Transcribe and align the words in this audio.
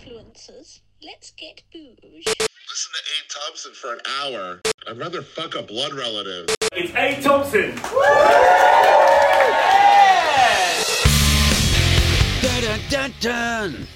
influencers. 0.00 0.80
Let's 1.02 1.30
get 1.32 1.62
booze. 1.72 2.24
Listen 2.26 2.92
to 2.92 3.00
Abe 3.16 3.28
Thompson 3.28 3.72
for 3.72 3.94
an 3.94 4.00
hour. 4.20 4.60
I'd 4.88 4.98
rather 4.98 5.22
fuck 5.22 5.54
a 5.54 5.62
blood 5.62 5.92
relative. 5.94 6.54
It's 6.72 6.94
A. 6.94 7.20
Thompson. 7.22 7.74
Dun, 12.42 12.62
dun, 12.62 12.80
dun, 12.90 13.14
dun. 13.20 13.86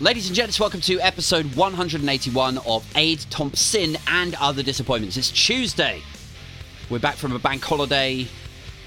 Ladies 0.00 0.26
and 0.26 0.36
gents, 0.36 0.58
welcome 0.58 0.80
to 0.82 0.98
episode 1.00 1.54
181 1.54 2.58
of 2.58 2.86
Aid 2.96 3.20
Thompson 3.30 3.96
and 4.08 4.34
Other 4.40 4.62
Disappointments. 4.62 5.16
It's 5.16 5.30
Tuesday. 5.30 6.02
We're 6.88 6.98
back 6.98 7.16
from 7.16 7.32
a 7.32 7.38
bank 7.38 7.62
holiday. 7.62 8.26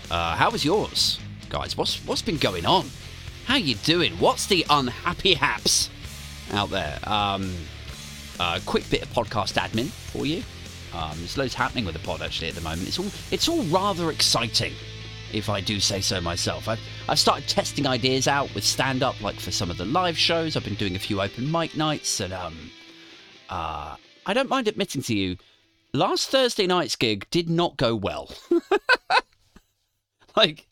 Uh, 0.10 0.36
how 0.36 0.50
was 0.50 0.66
yours, 0.66 1.20
guys? 1.50 1.78
What's 1.78 2.06
what's 2.06 2.22
been 2.22 2.38
going 2.38 2.66
on? 2.66 2.88
How 3.46 3.56
you 3.56 3.76
doing? 3.76 4.14
What's 4.14 4.48
the 4.48 4.66
unhappy 4.70 5.36
haps 5.36 5.90
out 6.54 6.70
there? 6.70 7.00
Um, 7.04 7.52
quick 8.66 8.90
bit 8.90 9.02
of 9.02 9.10
podcast 9.10 9.54
admin 9.60 9.88
for 9.88 10.26
you. 10.26 10.44
Um, 10.94 11.18
there's 11.18 11.38
loads 11.38 11.54
happening 11.54 11.86
with 11.86 11.94
the 11.94 12.02
pod 12.02 12.22
actually 12.22 12.50
at 12.50 12.56
the 12.56 12.62
moment. 12.62 12.88
It's 12.88 13.00
all 13.00 13.12
it's 13.32 13.48
all 13.48 13.64
rather 13.64 14.12
exciting, 14.12 14.74
if 15.32 15.50
I 15.50 15.60
do 15.60 15.80
say 15.80 16.02
so 16.02 16.22
myself. 16.22 16.68
I've, 16.68 16.80
I've 17.10 17.20
started 17.20 17.48
testing 17.48 17.88
ideas 17.88 18.28
out 18.28 18.54
with 18.54 18.64
stand 18.64 19.02
up, 19.02 19.20
like 19.22 19.40
for 19.40 19.52
some 19.52 19.72
of 19.72 19.78
the 19.78 19.86
live 19.86 20.18
shows. 20.18 20.56
I've 20.56 20.64
been 20.64 20.76
doing 20.76 20.96
a 20.96 21.00
few 21.00 21.22
open 21.22 21.52
mic 21.52 21.76
nights, 21.76 22.20
and 22.20 22.32
um, 22.34 22.56
uh, 23.50 23.96
I 24.26 24.34
don't 24.34 24.50
mind 24.50 24.68
admitting 24.68 25.02
to 25.04 25.16
you, 25.16 25.38
last 25.94 26.30
Thursday 26.30 26.68
night's 26.68 26.96
gig 26.96 27.28
did 27.32 27.50
not 27.50 27.76
go 27.78 27.96
well. 27.96 28.30
like, 30.36 30.68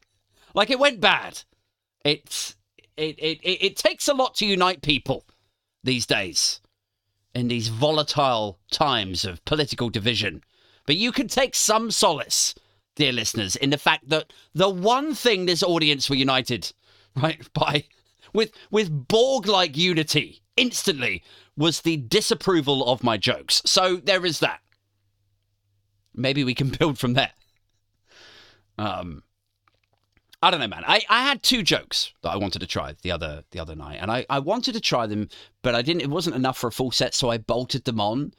like 0.54 0.70
it 0.70 0.80
went 0.80 1.02
bad. 1.02 1.42
It's 2.06 2.56
it, 2.96 3.18
it 3.18 3.40
it 3.42 3.66
it 3.66 3.76
takes 3.76 4.08
a 4.08 4.14
lot 4.14 4.36
to 4.36 4.46
unite 4.46 4.84
people 4.84 5.26
these 5.84 6.06
days 6.06 6.62
in 7.34 7.48
these 7.48 7.70
volatile 7.70 8.60
times 8.72 9.26
of 9.26 9.44
political 9.46 9.90
division. 9.90 10.44
But 10.86 10.98
you 10.98 11.12
can 11.12 11.28
take 11.28 11.56
some 11.56 11.92
solace, 11.92 12.56
dear 12.96 13.12
listeners, 13.12 13.56
in 13.56 13.70
the 13.70 13.78
fact 13.78 14.10
that 14.10 14.34
the 14.54 14.70
one 14.70 15.16
thing 15.16 15.46
this 15.46 15.64
audience 15.64 16.10
were 16.10 16.16
united, 16.16 16.72
right, 17.16 17.42
by 17.54 17.86
with 18.34 18.52
with 18.70 19.08
Borg-like 19.08 19.78
unity 19.78 20.42
instantly 20.58 21.24
was 21.58 21.82
the 21.82 21.98
disapproval 21.98 22.90
of 22.90 23.04
my 23.04 23.18
jokes. 23.18 23.62
So 23.66 23.98
there 23.98 24.26
is 24.26 24.40
that. 24.40 24.62
Maybe 26.14 26.44
we 26.44 26.54
can 26.56 26.70
build 26.80 26.98
from 26.98 27.14
there. 27.14 27.32
Um 28.78 29.24
I 30.44 30.50
don't 30.50 30.60
know, 30.60 30.68
man. 30.68 30.84
I, 30.88 31.02
I 31.08 31.22
had 31.24 31.44
two 31.44 31.62
jokes 31.62 32.14
that 32.24 32.30
I 32.30 32.38
wanted 32.38 32.60
to 32.60 32.68
try 32.68 32.96
the 33.04 33.12
other 33.12 33.44
the 33.52 33.60
other 33.60 33.76
night, 33.76 34.00
and 34.02 34.10
I, 34.10 34.26
I 34.30 34.40
wanted 34.40 34.74
to 34.74 34.80
try 34.80 35.06
them, 35.06 35.30
but 35.62 35.76
I 35.76 35.84
didn't. 35.84 36.02
It 36.02 36.10
wasn't 36.10 36.36
enough 36.36 36.58
for 36.58 36.68
a 36.68 36.72
full 36.72 36.92
set, 36.92 37.14
so 37.14 37.30
I 37.30 37.38
bolted 37.38 37.86
them 37.86 38.02
on 38.02 38.34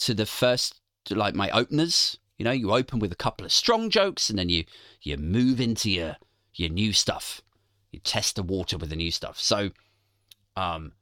to 0.00 0.14
the 0.14 0.26
first, 0.26 0.80
like 1.10 1.34
my 1.34 1.50
openers. 1.50 2.18
You 2.36 2.44
know, 2.44 2.52
you 2.52 2.72
open 2.72 3.00
with 3.00 3.10
a 3.10 3.16
couple 3.16 3.44
of 3.44 3.52
strong 3.52 3.90
jokes, 3.90 4.30
and 4.30 4.38
then 4.38 4.48
you 4.48 4.64
you 5.02 5.16
move 5.16 5.60
into 5.60 5.90
your 5.90 6.16
your 6.54 6.68
new 6.68 6.92
stuff. 6.92 7.42
You 7.90 7.98
test 8.00 8.36
the 8.36 8.44
water 8.44 8.78
with 8.78 8.90
the 8.90 8.96
new 8.96 9.10
stuff. 9.10 9.40
So, 9.40 9.70
um, 10.54 10.92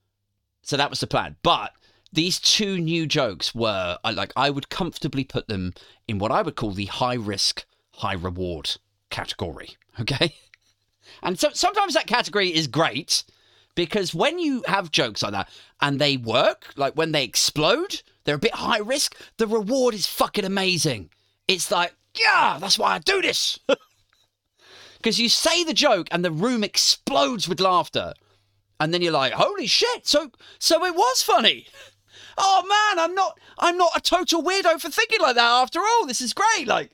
so 0.62 0.78
that 0.78 0.88
was 0.88 1.00
the 1.00 1.06
plan. 1.06 1.36
But 1.42 1.72
these 2.12 2.40
two 2.40 2.78
new 2.78 3.06
jokes 3.06 3.54
were 3.54 3.98
like 4.04 4.32
I 4.36 4.48
would 4.48 4.70
comfortably 4.70 5.24
put 5.24 5.48
them 5.48 5.74
in 6.08 6.18
what 6.18 6.32
I 6.32 6.40
would 6.40 6.56
call 6.56 6.70
the 6.70 6.86
high 6.86 7.14
risk, 7.14 7.66
high 7.96 8.14
reward 8.14 8.76
category. 9.10 9.76
Okay. 9.98 10.34
And 11.22 11.38
so 11.38 11.50
sometimes 11.52 11.94
that 11.94 12.06
category 12.06 12.54
is 12.54 12.66
great 12.66 13.24
because 13.74 14.14
when 14.14 14.38
you 14.38 14.62
have 14.66 14.90
jokes 14.90 15.22
like 15.22 15.32
that 15.32 15.48
and 15.80 16.00
they 16.00 16.16
work, 16.16 16.72
like 16.76 16.94
when 16.94 17.12
they 17.12 17.24
explode, 17.24 18.02
they're 18.24 18.36
a 18.36 18.38
bit 18.38 18.54
high 18.54 18.78
risk, 18.78 19.16
the 19.36 19.46
reward 19.46 19.94
is 19.94 20.06
fucking 20.06 20.44
amazing. 20.44 21.10
It's 21.48 21.70
like, 21.70 21.94
yeah, 22.18 22.58
that's 22.60 22.78
why 22.78 22.94
I 22.94 22.98
do 22.98 23.22
this. 23.22 23.58
Because 24.96 25.20
you 25.20 25.28
say 25.28 25.62
the 25.62 25.72
joke 25.72 26.08
and 26.10 26.24
the 26.24 26.32
room 26.32 26.64
explodes 26.64 27.48
with 27.48 27.60
laughter. 27.60 28.12
And 28.80 28.92
then 28.92 29.02
you're 29.02 29.12
like, 29.12 29.34
holy 29.34 29.68
shit, 29.68 30.04
so 30.04 30.32
so 30.58 30.84
it 30.84 30.96
was 30.96 31.22
funny. 31.22 31.66
Oh 32.38 32.62
man, 32.68 33.02
I'm 33.02 33.14
not 33.14 33.38
I'm 33.58 33.78
not 33.78 33.92
a 33.96 34.00
total 34.00 34.42
weirdo 34.42 34.78
for 34.78 34.90
thinking 34.90 35.20
like 35.20 35.36
that 35.36 35.62
after 35.62 35.80
all. 35.80 36.06
This 36.06 36.20
is 36.20 36.34
great. 36.34 36.66
Like 36.66 36.90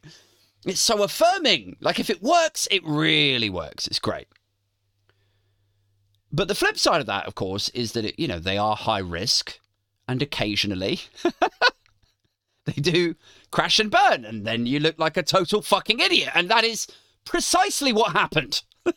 it's 0.64 0.80
so 0.80 1.02
affirming. 1.02 1.76
Like 1.80 1.98
if 1.98 2.10
it 2.10 2.22
works, 2.22 2.68
it 2.70 2.84
really 2.84 3.50
works. 3.50 3.86
It's 3.86 3.98
great. 3.98 4.28
But 6.32 6.48
the 6.48 6.54
flip 6.54 6.78
side 6.78 7.00
of 7.00 7.06
that, 7.06 7.26
of 7.26 7.34
course, 7.34 7.68
is 7.70 7.92
that 7.92 8.04
it, 8.04 8.18
you 8.18 8.26
know 8.26 8.38
they 8.38 8.56
are 8.56 8.76
high 8.76 9.00
risk, 9.00 9.58
and 10.08 10.22
occasionally 10.22 11.00
they 12.64 12.80
do 12.80 13.14
crash 13.50 13.78
and 13.78 13.90
burn, 13.90 14.24
and 14.24 14.46
then 14.46 14.66
you 14.66 14.80
look 14.80 14.98
like 14.98 15.16
a 15.16 15.22
total 15.22 15.62
fucking 15.62 16.00
idiot. 16.00 16.30
And 16.34 16.48
that 16.50 16.64
is 16.64 16.86
precisely 17.24 17.92
what 17.92 18.12
happened 18.12 18.62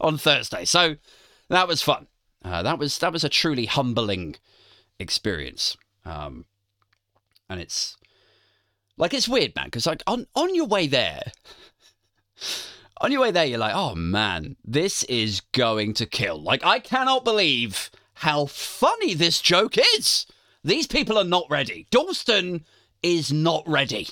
on 0.00 0.18
Thursday. 0.18 0.64
So 0.64 0.96
that 1.48 1.68
was 1.68 1.82
fun. 1.82 2.08
Uh, 2.44 2.62
that 2.62 2.78
was 2.78 2.98
that 2.98 3.12
was 3.12 3.24
a 3.24 3.28
truly 3.28 3.66
humbling 3.66 4.36
experience. 4.98 5.76
Um, 6.04 6.46
and 7.48 7.60
it's 7.60 7.96
like 9.02 9.14
it's 9.14 9.28
weird, 9.28 9.56
man, 9.56 9.64
because 9.64 9.84
like 9.84 10.00
on 10.06 10.28
on 10.36 10.54
your 10.54 10.66
way 10.66 10.86
there, 10.86 11.24
on 13.00 13.10
your 13.10 13.20
way 13.20 13.32
there, 13.32 13.44
you're 13.44 13.58
like, 13.58 13.74
oh 13.74 13.96
man, 13.96 14.54
this 14.64 15.02
is 15.02 15.40
going 15.50 15.92
to 15.94 16.06
kill. 16.06 16.40
Like 16.40 16.64
I 16.64 16.78
cannot 16.78 17.24
believe 17.24 17.90
how 18.14 18.46
funny 18.46 19.14
this 19.14 19.40
joke 19.40 19.74
is. 19.96 20.24
These 20.62 20.86
people 20.86 21.18
are 21.18 21.24
not 21.24 21.46
ready. 21.50 21.88
Dalston 21.90 22.64
is 23.02 23.32
not 23.32 23.64
ready. 23.66 24.06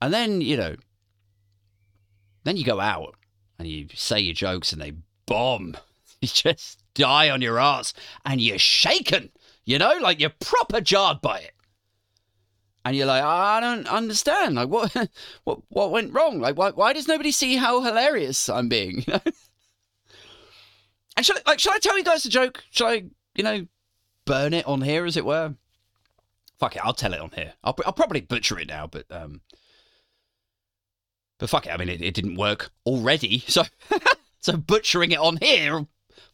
And 0.00 0.14
then 0.14 0.40
you 0.40 0.56
know, 0.56 0.76
then 2.44 2.56
you 2.56 2.62
go 2.62 2.78
out 2.78 3.16
and 3.58 3.66
you 3.66 3.88
say 3.94 4.20
your 4.20 4.34
jokes 4.34 4.72
and 4.72 4.80
they 4.80 4.92
bomb. 5.26 5.76
You 6.20 6.28
just 6.28 6.82
die 6.94 7.28
on 7.28 7.42
your 7.42 7.58
ass 7.58 7.92
and 8.24 8.40
you're 8.40 8.56
shaken. 8.56 9.30
You 9.66 9.78
know, 9.78 9.98
like 10.00 10.20
you're 10.20 10.32
proper 10.40 10.80
jarred 10.80 11.20
by 11.20 11.40
it 11.40 11.53
and 12.84 12.96
you're 12.96 13.06
like, 13.06 13.22
I 13.22 13.60
don't 13.60 13.86
understand. 13.88 14.56
Like, 14.56 14.68
what, 14.68 14.94
what, 15.44 15.60
what 15.68 15.90
went 15.90 16.12
wrong? 16.12 16.40
Like, 16.40 16.56
why, 16.56 16.70
why 16.70 16.92
does 16.92 17.08
nobody 17.08 17.32
see 17.32 17.56
how 17.56 17.82
hilarious 17.82 18.48
I'm 18.48 18.68
being? 18.68 19.04
You 19.14 19.14
know? 19.14 19.20
And 21.16 21.24
shall 21.24 21.36
I, 21.36 21.50
like, 21.50 21.60
shall 21.60 21.72
I 21.72 21.78
tell 21.78 21.96
you 21.96 22.02
guys 22.02 22.24
the 22.24 22.28
joke? 22.28 22.64
Shall 22.70 22.88
I, 22.88 23.04
you 23.36 23.44
know, 23.44 23.66
burn 24.24 24.52
it 24.52 24.66
on 24.66 24.80
here, 24.80 25.04
as 25.04 25.16
it 25.16 25.24
were? 25.24 25.54
Fuck 26.58 26.74
it, 26.74 26.84
I'll 26.84 26.92
tell 26.92 27.14
it 27.14 27.20
on 27.20 27.30
here. 27.30 27.52
I'll, 27.62 27.76
I'll 27.86 27.92
probably 27.92 28.20
butcher 28.20 28.58
it 28.58 28.66
now, 28.66 28.88
but 28.88 29.06
um, 29.10 29.40
but 31.38 31.48
fuck 31.48 31.66
it. 31.66 31.70
I 31.70 31.76
mean, 31.76 31.88
it, 31.88 32.02
it 32.02 32.14
didn't 32.14 32.34
work 32.36 32.72
already, 32.84 33.38
so 33.46 33.62
so 34.40 34.56
butchering 34.56 35.12
it 35.12 35.18
on 35.20 35.36
here 35.36 35.86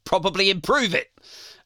probably 0.04 0.50
improve 0.50 0.94
it. 0.94 1.10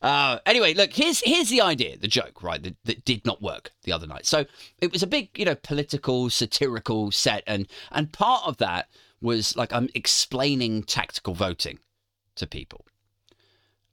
Uh, 0.02 0.38
anyway, 0.44 0.75
look, 0.75 0.92
here's 0.92 1.20
here's 1.20 1.48
the 1.48 1.62
idea, 1.62 1.97
the 1.97 2.08
joke, 2.08 2.42
right, 2.42 2.62
that, 2.62 2.76
that 2.84 3.04
did 3.04 3.25
not 3.25 3.41
work 3.41 3.72
the 3.84 3.92
other 3.92 4.06
night. 4.06 4.26
So 4.26 4.44
it 4.78 4.92
was 4.92 5.02
a 5.02 5.06
big, 5.06 5.30
you 5.38 5.47
know, 5.47 5.54
political, 5.54 6.28
satirical 6.28 7.10
set, 7.10 7.42
and 7.47 7.66
and 7.91 8.12
part 8.12 8.42
of 8.47 8.58
that 8.58 8.88
was 9.22 9.56
like 9.56 9.72
I'm 9.72 9.88
explaining 9.94 10.82
tactical 10.82 11.34
voting 11.34 11.78
to 12.36 12.47
people. 12.47 12.84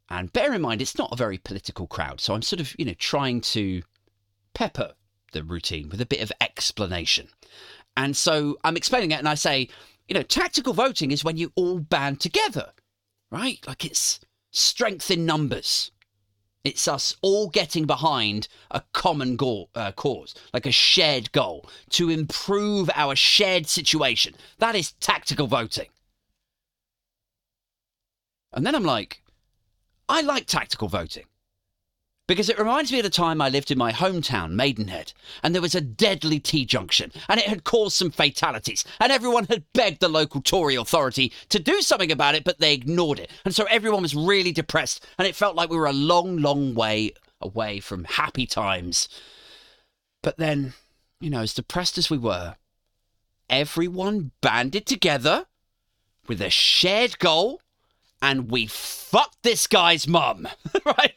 And 0.09 0.33
bear 0.33 0.53
in 0.53 0.61
mind, 0.61 0.81
it's 0.81 0.97
not 0.97 1.13
a 1.13 1.15
very 1.15 1.37
political 1.37 1.87
crowd, 1.87 2.19
so 2.19 2.33
I'm 2.33 2.41
sort 2.41 2.59
of, 2.59 2.77
you 2.77 2.83
know, 2.83 2.95
trying 2.95 3.39
to 3.41 3.81
pepper 4.53 4.95
the 5.31 5.43
routine 5.43 5.87
with 5.87 6.01
a 6.01 6.05
bit 6.05 6.21
of 6.21 6.33
explanation. 6.41 7.29
And 7.95 8.17
so 8.17 8.57
I'm 8.65 8.75
explaining 8.75 9.11
it, 9.11 9.19
and 9.19 9.29
I 9.29 9.35
say, 9.35 9.69
you 10.09 10.13
know, 10.13 10.23
tactical 10.23 10.73
voting 10.73 11.11
is 11.11 11.23
when 11.23 11.37
you 11.37 11.53
all 11.55 11.79
band 11.79 12.19
together, 12.19 12.73
right? 13.31 13.59
Like 13.67 13.85
it's 13.85 14.19
strength 14.51 15.09
in 15.09 15.25
numbers. 15.25 15.91
It's 16.63 16.87
us 16.87 17.16
all 17.23 17.49
getting 17.49 17.85
behind 17.85 18.47
a 18.69 18.83
common 18.93 19.35
goal, 19.35 19.69
uh, 19.73 19.91
cause, 19.93 20.35
like 20.53 20.67
a 20.67 20.72
shared 20.72 21.31
goal, 21.31 21.67
to 21.91 22.09
improve 22.09 22.89
our 22.93 23.16
shared 23.16 23.66
situation. 23.66 24.35
That 24.59 24.75
is 24.75 24.91
tactical 24.93 25.47
voting. 25.47 25.87
And 28.53 28.66
then 28.66 28.75
I'm 28.75 28.83
like, 28.83 29.23
I 30.07 30.22
like 30.22 30.45
tactical 30.45 30.87
voting. 30.87 31.23
Because 32.31 32.47
it 32.47 32.57
reminds 32.57 32.93
me 32.93 32.99
of 32.99 33.03
the 33.03 33.09
time 33.09 33.41
I 33.41 33.49
lived 33.49 33.72
in 33.72 33.78
my 33.78 33.91
hometown, 33.91 34.51
Maidenhead, 34.51 35.11
and 35.43 35.53
there 35.53 35.61
was 35.61 35.75
a 35.75 35.81
deadly 35.81 36.39
T 36.39 36.63
junction, 36.63 37.11
and 37.28 37.37
it 37.41 37.45
had 37.45 37.66
caused 37.66 37.97
some 37.97 38.09
fatalities, 38.09 38.85
and 39.01 39.11
everyone 39.11 39.47
had 39.47 39.66
begged 39.73 39.99
the 39.99 40.07
local 40.07 40.39
Tory 40.39 40.75
authority 40.75 41.33
to 41.49 41.59
do 41.59 41.81
something 41.81 42.09
about 42.09 42.35
it, 42.35 42.45
but 42.45 42.59
they 42.59 42.73
ignored 42.73 43.19
it. 43.19 43.29
And 43.43 43.53
so 43.53 43.66
everyone 43.66 44.01
was 44.01 44.16
really 44.16 44.53
depressed, 44.53 45.05
and 45.17 45.28
it 45.28 45.35
felt 45.35 45.57
like 45.57 45.69
we 45.69 45.75
were 45.75 45.87
a 45.87 45.91
long, 45.91 46.37
long 46.37 46.73
way 46.73 47.11
away 47.41 47.81
from 47.81 48.05
happy 48.05 48.45
times. 48.45 49.09
But 50.23 50.37
then, 50.37 50.72
you 51.19 51.29
know, 51.29 51.41
as 51.41 51.53
depressed 51.53 51.97
as 51.97 52.09
we 52.09 52.17
were, 52.17 52.55
everyone 53.49 54.31
banded 54.39 54.85
together 54.85 55.47
with 56.29 56.41
a 56.41 56.49
shared 56.49 57.19
goal 57.19 57.59
and 58.22 58.49
we 58.49 58.67
fucked 58.67 59.43
this 59.43 59.67
guy's 59.67 60.07
mum, 60.07 60.47
right? 60.85 61.16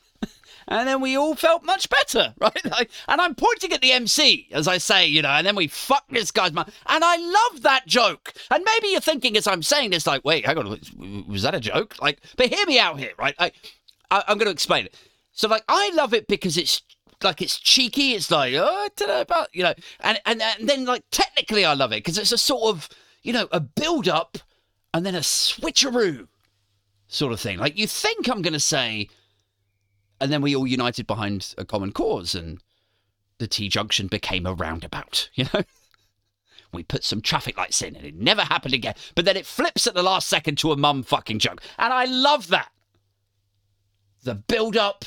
And 0.68 0.88
then 0.88 1.00
we 1.00 1.16
all 1.16 1.34
felt 1.34 1.64
much 1.64 1.88
better, 1.88 2.34
right? 2.40 2.64
Like, 2.64 2.90
and 3.08 3.20
I'm 3.20 3.34
pointing 3.34 3.72
at 3.72 3.80
the 3.80 3.92
MC 3.92 4.48
as 4.52 4.68
I 4.68 4.78
say, 4.78 5.06
you 5.06 5.22
know, 5.22 5.30
and 5.30 5.46
then 5.46 5.56
we 5.56 5.66
fuck 5.68 6.04
this 6.08 6.30
guy's 6.30 6.52
mum. 6.52 6.70
And 6.86 7.04
I 7.04 7.16
love 7.16 7.62
that 7.62 7.86
joke. 7.86 8.32
And 8.50 8.64
maybe 8.64 8.88
you're 8.88 9.00
thinking 9.00 9.36
as 9.36 9.46
I'm 9.46 9.62
saying 9.62 9.90
this, 9.90 10.06
like, 10.06 10.24
wait, 10.24 10.46
hang 10.46 10.58
on, 10.58 11.24
was 11.28 11.42
that 11.42 11.54
a 11.54 11.60
joke? 11.60 11.96
Like, 12.00 12.20
but 12.36 12.52
hear 12.52 12.66
me 12.66 12.78
out 12.78 12.98
here, 12.98 13.12
right? 13.18 13.38
Like, 13.38 13.54
I, 14.10 14.24
I'm 14.28 14.38
going 14.38 14.46
to 14.46 14.52
explain 14.52 14.86
it. 14.86 14.94
So, 15.32 15.48
like, 15.48 15.64
I 15.68 15.90
love 15.94 16.14
it 16.14 16.28
because 16.28 16.56
it's 16.56 16.82
like 17.22 17.42
it's 17.42 17.58
cheeky. 17.58 18.12
It's 18.12 18.30
like, 18.30 18.54
oh, 18.54 18.64
I 18.64 18.88
don't 18.96 19.08
know 19.08 19.20
about, 19.20 19.48
you 19.52 19.62
know, 19.62 19.74
and, 20.00 20.20
and, 20.26 20.42
and 20.42 20.68
then 20.68 20.84
like 20.84 21.02
technically 21.10 21.64
I 21.64 21.74
love 21.74 21.92
it 21.92 21.96
because 21.96 22.18
it's 22.18 22.32
a 22.32 22.38
sort 22.38 22.74
of, 22.74 22.88
you 23.22 23.32
know, 23.32 23.48
a 23.50 23.60
build 23.60 24.08
up 24.08 24.38
and 24.92 25.04
then 25.04 25.14
a 25.14 25.20
switcheroo 25.20 26.28
sort 27.08 27.32
of 27.32 27.40
thing. 27.40 27.58
Like 27.58 27.78
you 27.78 27.86
think 27.86 28.28
I'm 28.28 28.42
going 28.42 28.52
to 28.52 28.60
say, 28.60 29.08
and 30.24 30.32
then 30.32 30.40
we 30.40 30.56
all 30.56 30.66
united 30.66 31.06
behind 31.06 31.54
a 31.58 31.66
common 31.66 31.92
cause 31.92 32.34
and 32.34 32.58
the 33.36 33.46
T 33.46 33.68
junction 33.68 34.06
became 34.06 34.46
a 34.46 34.54
roundabout, 34.54 35.28
you 35.34 35.44
know? 35.52 35.62
We 36.72 36.82
put 36.82 37.04
some 37.04 37.20
traffic 37.20 37.58
lights 37.58 37.82
in 37.82 37.94
and 37.94 38.06
it 38.06 38.14
never 38.14 38.40
happened 38.40 38.72
again. 38.72 38.94
But 39.14 39.26
then 39.26 39.36
it 39.36 39.44
flips 39.44 39.86
at 39.86 39.92
the 39.92 40.02
last 40.02 40.26
second 40.26 40.56
to 40.58 40.72
a 40.72 40.78
mum 40.78 41.02
fucking 41.02 41.40
joke. 41.40 41.60
And 41.78 41.92
I 41.92 42.06
love 42.06 42.48
that. 42.48 42.70
The 44.22 44.34
build 44.34 44.78
up, 44.78 45.04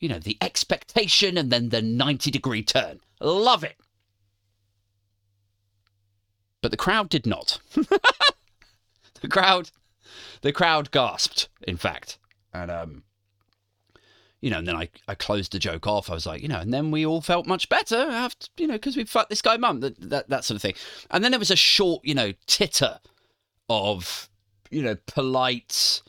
you 0.00 0.10
know, 0.10 0.18
the 0.18 0.36
expectation 0.42 1.38
and 1.38 1.50
then 1.50 1.70
the 1.70 1.80
90 1.80 2.30
degree 2.30 2.62
turn. 2.62 3.00
Love 3.22 3.64
it. 3.64 3.76
But 6.60 6.72
the 6.72 6.76
crowd 6.76 7.08
did 7.08 7.26
not. 7.26 7.58
the 7.74 9.28
crowd 9.30 9.70
the 10.42 10.52
crowd 10.52 10.90
gasped, 10.90 11.48
in 11.62 11.78
fact. 11.78 12.18
And 12.52 12.70
um 12.70 13.04
you 14.40 14.50
know, 14.50 14.58
and 14.58 14.66
then 14.66 14.76
I, 14.76 14.88
I 15.06 15.14
closed 15.14 15.52
the 15.52 15.58
joke 15.58 15.86
off. 15.86 16.10
I 16.10 16.14
was 16.14 16.26
like, 16.26 16.42
you 16.42 16.48
know, 16.48 16.60
and 16.60 16.72
then 16.72 16.90
we 16.90 17.04
all 17.04 17.20
felt 17.20 17.46
much 17.46 17.68
better 17.68 17.96
after, 17.96 18.48
you 18.56 18.66
know, 18.66 18.74
because 18.74 18.96
we 18.96 19.04
fucked 19.04 19.30
this 19.30 19.42
guy 19.42 19.56
mum, 19.56 19.80
that, 19.80 20.00
that, 20.10 20.28
that 20.30 20.44
sort 20.44 20.56
of 20.56 20.62
thing. 20.62 20.74
And 21.10 21.22
then 21.22 21.32
there 21.32 21.38
was 21.38 21.50
a 21.50 21.56
short, 21.56 22.04
you 22.04 22.14
know, 22.14 22.32
titter 22.46 23.00
of, 23.68 24.30
you 24.70 24.82
know, 24.82 24.96
polite, 25.06 26.02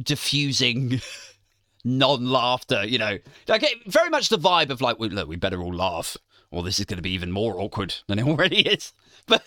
diffusing 0.00 1.00
non 1.84 2.26
laughter, 2.26 2.84
you 2.84 2.98
know, 2.98 3.18
like 3.48 3.64
very 3.86 4.10
much 4.10 4.28
the 4.28 4.38
vibe 4.38 4.70
of 4.70 4.80
like, 4.80 4.98
well, 4.98 5.10
look, 5.10 5.28
we 5.28 5.36
better 5.36 5.60
all 5.60 5.74
laugh 5.74 6.16
or 6.52 6.62
this 6.62 6.78
is 6.78 6.84
going 6.84 6.98
to 6.98 7.02
be 7.02 7.10
even 7.10 7.32
more 7.32 7.58
awkward 7.58 7.96
than 8.06 8.18
it 8.20 8.26
already 8.28 8.60
is. 8.60 8.92
But, 9.26 9.42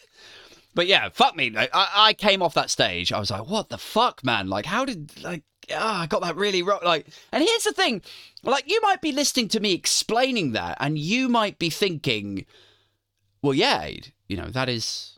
but 0.74 0.88
yeah, 0.88 1.08
fuck 1.10 1.38
me. 1.38 1.54
I, 1.56 1.70
I 1.74 2.14
came 2.14 2.42
off 2.42 2.54
that 2.56 2.70
stage. 2.70 3.14
I 3.14 3.20
was 3.20 3.32
like, 3.32 3.48
what 3.48 3.70
the 3.70 3.78
fuck, 3.78 4.26
man? 4.26 4.50
Like, 4.50 4.66
how 4.66 4.84
did, 4.84 5.24
like, 5.24 5.44
ah, 5.74 6.02
I 6.02 6.08
got 6.08 6.22
that 6.22 6.36
really 6.36 6.62
wrong. 6.62 6.80
Like, 6.84 7.08
and 7.32 7.44
here's 7.44 7.64
the 7.64 7.72
thing, 7.72 8.02
like, 8.44 8.70
you 8.70 8.80
might 8.82 9.02
be 9.02 9.12
listening 9.12 9.48
to 9.50 9.60
me 9.60 9.74
explaining 9.74 10.52
that, 10.54 10.78
and 10.80 10.98
you 10.98 11.30
might 11.30 11.60
be 11.60 11.70
thinking, 11.70 12.46
well, 13.42 13.54
yeah, 13.54 13.90
you 14.28 14.38
know, 14.38 14.50
that 14.50 14.70
is, 14.70 15.18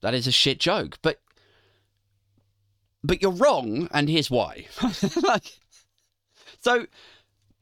that 0.00 0.14
is 0.14 0.26
a 0.26 0.32
shit 0.32 0.58
joke, 0.58 0.98
but, 1.02 1.20
but 3.02 3.22
you're 3.22 3.30
wrong, 3.30 3.88
and 3.92 4.08
here's 4.08 4.30
why. 4.30 4.66
like, 5.22 5.58
so, 6.60 6.86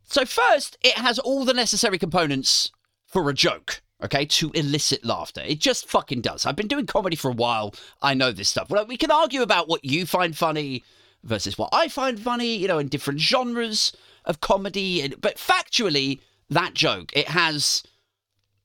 so 0.05 0.25
first, 0.25 0.77
it 0.83 0.95
has 0.95 1.19
all 1.19 1.45
the 1.45 1.55
necessary 1.55 1.99
components 1.99 2.71
for 3.07 3.29
a 3.29 3.35
joke. 3.35 3.83
Okay, 4.03 4.25
to 4.25 4.51
elicit 4.53 5.05
laughter. 5.05 5.43
It 5.47 5.61
just 5.61 5.87
fucking 5.87 6.23
does. 6.23 6.47
I've 6.47 6.57
been 6.57 6.69
doing 6.69 6.87
comedy 6.87 7.17
for 7.17 7.31
a 7.31 7.35
while. 7.35 7.75
I 8.01 8.15
know 8.15 8.33
this 8.33 8.49
stuff. 8.49 8.71
Well, 8.71 8.87
we 8.87 8.97
can 8.97 9.11
argue 9.11 9.43
about 9.43 9.69
what 9.69 9.85
you 9.85 10.07
find 10.07 10.35
funny 10.35 10.85
versus 11.23 11.59
what 11.59 11.71
I 11.73 11.89
find 11.89 12.19
funny, 12.19 12.57
you 12.57 12.69
know, 12.69 12.79
in 12.79 12.89
different 12.89 13.21
genres 13.21 13.93
of 14.25 14.41
comedy. 14.41 15.09
But 15.21 15.37
factually, 15.37 16.21
that 16.49 16.75
joke, 16.75 17.13
it 17.15 17.29
has 17.29 17.83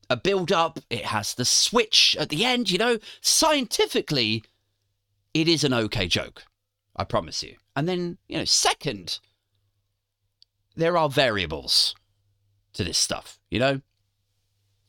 a 0.09 0.17
build 0.17 0.51
up, 0.51 0.79
it 0.89 1.05
has 1.05 1.33
the 1.33 1.45
switch 1.45 2.15
at 2.19 2.29
the 2.29 2.45
end, 2.45 2.69
you 2.69 2.77
know. 2.77 2.99
Scientifically, 3.21 4.43
it 5.33 5.47
is 5.47 5.63
an 5.63 5.73
okay 5.73 6.07
joke. 6.07 6.43
I 6.95 7.03
promise 7.03 7.43
you. 7.43 7.55
And 7.75 7.89
then, 7.89 8.17
you 8.27 8.37
know, 8.37 8.45
second, 8.45 9.19
there 10.75 10.97
are 10.97 11.09
variables 11.09 11.95
to 12.73 12.83
this 12.83 12.97
stuff, 12.97 13.39
you 13.49 13.59
know? 13.59 13.81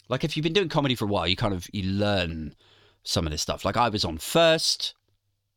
Like 0.08 0.22
if 0.22 0.36
you've 0.36 0.44
been 0.44 0.52
doing 0.52 0.68
comedy 0.68 0.94
for 0.94 1.04
a 1.04 1.08
while, 1.08 1.26
you 1.26 1.36
kind 1.36 1.54
of 1.54 1.68
you 1.72 1.82
learn 1.82 2.54
some 3.02 3.26
of 3.26 3.32
this 3.32 3.42
stuff. 3.42 3.64
Like 3.64 3.76
I 3.76 3.88
was 3.88 4.04
on 4.04 4.18
first, 4.18 4.94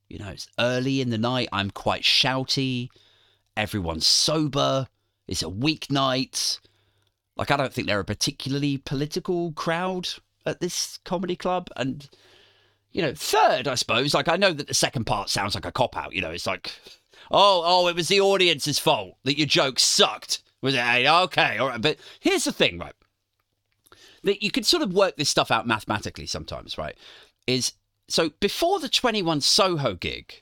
you 0.10 0.20
know, 0.20 0.30
it's 0.30 0.48
early 0.60 1.02
in 1.02 1.12
the 1.12 1.18
night. 1.18 1.50
I'm 1.54 1.72
quite 1.72 2.02
shouty. 2.02 2.90
Everyone's 3.56 4.08
sober. 4.08 4.88
It's 5.28 5.44
a 5.44 5.46
weeknight. 5.46 6.60
Like, 7.38 7.52
I 7.52 7.58
don't 7.58 7.72
think 7.72 7.88
they're 7.88 8.00
a 8.00 8.06
particularly 8.06 8.78
political 8.78 9.52
crowd 9.54 10.10
at 10.46 10.60
this 10.60 11.00
comedy 11.06 11.36
club. 11.36 11.70
And, 11.78 12.10
you 12.92 13.02
know, 13.02 13.14
third, 13.14 13.68
I 13.68 13.76
suppose, 13.76 14.14
like, 14.14 14.28
I 14.28 14.36
know 14.36 14.52
that 14.52 14.68
the 14.68 14.74
second 14.74 15.06
part 15.06 15.30
sounds 15.30 15.56
like 15.56 15.66
a 15.66 15.72
cop 15.72 15.96
out. 15.96 16.14
You 16.14 16.22
know, 16.22 16.32
it's 16.32 16.48
like, 16.48 16.72
oh, 17.32 17.62
oh, 17.64 17.88
it 17.88 17.96
was 17.96 18.08
the 18.08 18.20
audience's 18.20 18.80
fault 18.80 19.18
that 19.24 19.38
your 19.38 19.48
joke 19.48 19.80
sucked. 19.80 20.42
Was 20.62 20.74
it? 20.74 20.82
Hey, 20.82 21.08
okay, 21.08 21.58
all 21.60 21.70
right. 21.70 21.82
But 21.82 21.98
here's 22.20 22.44
the 22.44 22.52
thing, 22.52 22.80
right? 22.80 22.96
That 24.24 24.44
you 24.44 24.52
can 24.52 24.64
sort 24.64 24.84
of 24.84 24.92
work 24.92 25.16
this 25.16 25.30
stuff 25.30 25.52
out 25.52 25.68
mathematically 25.68 26.26
sometimes, 26.26 26.78
right? 26.78 26.98
Is 27.48 27.74
so 28.12 28.32
before 28.40 28.80
the 28.80 28.90
21 28.90 29.42
Soho 29.42 29.94
gig 29.94 30.42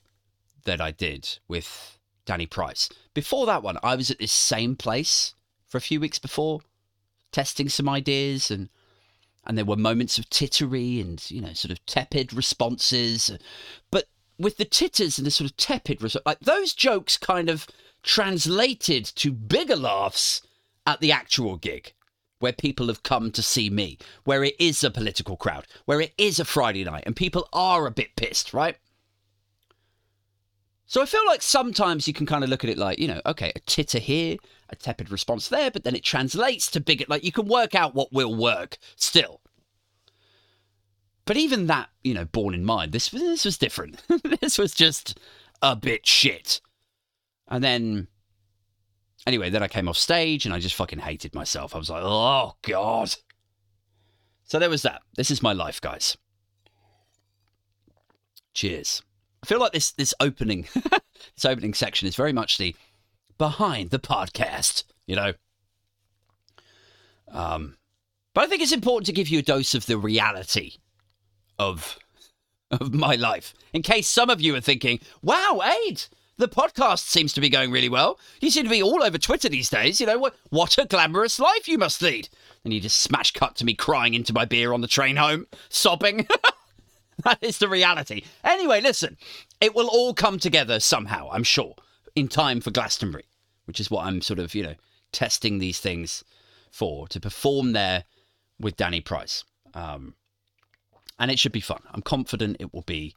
that 0.65 0.81
I 0.81 0.91
did 0.91 1.39
with 1.47 1.97
Danny 2.25 2.45
Price, 2.45 2.89
before 3.13 3.45
that 3.45 3.63
one, 3.63 3.77
I 3.83 3.95
was 3.95 4.11
at 4.11 4.19
this 4.19 4.31
same 4.31 4.75
place 4.75 5.33
for 5.67 5.77
a 5.77 5.81
few 5.81 5.99
weeks 5.99 6.19
before, 6.19 6.61
testing 7.31 7.69
some 7.69 7.89
ideas 7.89 8.51
and 8.51 8.69
and 9.45 9.57
there 9.57 9.65
were 9.65 9.77
moments 9.77 10.17
of 10.17 10.29
tittery 10.29 10.99
and 10.99 11.29
you 11.31 11.41
know 11.41 11.53
sort 11.53 11.71
of 11.71 11.85
tepid 11.85 12.33
responses. 12.33 13.31
But 13.91 14.05
with 14.37 14.57
the 14.57 14.65
titters 14.65 15.17
and 15.17 15.25
the 15.25 15.31
sort 15.31 15.49
of 15.49 15.57
tepid 15.57 16.01
response 16.01 16.25
like 16.25 16.39
those 16.39 16.73
jokes 16.73 17.17
kind 17.17 17.49
of 17.49 17.65
translated 18.03 19.05
to 19.05 19.31
bigger 19.31 19.75
laughs 19.75 20.41
at 20.85 20.99
the 20.99 21.11
actual 21.11 21.57
gig 21.57 21.93
where 22.39 22.53
people 22.53 22.87
have 22.87 23.03
come 23.03 23.31
to 23.31 23.41
see 23.41 23.69
me, 23.69 23.97
where 24.23 24.43
it 24.43 24.55
is 24.59 24.83
a 24.83 24.91
political 24.91 25.37
crowd, 25.37 25.65
where 25.85 26.01
it 26.01 26.13
is 26.17 26.39
a 26.39 26.45
Friday 26.45 26.83
night, 26.83 27.03
and 27.05 27.15
people 27.15 27.47
are 27.53 27.87
a 27.87 27.91
bit 27.91 28.15
pissed, 28.15 28.53
right? 28.53 28.77
So 30.85 31.01
I 31.01 31.05
feel 31.05 31.25
like 31.25 31.41
sometimes 31.41 32.07
you 32.07 32.13
can 32.13 32.25
kind 32.25 32.43
of 32.43 32.49
look 32.49 32.63
at 32.63 32.69
it 32.69 32.77
like, 32.77 32.97
you 32.97 33.09
know, 33.09 33.21
okay, 33.25 33.51
a 33.55 33.59
titter 33.59 33.99
here, 33.99 34.37
a 34.69 34.75
tepid 34.75 35.11
response 35.11 35.49
there, 35.49 35.69
but 35.69 35.83
then 35.83 35.95
it 35.95 36.03
translates 36.03 36.71
to 36.71 36.79
bigger, 36.79 37.05
like 37.09 37.25
you 37.25 37.31
can 37.31 37.47
work 37.47 37.75
out 37.75 37.93
what 37.93 38.13
will 38.13 38.33
work 38.33 38.77
still. 38.95 39.41
But 41.25 41.35
even 41.35 41.67
that, 41.67 41.89
you 42.05 42.13
know, 42.13 42.23
borne 42.23 42.53
in 42.53 42.63
mind, 42.63 42.93
this, 42.93 43.09
this 43.09 43.43
was 43.43 43.57
different. 43.57 44.01
this 44.39 44.57
was 44.57 44.73
just 44.73 45.19
a 45.61 45.75
bit 45.75 46.07
shit. 46.07 46.61
And 47.49 47.61
then 47.61 48.07
Anyway, 49.27 49.49
then 49.49 49.61
I 49.61 49.67
came 49.67 49.89
off 49.89 49.97
stage 49.97 50.45
and 50.45 50.55
I 50.55 50.59
just 50.59 50.75
fucking 50.75 50.99
hated 50.99 51.35
myself. 51.35 51.75
I 51.75 51.77
was 51.77 51.89
like, 51.89 52.01
oh, 52.01 52.55
God. 52.61 53.13
So 54.45 54.57
there 54.57 54.69
was 54.69 54.83
that. 54.83 55.01
This 55.17 55.29
is 55.29 55.43
my 55.43 55.51
life, 55.51 55.81
guys. 55.81 56.15
Cheers. 58.53 59.03
I 59.43 59.45
feel 59.45 59.59
like 59.59 59.73
this 59.73 59.91
this 59.91 60.13
opening 60.21 60.65
this 61.35 61.43
opening 61.43 61.73
section 61.73 62.07
is 62.07 62.15
very 62.15 62.31
much 62.31 62.57
the 62.57 62.73
behind 63.37 63.89
the 63.89 63.99
podcast, 63.99 64.85
you 65.05 65.17
know. 65.17 65.33
Um 67.29 67.75
but 68.33 68.45
I 68.45 68.47
think 68.47 68.61
it's 68.61 68.71
important 68.71 69.07
to 69.07 69.11
give 69.11 69.27
you 69.27 69.39
a 69.39 69.43
dose 69.43 69.75
of 69.75 69.87
the 69.87 69.97
reality 69.97 70.77
of 71.59 71.99
of 72.71 72.93
my 72.93 73.15
life. 73.15 73.53
In 73.73 73.81
case 73.81 74.07
some 74.07 74.29
of 74.29 74.39
you 74.39 74.55
are 74.55 74.61
thinking, 74.61 75.01
wow, 75.21 75.59
Aid, 75.85 76.05
the 76.37 76.47
podcast 76.47 77.07
seems 77.07 77.33
to 77.33 77.41
be 77.41 77.49
going 77.49 77.71
really 77.71 77.89
well. 77.89 78.19
You 78.41 78.51
seem 78.51 78.63
to 78.63 78.69
be 78.69 78.83
all 78.83 79.03
over 79.03 79.17
Twitter 79.17 79.49
these 79.49 79.69
days. 79.69 79.99
You 79.99 80.07
know, 80.07 80.19
what, 80.19 80.35
what 80.49 80.77
a 80.77 80.85
glamorous 80.85 81.39
life 81.39 81.67
you 81.67 81.77
must 81.77 82.01
lead. 82.01 82.29
And 82.63 82.73
you 82.73 82.79
just 82.79 82.99
smash 83.01 83.31
cut 83.31 83.55
to 83.55 83.65
me 83.65 83.73
crying 83.73 84.13
into 84.13 84.33
my 84.33 84.45
beer 84.45 84.73
on 84.73 84.81
the 84.81 84.87
train 84.87 85.15
home, 85.15 85.47
sobbing. 85.69 86.27
that 87.23 87.39
is 87.41 87.57
the 87.57 87.67
reality. 87.67 88.23
Anyway, 88.43 88.81
listen, 88.81 89.17
it 89.59 89.73
will 89.73 89.87
all 89.87 90.13
come 90.13 90.37
together 90.37 90.79
somehow, 90.79 91.29
I'm 91.31 91.43
sure, 91.43 91.75
in 92.15 92.27
time 92.27 92.61
for 92.61 92.71
Glastonbury, 92.71 93.25
which 93.65 93.79
is 93.79 93.89
what 93.89 94.05
I'm 94.05 94.21
sort 94.21 94.39
of, 94.39 94.53
you 94.53 94.63
know, 94.63 94.75
testing 95.11 95.57
these 95.57 95.79
things 95.79 96.23
for 96.71 97.07
to 97.07 97.19
perform 97.19 97.73
there 97.73 98.03
with 98.59 98.77
Danny 98.77 99.01
Price. 99.01 99.43
Um, 99.73 100.13
and 101.17 101.31
it 101.31 101.39
should 101.39 101.51
be 101.51 101.61
fun. 101.61 101.81
I'm 101.91 102.01
confident 102.01 102.57
it 102.59 102.73
will 102.73 102.83
be 102.83 103.15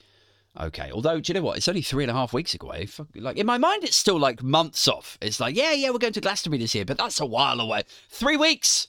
Okay. 0.59 0.91
Although, 0.93 1.21
do 1.21 1.33
you 1.33 1.39
know 1.39 1.45
what? 1.45 1.57
It's 1.57 1.69
only 1.69 1.83
three 1.83 2.05
and 2.05 2.11
a 2.11 2.15
half 2.15 2.33
weeks 2.33 2.57
away. 2.61 2.89
Like 3.15 3.37
in 3.37 3.47
my 3.47 3.59
mind, 3.59 3.85
it's 3.85 3.97
still 3.97 4.19
like 4.19 4.43
months 4.43 4.89
off. 4.89 5.17
It's 5.21 5.41
like, 5.41 5.55
yeah, 5.55 5.73
yeah, 5.73 5.91
we're 5.91 5.99
going 5.99 6.13
to 6.15 6.21
Glastonbury 6.21 6.59
this 6.59 6.75
year, 6.75 6.85
but 6.85 6.99
that's 6.99 7.21
a 7.21 7.27
while 7.27 7.61
away. 7.61 7.83
Three 8.09 8.37
weeks. 8.37 8.89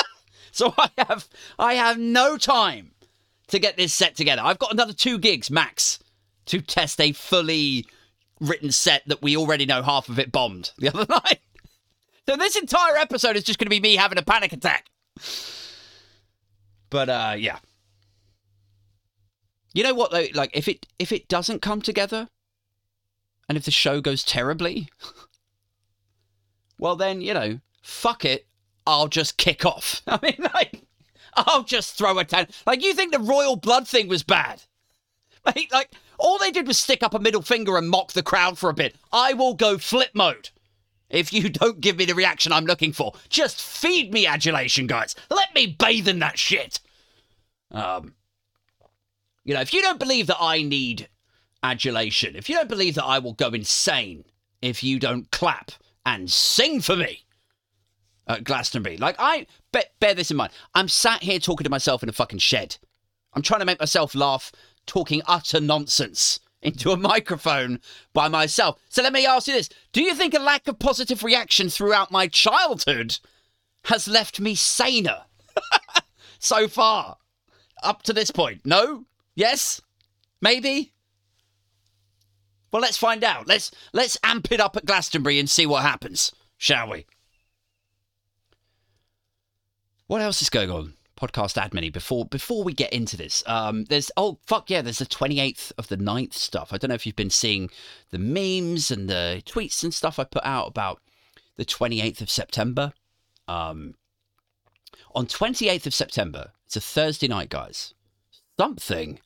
so 0.52 0.72
I 0.78 0.90
have, 0.98 1.28
I 1.58 1.74
have 1.74 1.98
no 1.98 2.38
time 2.38 2.92
to 3.48 3.58
get 3.58 3.76
this 3.76 3.92
set 3.92 4.16
together. 4.16 4.42
I've 4.42 4.58
got 4.58 4.72
another 4.72 4.94
two 4.94 5.18
gigs 5.18 5.50
max 5.50 5.98
to 6.46 6.60
test 6.60 7.00
a 7.00 7.12
fully 7.12 7.86
written 8.40 8.72
set 8.72 9.02
that 9.06 9.22
we 9.22 9.36
already 9.36 9.66
know 9.66 9.82
half 9.82 10.08
of 10.08 10.18
it 10.18 10.32
bombed 10.32 10.72
the 10.78 10.88
other 10.94 11.06
night. 11.08 11.40
So 12.28 12.36
this 12.36 12.56
entire 12.56 12.96
episode 12.96 13.36
is 13.36 13.44
just 13.44 13.58
going 13.58 13.66
to 13.66 13.70
be 13.70 13.80
me 13.80 13.96
having 13.96 14.18
a 14.18 14.22
panic 14.22 14.52
attack. 14.52 14.86
But 16.90 17.08
uh 17.08 17.34
yeah. 17.38 17.58
You 19.74 19.82
know 19.82 19.94
what 19.94 20.10
though 20.10 20.26
like 20.34 20.50
if 20.54 20.68
it 20.68 20.86
if 20.98 21.12
it 21.12 21.28
doesn't 21.28 21.62
come 21.62 21.82
together 21.82 22.28
and 23.48 23.56
if 23.56 23.64
the 23.64 23.70
show 23.70 24.00
goes 24.00 24.22
terribly 24.22 24.88
well 26.78 26.96
then, 26.96 27.20
you 27.20 27.34
know, 27.34 27.60
fuck 27.82 28.24
it, 28.24 28.46
I'll 28.86 29.08
just 29.08 29.36
kick 29.36 29.64
off. 29.64 30.02
I 30.06 30.18
mean 30.22 30.48
like 30.54 30.82
I'll 31.34 31.64
just 31.64 31.96
throw 31.96 32.18
a 32.18 32.24
tan. 32.24 32.48
Like 32.66 32.82
you 32.82 32.94
think 32.94 33.12
the 33.12 33.18
Royal 33.18 33.56
Blood 33.56 33.88
thing 33.88 34.08
was 34.08 34.22
bad? 34.22 34.62
Like, 35.44 35.72
like 35.72 35.90
all 36.18 36.38
they 36.38 36.52
did 36.52 36.68
was 36.68 36.78
stick 36.78 37.02
up 37.02 37.14
a 37.14 37.18
middle 37.18 37.42
finger 37.42 37.76
and 37.76 37.88
mock 37.88 38.12
the 38.12 38.22
crowd 38.22 38.56
for 38.58 38.70
a 38.70 38.74
bit. 38.74 38.94
I 39.12 39.32
will 39.32 39.54
go 39.54 39.76
flip 39.76 40.10
mode 40.14 40.50
if 41.10 41.32
you 41.32 41.48
don't 41.48 41.80
give 41.80 41.96
me 41.96 42.04
the 42.04 42.14
reaction 42.14 42.52
I'm 42.52 42.64
looking 42.64 42.92
for. 42.92 43.12
Just 43.28 43.60
feed 43.60 44.12
me 44.12 44.24
adulation, 44.24 44.86
guys. 44.86 45.16
Let 45.30 45.52
me 45.52 45.66
bathe 45.66 46.06
in 46.06 46.20
that 46.20 46.38
shit. 46.38 46.78
Um, 47.72 48.14
you 49.44 49.54
know, 49.54 49.60
if 49.60 49.72
you 49.72 49.82
don't 49.82 49.98
believe 49.98 50.26
that 50.28 50.40
I 50.40 50.62
need 50.62 51.08
adulation, 51.62 52.36
if 52.36 52.48
you 52.48 52.56
don't 52.56 52.68
believe 52.68 52.94
that 52.94 53.04
I 53.04 53.18
will 53.18 53.34
go 53.34 53.48
insane 53.48 54.24
if 54.60 54.82
you 54.82 54.98
don't 54.98 55.30
clap 55.30 55.72
and 56.06 56.30
sing 56.30 56.80
for 56.80 56.96
me 56.96 57.24
at 58.26 58.44
Glastonbury, 58.44 58.96
like 58.96 59.16
I 59.18 59.46
be- 59.72 59.82
bear 60.00 60.14
this 60.14 60.30
in 60.30 60.36
mind. 60.36 60.52
I'm 60.74 60.88
sat 60.88 61.22
here 61.22 61.38
talking 61.38 61.64
to 61.64 61.70
myself 61.70 62.02
in 62.02 62.08
a 62.08 62.12
fucking 62.12 62.38
shed. 62.38 62.76
I'm 63.34 63.42
trying 63.42 63.60
to 63.60 63.66
make 63.66 63.80
myself 63.80 64.14
laugh, 64.14 64.52
talking 64.86 65.22
utter 65.26 65.60
nonsense 65.60 66.40
into 66.62 66.92
a 66.92 66.96
microphone 66.96 67.80
by 68.12 68.28
myself. 68.28 68.78
So 68.88 69.02
let 69.02 69.12
me 69.12 69.26
ask 69.26 69.48
you 69.48 69.54
this 69.54 69.68
Do 69.92 70.02
you 70.02 70.14
think 70.14 70.34
a 70.34 70.38
lack 70.38 70.68
of 70.68 70.78
positive 70.78 71.24
reaction 71.24 71.68
throughout 71.68 72.10
my 72.12 72.28
childhood 72.28 73.18
has 73.86 74.06
left 74.06 74.38
me 74.38 74.54
saner 74.54 75.22
so 76.38 76.68
far? 76.68 77.16
Up 77.82 78.02
to 78.02 78.12
this 78.12 78.30
point? 78.30 78.60
No? 78.64 79.06
Yes? 79.34 79.80
Maybe? 80.40 80.92
Well, 82.72 82.82
let's 82.82 82.96
find 82.96 83.22
out. 83.22 83.46
Let's 83.46 83.70
let's 83.92 84.18
amp 84.24 84.50
it 84.50 84.60
up 84.60 84.76
at 84.76 84.86
Glastonbury 84.86 85.38
and 85.38 85.48
see 85.48 85.66
what 85.66 85.82
happens, 85.82 86.32
shall 86.56 86.90
we? 86.90 87.06
What 90.06 90.22
else 90.22 90.42
is 90.42 90.50
going 90.50 90.70
on? 90.70 90.94
Podcast 91.16 91.54
admin 91.54 91.92
before 91.92 92.24
before 92.24 92.64
we 92.64 92.72
get 92.72 92.92
into 92.92 93.16
this. 93.16 93.42
Um 93.46 93.84
there's 93.84 94.10
oh 94.16 94.38
fuck 94.46 94.70
yeah, 94.70 94.82
there's 94.82 94.98
the 94.98 95.06
28th 95.06 95.72
of 95.78 95.88
the 95.88 95.98
9th 95.98 96.32
stuff. 96.32 96.72
I 96.72 96.78
don't 96.78 96.88
know 96.88 96.94
if 96.94 97.06
you've 97.06 97.14
been 97.14 97.30
seeing 97.30 97.70
the 98.10 98.18
memes 98.18 98.90
and 98.90 99.08
the 99.08 99.42
tweets 99.44 99.84
and 99.84 99.94
stuff 99.94 100.18
I 100.18 100.24
put 100.24 100.44
out 100.44 100.66
about 100.66 101.00
the 101.56 101.64
28th 101.64 102.22
of 102.22 102.30
September. 102.30 102.92
Um 103.46 103.94
on 105.14 105.26
28th 105.26 105.86
of 105.86 105.94
September, 105.94 106.52
it's 106.64 106.76
a 106.76 106.80
Thursday 106.80 107.28
night, 107.28 107.50
guys. 107.50 107.92
Something 108.58 109.20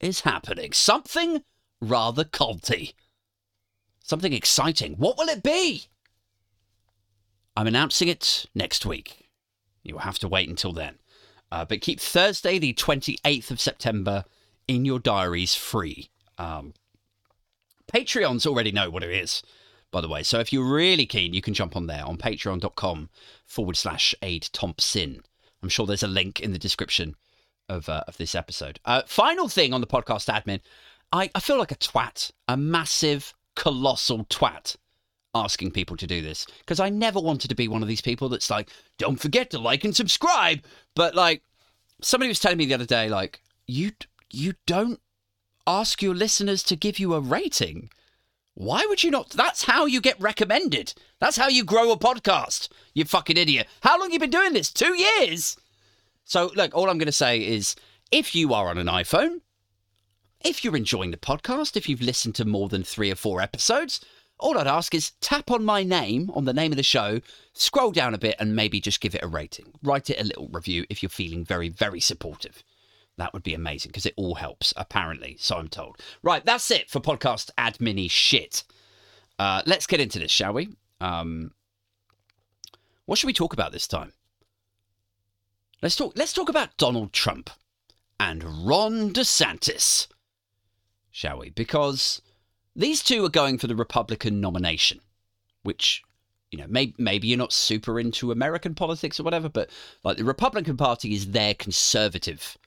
is 0.00 0.20
happening. 0.20 0.72
Something 0.72 1.42
rather 1.80 2.24
culty. 2.24 2.94
Something 4.02 4.32
exciting. 4.32 4.94
What 4.94 5.18
will 5.18 5.28
it 5.28 5.42
be? 5.42 5.86
I'm 7.56 7.66
announcing 7.66 8.08
it 8.08 8.46
next 8.54 8.86
week. 8.86 9.28
You'll 9.82 9.98
have 10.00 10.18
to 10.20 10.28
wait 10.28 10.48
until 10.48 10.72
then. 10.72 10.98
Uh, 11.50 11.64
but 11.64 11.80
keep 11.80 12.00
Thursday, 12.00 12.58
the 12.58 12.74
28th 12.74 13.50
of 13.50 13.60
September, 13.60 14.24
in 14.66 14.84
your 14.84 14.98
diaries 14.98 15.54
free. 15.54 16.10
Um, 16.36 16.74
Patreons 17.92 18.46
already 18.46 18.70
know 18.70 18.90
what 18.90 19.02
it 19.02 19.10
is, 19.10 19.42
by 19.90 20.00
the 20.00 20.08
way. 20.08 20.22
So 20.22 20.38
if 20.38 20.52
you're 20.52 20.72
really 20.72 21.06
keen, 21.06 21.32
you 21.32 21.42
can 21.42 21.54
jump 21.54 21.74
on 21.74 21.86
there 21.86 22.04
on 22.04 22.18
patreon.com 22.18 23.08
forward 23.46 23.76
slash 23.76 24.14
aid 24.22 24.48
Thompson. 24.52 25.22
I'm 25.62 25.70
sure 25.70 25.86
there's 25.86 26.02
a 26.02 26.08
link 26.08 26.40
in 26.40 26.52
the 26.52 26.58
description 26.58 27.16
of, 27.68 27.88
uh, 27.88 28.04
of 28.08 28.16
this 28.16 28.34
episode. 28.34 28.80
Uh, 28.84 29.02
final 29.06 29.48
thing 29.48 29.72
on 29.72 29.80
the 29.80 29.86
podcast 29.86 30.32
admin 30.32 30.60
I, 31.12 31.30
I 31.34 31.40
feel 31.40 31.58
like 31.58 31.72
a 31.72 31.76
twat, 31.76 32.30
a 32.48 32.56
massive, 32.56 33.34
colossal 33.56 34.24
twat 34.26 34.76
asking 35.34 35.70
people 35.70 35.96
to 35.96 36.06
do 36.06 36.22
this 36.22 36.46
because 36.60 36.80
I 36.80 36.88
never 36.88 37.20
wanted 37.20 37.48
to 37.48 37.54
be 37.54 37.68
one 37.68 37.82
of 37.82 37.88
these 37.88 38.00
people 38.00 38.28
that's 38.28 38.50
like, 38.50 38.70
don't 38.98 39.20
forget 39.20 39.50
to 39.50 39.58
like 39.58 39.84
and 39.84 39.94
subscribe. 39.94 40.60
But 40.94 41.14
like, 41.14 41.42
somebody 42.02 42.28
was 42.28 42.40
telling 42.40 42.58
me 42.58 42.66
the 42.66 42.74
other 42.74 42.86
day, 42.86 43.08
like, 43.08 43.40
you 43.66 43.92
you 44.30 44.54
don't 44.66 45.00
ask 45.66 46.02
your 46.02 46.14
listeners 46.14 46.62
to 46.64 46.76
give 46.76 46.98
you 46.98 47.14
a 47.14 47.20
rating. 47.20 47.90
Why 48.54 48.84
would 48.88 49.04
you 49.04 49.10
not? 49.10 49.30
That's 49.30 49.64
how 49.64 49.86
you 49.86 50.00
get 50.00 50.20
recommended. 50.20 50.92
That's 51.20 51.36
how 51.36 51.48
you 51.48 51.64
grow 51.64 51.92
a 51.92 51.98
podcast. 51.98 52.68
You 52.92 53.04
fucking 53.04 53.36
idiot. 53.36 53.68
How 53.82 53.98
long 53.98 54.10
you 54.10 54.18
been 54.18 54.30
doing 54.30 54.52
this? 54.52 54.72
Two 54.72 54.94
years. 54.94 55.56
So 56.28 56.50
look, 56.54 56.74
all 56.74 56.90
I'm 56.90 56.98
going 56.98 57.06
to 57.06 57.12
say 57.12 57.44
is, 57.44 57.74
if 58.12 58.34
you 58.34 58.52
are 58.52 58.68
on 58.68 58.76
an 58.76 58.86
iPhone, 58.86 59.40
if 60.44 60.62
you're 60.62 60.76
enjoying 60.76 61.10
the 61.10 61.16
podcast, 61.16 61.74
if 61.74 61.88
you've 61.88 62.02
listened 62.02 62.34
to 62.34 62.44
more 62.44 62.68
than 62.68 62.84
three 62.84 63.10
or 63.10 63.14
four 63.14 63.40
episodes, 63.40 64.04
all 64.38 64.58
I'd 64.58 64.66
ask 64.66 64.94
is 64.94 65.12
tap 65.22 65.50
on 65.50 65.64
my 65.64 65.82
name, 65.82 66.30
on 66.34 66.44
the 66.44 66.52
name 66.52 66.70
of 66.70 66.76
the 66.76 66.82
show, 66.82 67.22
scroll 67.54 67.92
down 67.92 68.12
a 68.12 68.18
bit, 68.18 68.36
and 68.38 68.54
maybe 68.54 68.78
just 68.78 69.00
give 69.00 69.14
it 69.14 69.24
a 69.24 69.26
rating. 69.26 69.72
Write 69.82 70.10
it 70.10 70.20
a 70.20 70.24
little 70.24 70.48
review 70.52 70.84
if 70.90 71.02
you're 71.02 71.08
feeling 71.08 71.46
very, 71.46 71.70
very 71.70 71.98
supportive. 71.98 72.62
That 73.16 73.32
would 73.32 73.42
be 73.42 73.54
amazing 73.54 73.88
because 73.88 74.04
it 74.04 74.14
all 74.18 74.34
helps, 74.34 74.74
apparently, 74.76 75.38
so 75.40 75.56
I'm 75.56 75.68
told. 75.68 75.96
Right, 76.22 76.44
that's 76.44 76.70
it 76.70 76.90
for 76.90 77.00
podcast 77.00 77.50
admin 77.56 78.10
shit. 78.10 78.64
Uh, 79.38 79.62
let's 79.64 79.86
get 79.86 79.98
into 79.98 80.18
this, 80.18 80.30
shall 80.30 80.52
we? 80.52 80.68
Um, 81.00 81.52
what 83.06 83.18
should 83.18 83.28
we 83.28 83.32
talk 83.32 83.54
about 83.54 83.72
this 83.72 83.88
time? 83.88 84.12
Let's 85.80 85.96
talk. 85.96 86.12
Let's 86.16 86.32
talk 86.32 86.48
about 86.48 86.76
Donald 86.76 87.12
Trump 87.12 87.50
and 88.18 88.66
Ron 88.66 89.12
DeSantis, 89.12 90.08
shall 91.10 91.38
we? 91.38 91.50
Because 91.50 92.20
these 92.74 93.02
two 93.02 93.24
are 93.24 93.30
going 93.30 93.58
for 93.58 93.68
the 93.68 93.76
Republican 93.76 94.40
nomination, 94.40 95.00
which, 95.62 96.02
you 96.50 96.58
know, 96.58 96.66
may, 96.68 96.94
maybe 96.98 97.28
you're 97.28 97.38
not 97.38 97.52
super 97.52 98.00
into 98.00 98.32
American 98.32 98.74
politics 98.74 99.20
or 99.20 99.22
whatever, 99.22 99.48
but 99.48 99.70
like 100.02 100.16
the 100.16 100.24
Republican 100.24 100.76
Party 100.76 101.14
is 101.14 101.30
their 101.30 101.54
conservative 101.54 102.58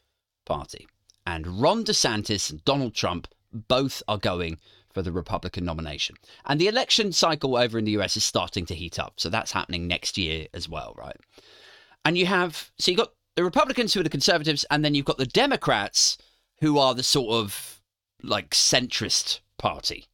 party. 0.45 0.87
And 1.27 1.61
Ron 1.61 1.83
DeSantis 1.83 2.49
and 2.49 2.63
Donald 2.63 2.93
Trump 2.93 3.27
both 3.51 4.01
are 4.07 4.17
going 4.17 4.57
for 4.93 5.01
the 5.01 5.11
Republican 5.11 5.65
nomination. 5.65 6.15
And 6.45 6.59
the 6.59 6.67
election 6.67 7.11
cycle 7.11 7.57
over 7.57 7.77
in 7.77 7.85
the 7.85 7.97
US 7.99 8.15
is 8.15 8.23
starting 8.23 8.65
to 8.67 8.75
heat 8.75 8.99
up. 8.99 9.13
So 9.17 9.29
that's 9.29 9.51
happening 9.51 9.87
next 9.87 10.17
year 10.17 10.47
as 10.53 10.67
well, 10.67 10.93
right? 10.97 11.17
And 12.03 12.17
you 12.17 12.25
have, 12.25 12.72
so 12.77 12.91
you've 12.91 13.00
got 13.00 13.13
the 13.36 13.43
Republicans 13.43 13.93
who 13.93 14.00
are 14.00 14.03
the 14.03 14.10
conservatives, 14.10 14.65
and 14.72 14.84
then 14.84 14.96
you've 14.96 15.05
got 15.05 15.17
the 15.17 15.25
Democrats 15.25 16.17
who 16.60 16.77
are 16.77 16.93
the 16.93 17.03
sort 17.03 17.34
of 17.34 17.81
like 18.24 18.51
centrist 18.51 19.39
party, 19.58 20.05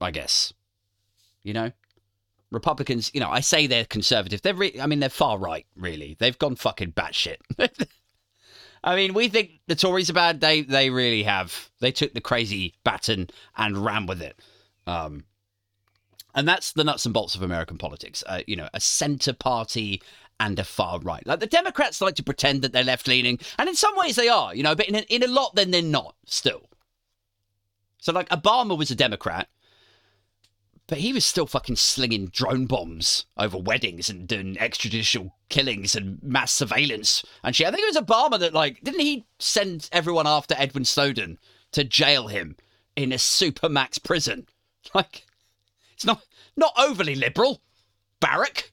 I 0.00 0.10
guess. 0.10 0.52
You 1.42 1.54
know, 1.54 1.72
Republicans. 2.50 3.10
You 3.14 3.20
know, 3.20 3.30
I 3.30 3.40
say 3.40 3.66
they're 3.66 3.84
conservative. 3.84 4.42
They're, 4.42 4.54
re- 4.54 4.80
I 4.80 4.86
mean, 4.86 5.00
they're 5.00 5.08
far 5.08 5.38
right. 5.38 5.66
Really, 5.76 6.16
they've 6.18 6.38
gone 6.38 6.56
fucking 6.56 6.92
batshit. 6.92 7.36
I 8.84 8.96
mean, 8.96 9.14
we 9.14 9.28
think 9.28 9.60
the 9.66 9.74
Tories 9.74 10.10
are 10.10 10.14
bad. 10.14 10.40
They 10.40 10.62
they 10.62 10.90
really 10.90 11.22
have. 11.24 11.70
They 11.80 11.92
took 11.92 12.14
the 12.14 12.20
crazy 12.20 12.74
baton 12.84 13.28
and 13.56 13.84
ran 13.84 14.06
with 14.06 14.22
it. 14.22 14.40
Um, 14.86 15.24
and 16.34 16.46
that's 16.46 16.72
the 16.72 16.84
nuts 16.84 17.04
and 17.04 17.14
bolts 17.14 17.34
of 17.34 17.42
American 17.42 17.78
politics. 17.78 18.22
Uh, 18.26 18.42
you 18.46 18.56
know, 18.56 18.68
a 18.72 18.80
centre 18.80 19.32
party 19.32 20.02
and 20.40 20.58
a 20.58 20.64
far 20.64 21.00
right. 21.00 21.26
Like 21.26 21.40
the 21.40 21.46
Democrats 21.46 22.00
like 22.00 22.14
to 22.16 22.22
pretend 22.22 22.62
that 22.62 22.72
they're 22.72 22.84
left 22.84 23.08
leaning, 23.08 23.38
and 23.58 23.68
in 23.68 23.74
some 23.74 23.96
ways 23.96 24.16
they 24.16 24.28
are. 24.28 24.54
You 24.54 24.62
know, 24.62 24.74
but 24.74 24.88
in 24.88 24.94
a, 24.94 25.00
in 25.08 25.22
a 25.22 25.28
lot, 25.28 25.54
then 25.54 25.70
they're 25.70 25.82
not. 25.82 26.14
Still. 26.26 26.62
So 27.98 28.12
like 28.12 28.28
Obama 28.28 28.78
was 28.78 28.90
a 28.90 28.94
Democrat, 28.94 29.48
but 30.86 30.98
he 30.98 31.12
was 31.12 31.24
still 31.24 31.46
fucking 31.46 31.76
slinging 31.76 32.28
drone 32.28 32.66
bombs 32.66 33.26
over 33.36 33.58
weddings 33.58 34.08
and 34.08 34.26
doing 34.26 34.54
extrajudicial 34.56 35.32
killings 35.48 35.94
and 35.94 36.22
mass 36.22 36.52
surveillance 36.52 37.24
and 37.42 37.54
shit. 37.54 37.66
I 37.66 37.70
think 37.70 37.82
it 37.82 37.94
was 37.94 38.04
Obama 38.04 38.38
that 38.40 38.54
like 38.54 38.82
didn't 38.82 39.00
he 39.00 39.26
send 39.38 39.88
everyone 39.92 40.26
after 40.26 40.54
Edward 40.58 40.86
Snowden 40.86 41.38
to 41.72 41.84
jail 41.84 42.28
him 42.28 42.56
in 42.96 43.12
a 43.12 43.16
supermax 43.16 44.02
prison? 44.02 44.46
Like 44.94 45.26
it's 45.92 46.06
not 46.06 46.22
not 46.56 46.72
overly 46.78 47.14
liberal, 47.14 47.60
Barack. 48.22 48.70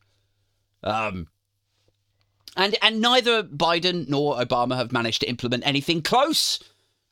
Um 0.82 1.28
and 2.56 2.76
and 2.82 3.02
neither 3.02 3.44
Biden 3.44 4.08
nor 4.08 4.38
Obama 4.38 4.76
have 4.76 4.92
managed 4.92 5.22
to 5.22 5.30
implement 5.30 5.66
anything 5.66 6.02
close 6.02 6.60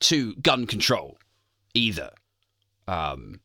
to 0.01 0.35
gun 0.35 0.67
control 0.67 1.17
either. 1.73 2.11
Um 2.87 3.39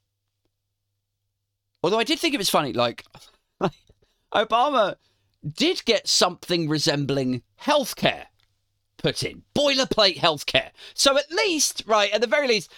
Although 1.82 1.98
I 1.98 2.04
did 2.04 2.18
think 2.18 2.34
it 2.34 2.38
was 2.38 2.50
funny, 2.50 2.72
like 2.72 3.04
Obama 4.34 4.96
did 5.56 5.84
get 5.84 6.08
something 6.08 6.68
resembling 6.68 7.42
healthcare 7.62 8.26
put 8.98 9.22
in 9.22 9.42
boilerplate 9.54 10.18
healthcare. 10.18 10.70
So 10.92 11.16
at 11.16 11.30
least, 11.30 11.84
right, 11.86 12.12
at 12.12 12.20
the 12.20 12.26
very 12.26 12.48
least, 12.48 12.70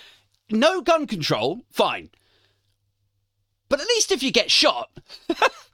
no 0.51 0.81
gun 0.81 1.07
control, 1.07 1.63
fine. 1.71 2.11
But 3.69 3.81
at 3.81 3.87
least 3.89 4.13
if 4.13 4.23
you 4.23 4.31
get 4.31 4.51
shot, 4.51 4.91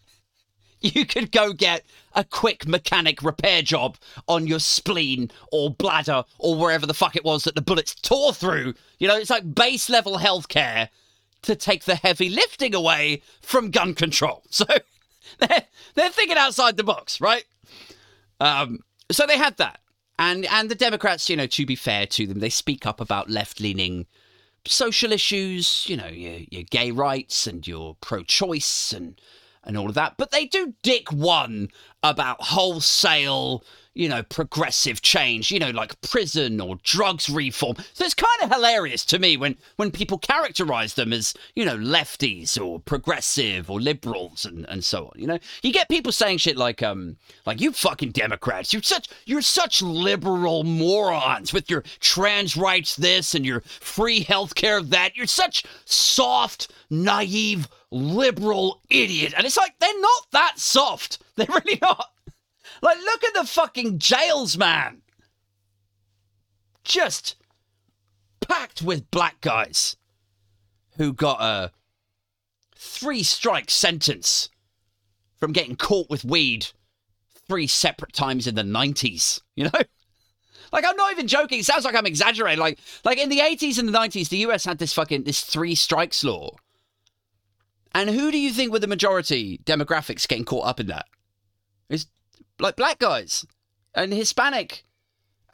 you 0.95 1.07
could 1.07 1.33
go 1.33 1.53
get 1.53 1.85
a 2.15 2.25
quick 2.25 2.67
mechanic 2.67 3.23
repair 3.23 3.63
job 3.63 3.97
on 4.29 4.47
your 4.47 4.59
spleen 4.59 5.31
or 5.53 5.71
bladder 5.71 6.25
or 6.39 6.57
wherever 6.57 6.87
the 6.87 6.95
fuck 6.95 7.17
it 7.17 7.25
was 7.25 7.45
that 7.45 7.55
the 7.55 7.63
bullets 7.63 7.95
tore 7.95 8.33
through. 8.33 8.75
You 8.99 9.09
know, 9.09 9.17
it's 9.17 9.31
like 9.31 9.55
base 9.55 9.89
level 9.89 10.19
healthcare 10.19 10.89
to 11.43 11.55
take 11.55 11.85
the 11.85 11.97
heavy 11.97 12.29
lifting 12.29 12.75
away 12.75 13.23
from 13.43 13.71
gun 13.71 13.95
control. 13.95 14.43
So 14.51 14.65
they're, 15.39 15.65
they're 15.95 16.11
thinking 16.11 16.39
outside 16.39 16.77
the 16.77 16.85
box, 16.85 17.21
right? 17.21 17.45
Um, 18.41 18.79
so 19.11 19.27
they 19.27 19.37
had 19.37 19.57
that. 19.57 19.81
And, 20.19 20.47
and 20.47 20.71
the 20.71 20.75
Democrats, 20.77 21.29
you 21.29 21.37
know, 21.37 21.47
to 21.49 21.67
be 21.67 21.75
fair 21.75 22.07
to 22.07 22.27
them, 22.27 22.39
they 22.39 22.49
speak 22.49 22.87
up 22.87 23.01
about 23.01 23.29
left 23.29 23.61
leaning 23.61 24.07
social 24.65 25.13
issues, 25.13 25.85
you 25.89 25.97
know, 25.97 26.07
your, 26.07 26.41
your 26.51 26.63
gay 26.63 26.91
rights 26.91 27.47
and 27.47 27.67
your 27.67 27.97
pro 28.01 28.23
choice 28.23 28.93
and 28.93 29.21
and 29.67 29.77
all 29.77 29.89
of 29.89 29.95
that. 29.95 30.15
But 30.17 30.31
they 30.31 30.47
do 30.47 30.75
dick 30.83 31.13
one 31.13 31.69
about 32.03 32.43
wholesale, 32.43 33.65
you 33.97 34.11
know, 34.11 34.23
progressive 34.23 35.01
change, 35.01 35.51
you 35.51 35.59
know, 35.59 35.71
like 35.71 35.99
prison 36.03 36.61
or 36.61 36.77
drugs 36.83 37.31
reform. 37.31 37.77
So 37.95 38.05
it's 38.05 38.15
kind 38.15 38.43
of 38.43 38.51
hilarious 38.51 39.05
to 39.07 39.19
me 39.19 39.39
when 39.39 39.57
when 39.77 39.91
people 39.91 40.19
characterize 40.19 40.95
them 40.95 41.13
as, 41.13 41.33
you 41.55 41.65
know, 41.65 41.79
lefties 41.79 42.63
or 42.63 42.79
progressive 42.79 43.71
or 43.71 43.81
liberals 43.81 44.45
and, 44.45 44.67
and 44.69 44.85
so 44.85 45.07
on. 45.07 45.13
You 45.17 45.27
know, 45.27 45.39
you 45.63 45.73
get 45.73 45.89
people 45.89 46.13
saying 46.13 46.39
shit 46.39 46.59
like, 46.59 46.83
um, 46.83 47.17
like 47.47 47.61
you 47.61 47.73
fucking 47.73 48.11
Democrats, 48.11 48.75
you're 48.75 48.83
such 48.83 49.09
you're 49.25 49.41
such 49.41 49.81
liberal 49.81 50.63
morons 50.63 51.55
with 51.55 51.71
your 51.71 51.83
trans 52.01 52.55
rights 52.55 52.97
this 52.97 53.35
and 53.35 53.47
your 53.47 53.63
free 53.81 54.23
healthcare 54.23 54.87
that. 54.91 55.17
You're 55.17 55.27
such 55.27 55.65
soft, 55.87 56.71
naive 56.91 57.67
liberal 57.91 58.83
idiot. 58.91 59.33
And 59.37 59.47
it's 59.47 59.57
like, 59.57 59.79
they're 59.79 60.01
not 60.01 60.27
that 60.33 60.59
soft. 60.59 61.23
They're 61.37 61.47
really 61.49 61.79
not. 61.83 62.11
Like, 62.83 62.99
look 62.99 63.25
at 63.25 63.35
the 63.35 63.47
fucking 63.47 63.99
jails, 63.99 64.57
man. 64.57 65.03
Just 66.85 67.37
packed 68.41 68.83
with 68.83 69.11
black 69.11 69.41
guys 69.41 69.97
who 70.97 71.13
got 71.13 71.41
a 71.41 71.73
three 72.77 73.23
strike 73.23 73.71
sentence 73.71 74.49
from 75.39 75.53
getting 75.53 75.77
caught 75.77 76.09
with 76.09 76.25
weed 76.25 76.67
three 77.49 77.67
separate 77.67 78.13
times 78.13 78.47
in 78.47 78.55
the 78.55 78.63
90s, 78.63 79.41
you 79.55 79.65
know? 79.65 79.71
Like 80.73 80.85
I'm 80.85 80.97
not 80.97 81.13
even 81.13 81.29
joking. 81.29 81.61
It 81.61 81.65
sounds 81.65 81.85
like 81.85 81.95
I'm 81.95 82.07
exaggerating. 82.07 82.59
Like 82.59 82.81
like 83.05 83.19
in 83.19 83.29
the 83.29 83.39
80s 83.39 83.79
and 83.79 83.89
the 83.89 83.97
90s, 83.97 84.29
the 84.29 84.39
US 84.39 84.65
had 84.65 84.79
this 84.79 84.93
fucking 84.93 85.23
this 85.23 85.41
three 85.41 85.77
strikes 85.77 86.25
law 86.25 86.57
and 87.97 88.11
who 88.11 88.31
do 88.31 88.39
you 88.39 88.53
think 88.53 88.73
were 88.73 88.79
the 88.79 88.87
majority 88.87 89.59
demographics 89.65 90.29
getting 90.29 90.45
caught 90.45 90.67
up 90.67 90.81
in 90.81 90.89
that? 90.89 91.07
Like 92.59 92.77
black 92.77 92.99
guys 92.99 93.47
and 93.95 94.13
Hispanic. 94.13 94.85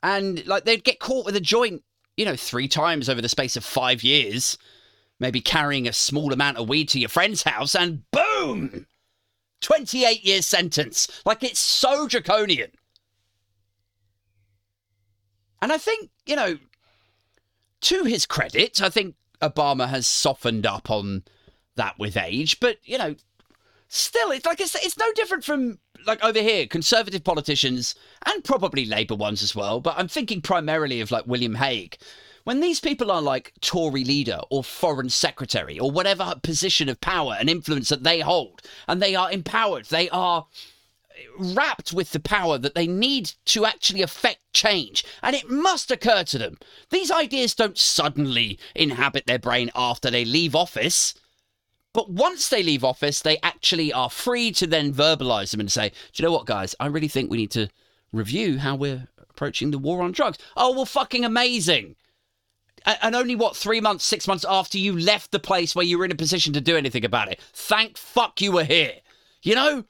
And 0.02 0.44
like 0.46 0.64
they'd 0.64 0.84
get 0.84 0.98
caught 0.98 1.24
with 1.24 1.36
a 1.36 1.40
joint, 1.40 1.82
you 2.16 2.24
know, 2.24 2.36
three 2.36 2.68
times 2.68 3.08
over 3.08 3.20
the 3.20 3.28
space 3.28 3.56
of 3.56 3.64
five 3.64 4.02
years, 4.02 4.58
maybe 5.20 5.40
carrying 5.40 5.86
a 5.86 5.92
small 5.92 6.32
amount 6.32 6.58
of 6.58 6.68
weed 6.68 6.88
to 6.90 6.98
your 6.98 7.08
friend's 7.08 7.44
house, 7.44 7.74
and 7.74 8.02
boom! 8.10 8.86
28 9.60 10.24
year 10.24 10.42
sentence. 10.42 11.22
Like 11.24 11.44
it's 11.44 11.60
so 11.60 12.08
draconian. 12.08 12.72
And 15.62 15.72
I 15.72 15.78
think, 15.78 16.10
you 16.26 16.34
know, 16.34 16.58
to 17.82 18.04
his 18.04 18.26
credit, 18.26 18.82
I 18.82 18.90
think 18.90 19.14
Obama 19.40 19.88
has 19.88 20.06
softened 20.08 20.66
up 20.66 20.90
on 20.90 21.22
that 21.76 21.98
with 21.98 22.16
age, 22.16 22.58
but 22.58 22.78
you 22.84 22.98
know, 22.98 23.14
still, 23.88 24.32
it's 24.32 24.44
like 24.44 24.60
it's 24.60 24.74
it's 24.74 24.98
no 24.98 25.12
different 25.12 25.44
from 25.44 25.78
like 26.06 26.22
over 26.24 26.40
here, 26.40 26.66
conservative 26.66 27.24
politicians 27.24 27.94
and 28.26 28.44
probably 28.44 28.84
Labour 28.84 29.14
ones 29.14 29.42
as 29.42 29.54
well. 29.54 29.80
But 29.80 29.94
I'm 29.96 30.08
thinking 30.08 30.40
primarily 30.40 31.00
of 31.00 31.10
like 31.10 31.26
William 31.26 31.56
Hague. 31.56 31.96
When 32.44 32.60
these 32.60 32.80
people 32.80 33.12
are 33.12 33.22
like 33.22 33.52
Tory 33.60 34.02
leader 34.04 34.40
or 34.50 34.64
foreign 34.64 35.10
secretary 35.10 35.78
or 35.78 35.92
whatever 35.92 36.34
position 36.42 36.88
of 36.88 37.00
power 37.00 37.36
and 37.38 37.48
influence 37.48 37.88
that 37.90 38.02
they 38.02 38.20
hold, 38.20 38.62
and 38.88 39.00
they 39.00 39.14
are 39.14 39.30
empowered, 39.30 39.86
they 39.86 40.10
are 40.10 40.46
wrapped 41.38 41.92
with 41.92 42.10
the 42.10 42.20
power 42.20 42.58
that 42.58 42.74
they 42.74 42.86
need 42.86 43.32
to 43.44 43.64
actually 43.64 44.02
affect 44.02 44.40
change. 44.52 45.04
And 45.22 45.36
it 45.36 45.48
must 45.48 45.90
occur 45.90 46.24
to 46.24 46.38
them. 46.38 46.58
These 46.90 47.10
ideas 47.10 47.54
don't 47.54 47.78
suddenly 47.78 48.58
inhabit 48.74 49.26
their 49.26 49.38
brain 49.38 49.70
after 49.76 50.10
they 50.10 50.24
leave 50.24 50.56
office. 50.56 51.14
But 51.92 52.10
once 52.10 52.48
they 52.48 52.62
leave 52.62 52.84
office, 52.84 53.20
they 53.20 53.38
actually 53.42 53.92
are 53.92 54.08
free 54.08 54.50
to 54.52 54.66
then 54.66 54.94
verbalize 54.94 55.50
them 55.50 55.60
and 55.60 55.70
say, 55.70 55.90
do 55.90 56.22
you 56.22 56.26
know 56.26 56.32
what, 56.32 56.46
guys? 56.46 56.74
I 56.80 56.86
really 56.86 57.08
think 57.08 57.30
we 57.30 57.36
need 57.36 57.50
to 57.50 57.68
review 58.12 58.58
how 58.58 58.76
we're 58.76 59.08
approaching 59.18 59.70
the 59.70 59.78
war 59.78 60.02
on 60.02 60.12
drugs. 60.12 60.38
Oh, 60.56 60.72
well, 60.72 60.86
fucking 60.86 61.24
amazing. 61.24 61.96
And 62.86 63.14
only 63.14 63.36
what, 63.36 63.56
three 63.56 63.80
months, 63.80 64.04
six 64.04 64.26
months 64.26 64.44
after 64.48 64.78
you 64.78 64.98
left 64.98 65.30
the 65.30 65.38
place 65.38 65.74
where 65.74 65.84
you 65.84 65.98
were 65.98 66.04
in 66.04 66.10
a 66.10 66.16
position 66.16 66.52
to 66.54 66.60
do 66.60 66.76
anything 66.76 67.04
about 67.04 67.30
it. 67.30 67.40
Thank 67.52 67.96
fuck 67.96 68.40
you 68.40 68.52
were 68.52 68.64
here. 68.64 68.94
You 69.42 69.54
know? 69.54 69.84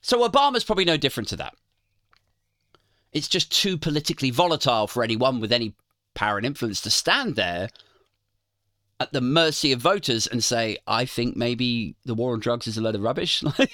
So 0.00 0.26
Obama's 0.26 0.64
probably 0.64 0.84
no 0.84 0.96
different 0.96 1.28
to 1.30 1.36
that. 1.36 1.54
It's 3.12 3.28
just 3.28 3.52
too 3.52 3.76
politically 3.76 4.30
volatile 4.30 4.86
for 4.86 5.02
anyone 5.02 5.40
with 5.40 5.52
any 5.52 5.74
power 6.14 6.36
and 6.36 6.46
influence 6.46 6.80
to 6.82 6.90
stand 6.90 7.36
there 7.36 7.68
at 9.00 9.12
the 9.12 9.20
mercy 9.20 9.72
of 9.72 9.80
voters 9.80 10.26
and 10.26 10.44
say, 10.44 10.76
I 10.86 11.06
think 11.06 11.36
maybe 11.36 11.96
the 12.04 12.14
war 12.14 12.34
on 12.34 12.40
drugs 12.40 12.66
is 12.66 12.76
a 12.76 12.82
load 12.82 12.94
of 12.94 13.02
rubbish. 13.02 13.42
but 13.56 13.68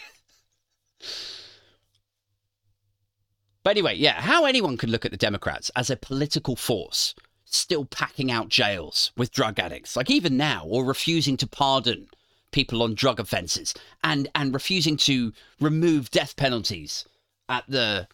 anyway, 3.67 3.97
yeah, 3.97 4.21
how 4.21 4.45
anyone 4.45 4.77
could 4.77 4.89
look 4.89 5.05
at 5.05 5.11
the 5.11 5.17
Democrats 5.17 5.71
as 5.75 5.91
a 5.91 5.97
political 5.97 6.55
force 6.55 7.15
still 7.45 7.85
packing 7.85 8.31
out 8.31 8.49
jails 8.49 9.11
with 9.17 9.33
drug 9.33 9.59
addicts, 9.59 9.97
like 9.97 10.11
even 10.11 10.37
now, 10.37 10.65
or 10.65 10.85
refusing 10.85 11.37
to 11.39 11.47
pardon 11.47 12.07
people 12.53 12.83
on 12.83 12.95
drug 12.95 13.19
offences 13.21 13.75
and 14.05 14.29
and 14.35 14.55
refusing 14.55 14.97
to 14.97 15.33
remove 15.61 16.11
death 16.11 16.37
penalties 16.37 17.05
at 17.49 17.65
the 17.69 18.07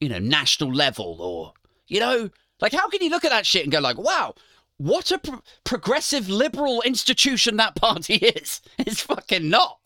you 0.00 0.08
know 0.08 0.18
national 0.18 0.72
level 0.72 1.16
or 1.20 1.52
you 1.88 1.98
know 1.98 2.30
like 2.60 2.72
how 2.72 2.88
can 2.88 3.02
you 3.02 3.10
look 3.10 3.24
at 3.24 3.30
that 3.30 3.46
shit 3.46 3.64
and 3.64 3.72
go 3.72 3.80
like 3.80 3.98
wow 3.98 4.34
what 4.80 5.10
a 5.10 5.18
pro- 5.18 5.42
progressive 5.62 6.30
liberal 6.30 6.80
institution 6.80 7.56
that 7.58 7.74
party 7.74 8.14
is. 8.14 8.62
It's 8.78 9.02
fucking 9.02 9.46
not. 9.50 9.78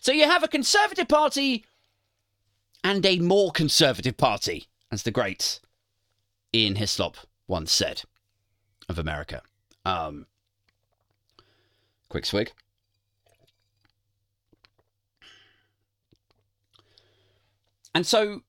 So 0.00 0.12
you 0.12 0.24
have 0.24 0.42
a 0.42 0.48
conservative 0.48 1.08
party 1.08 1.66
and 2.82 3.04
a 3.04 3.18
more 3.18 3.52
conservative 3.52 4.16
party, 4.16 4.66
as 4.90 5.02
the 5.02 5.10
great 5.10 5.60
Ian 6.54 6.76
Hislop 6.76 7.18
once 7.46 7.70
said 7.70 8.04
of 8.88 8.98
America. 8.98 9.42
Um, 9.84 10.24
quick 12.08 12.24
swig. 12.24 12.50
And 17.94 18.06
so, 18.06 18.40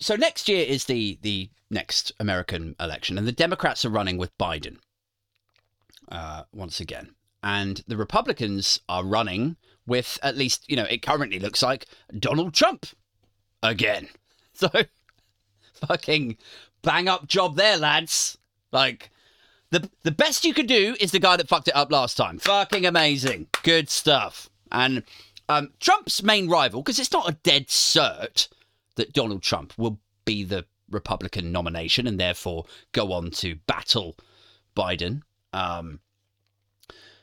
so 0.00 0.16
next 0.16 0.48
year 0.48 0.64
is 0.66 0.84
the 0.86 1.18
the 1.22 1.50
next 1.70 2.12
American 2.18 2.74
election, 2.80 3.18
and 3.18 3.26
the 3.26 3.32
Democrats 3.32 3.84
are 3.84 3.90
running 3.90 4.16
with 4.16 4.36
Biden 4.38 4.78
uh, 6.10 6.44
once 6.52 6.80
again, 6.80 7.14
and 7.42 7.82
the 7.86 7.96
Republicans 7.96 8.80
are 8.88 9.04
running 9.04 9.56
with 9.86 10.18
at 10.22 10.36
least 10.36 10.64
you 10.68 10.76
know 10.76 10.84
it 10.84 11.02
currently 11.02 11.38
looks 11.38 11.62
like 11.62 11.86
Donald 12.18 12.54
Trump 12.54 12.86
again. 13.62 14.08
So 14.52 14.68
fucking 15.88 16.36
bang 16.82 17.08
up 17.08 17.26
job 17.26 17.56
there, 17.56 17.78
lads. 17.78 18.36
Like 18.72 19.10
the 19.70 19.88
the 20.02 20.10
best 20.10 20.44
you 20.44 20.52
could 20.52 20.66
do 20.66 20.96
is 21.00 21.12
the 21.12 21.18
guy 21.18 21.38
that 21.38 21.48
fucked 21.48 21.68
it 21.68 21.76
up 21.76 21.90
last 21.90 22.18
time. 22.18 22.38
Fucking 22.38 22.84
amazing, 22.84 23.46
good 23.62 23.88
stuff. 23.88 24.50
And 24.70 25.02
um, 25.48 25.70
Trump's 25.80 26.22
main 26.22 26.46
rival, 26.46 26.82
because 26.82 26.98
it's 26.98 27.10
not 27.10 27.26
a 27.26 27.38
dead 27.42 27.68
cert 27.68 28.48
that 28.96 29.12
Donald 29.12 29.42
Trump 29.42 29.72
will 29.76 30.00
be 30.24 30.44
the 30.44 30.64
Republican 30.90 31.52
nomination 31.52 32.06
and 32.06 32.18
therefore 32.18 32.64
go 32.92 33.12
on 33.12 33.30
to 33.30 33.56
battle 33.66 34.16
Biden. 34.76 35.22
Um, 35.52 36.00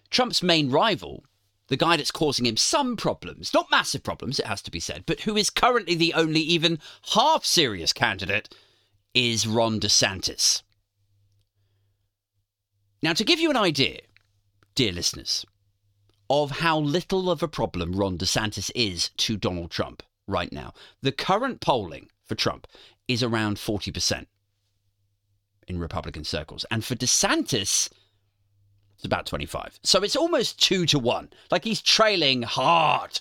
Trump's 0.10 0.42
main 0.42 0.70
rival, 0.70 1.24
the 1.68 1.78
guy 1.78 1.98
that's 1.98 2.12
causing 2.12 2.46
him 2.46 2.58
some 2.58 2.96
problems, 2.96 3.54
not 3.54 3.72
massive 3.72 4.04
problems, 4.04 4.40
it 4.40 4.48
has 4.48 4.62
to 4.64 4.72
be 4.72 4.80
said, 4.80 5.04
but 5.06 5.22
who 5.22 5.36
is 5.36 5.50
currently 5.50 5.96
the 5.96 6.14
only 6.14 6.40
even 6.40 6.80
half 7.14 7.46
serious 7.46 7.94
candidate, 7.94 8.54
is 9.14 9.48
Ron 9.48 9.80
DeSantis. 9.80 10.62
Now, 13.02 13.14
to 13.14 13.24
give 13.24 13.40
you 13.40 13.50
an 13.50 13.58
idea, 13.58 14.02
dear 14.76 14.92
listeners, 14.92 15.46
of 16.30 16.52
how 16.52 16.80
little 16.80 17.30
of 17.30 17.42
a 17.42 17.48
problem 17.48 17.96
Ron 17.96 18.18
DeSantis 18.18 18.72
is 18.76 19.10
to 19.18 19.38
Donald 19.38 19.72
Trump 19.72 20.04
right 20.28 20.52
now, 20.52 20.74
the 21.02 21.12
current 21.12 21.62
polling 21.62 22.10
for 22.26 22.36
Trump 22.36 22.68
is 23.08 23.24
around 23.24 23.58
40% 23.58 24.26
in 25.68 25.80
Republican 25.80 26.24
circles. 26.24 26.66
And 26.72 26.84
for 26.84 26.96
DeSantis, 26.96 27.90
It's 28.96 29.06
about 29.06 29.28
25. 29.28 29.80
So 29.84 30.02
it's 30.04 30.16
almost 30.16 30.62
two 30.62 30.86
to 30.88 31.00
one. 31.00 31.30
Like 31.52 31.64
he's 31.64 31.82
trailing 31.82 32.42
hard. 32.42 33.20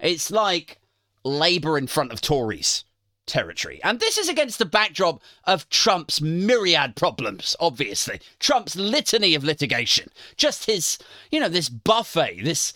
It's 0.00 0.30
like 0.30 0.78
Labour 1.24 1.76
in 1.76 1.86
front 1.86 2.12
of 2.12 2.20
Tories 2.20 2.84
territory. 3.26 3.78
And 3.84 4.00
this 4.00 4.16
is 4.16 4.30
against 4.30 4.58
the 4.58 4.64
backdrop 4.64 5.20
of 5.44 5.68
Trump's 5.68 6.20
myriad 6.22 6.96
problems, 6.96 7.54
obviously. 7.60 8.20
Trump's 8.38 8.74
litany 8.74 9.34
of 9.34 9.44
litigation. 9.44 10.08
Just 10.36 10.64
his, 10.64 10.98
you 11.30 11.38
know, 11.38 11.50
this 11.50 11.68
buffet, 11.68 12.40
this 12.42 12.72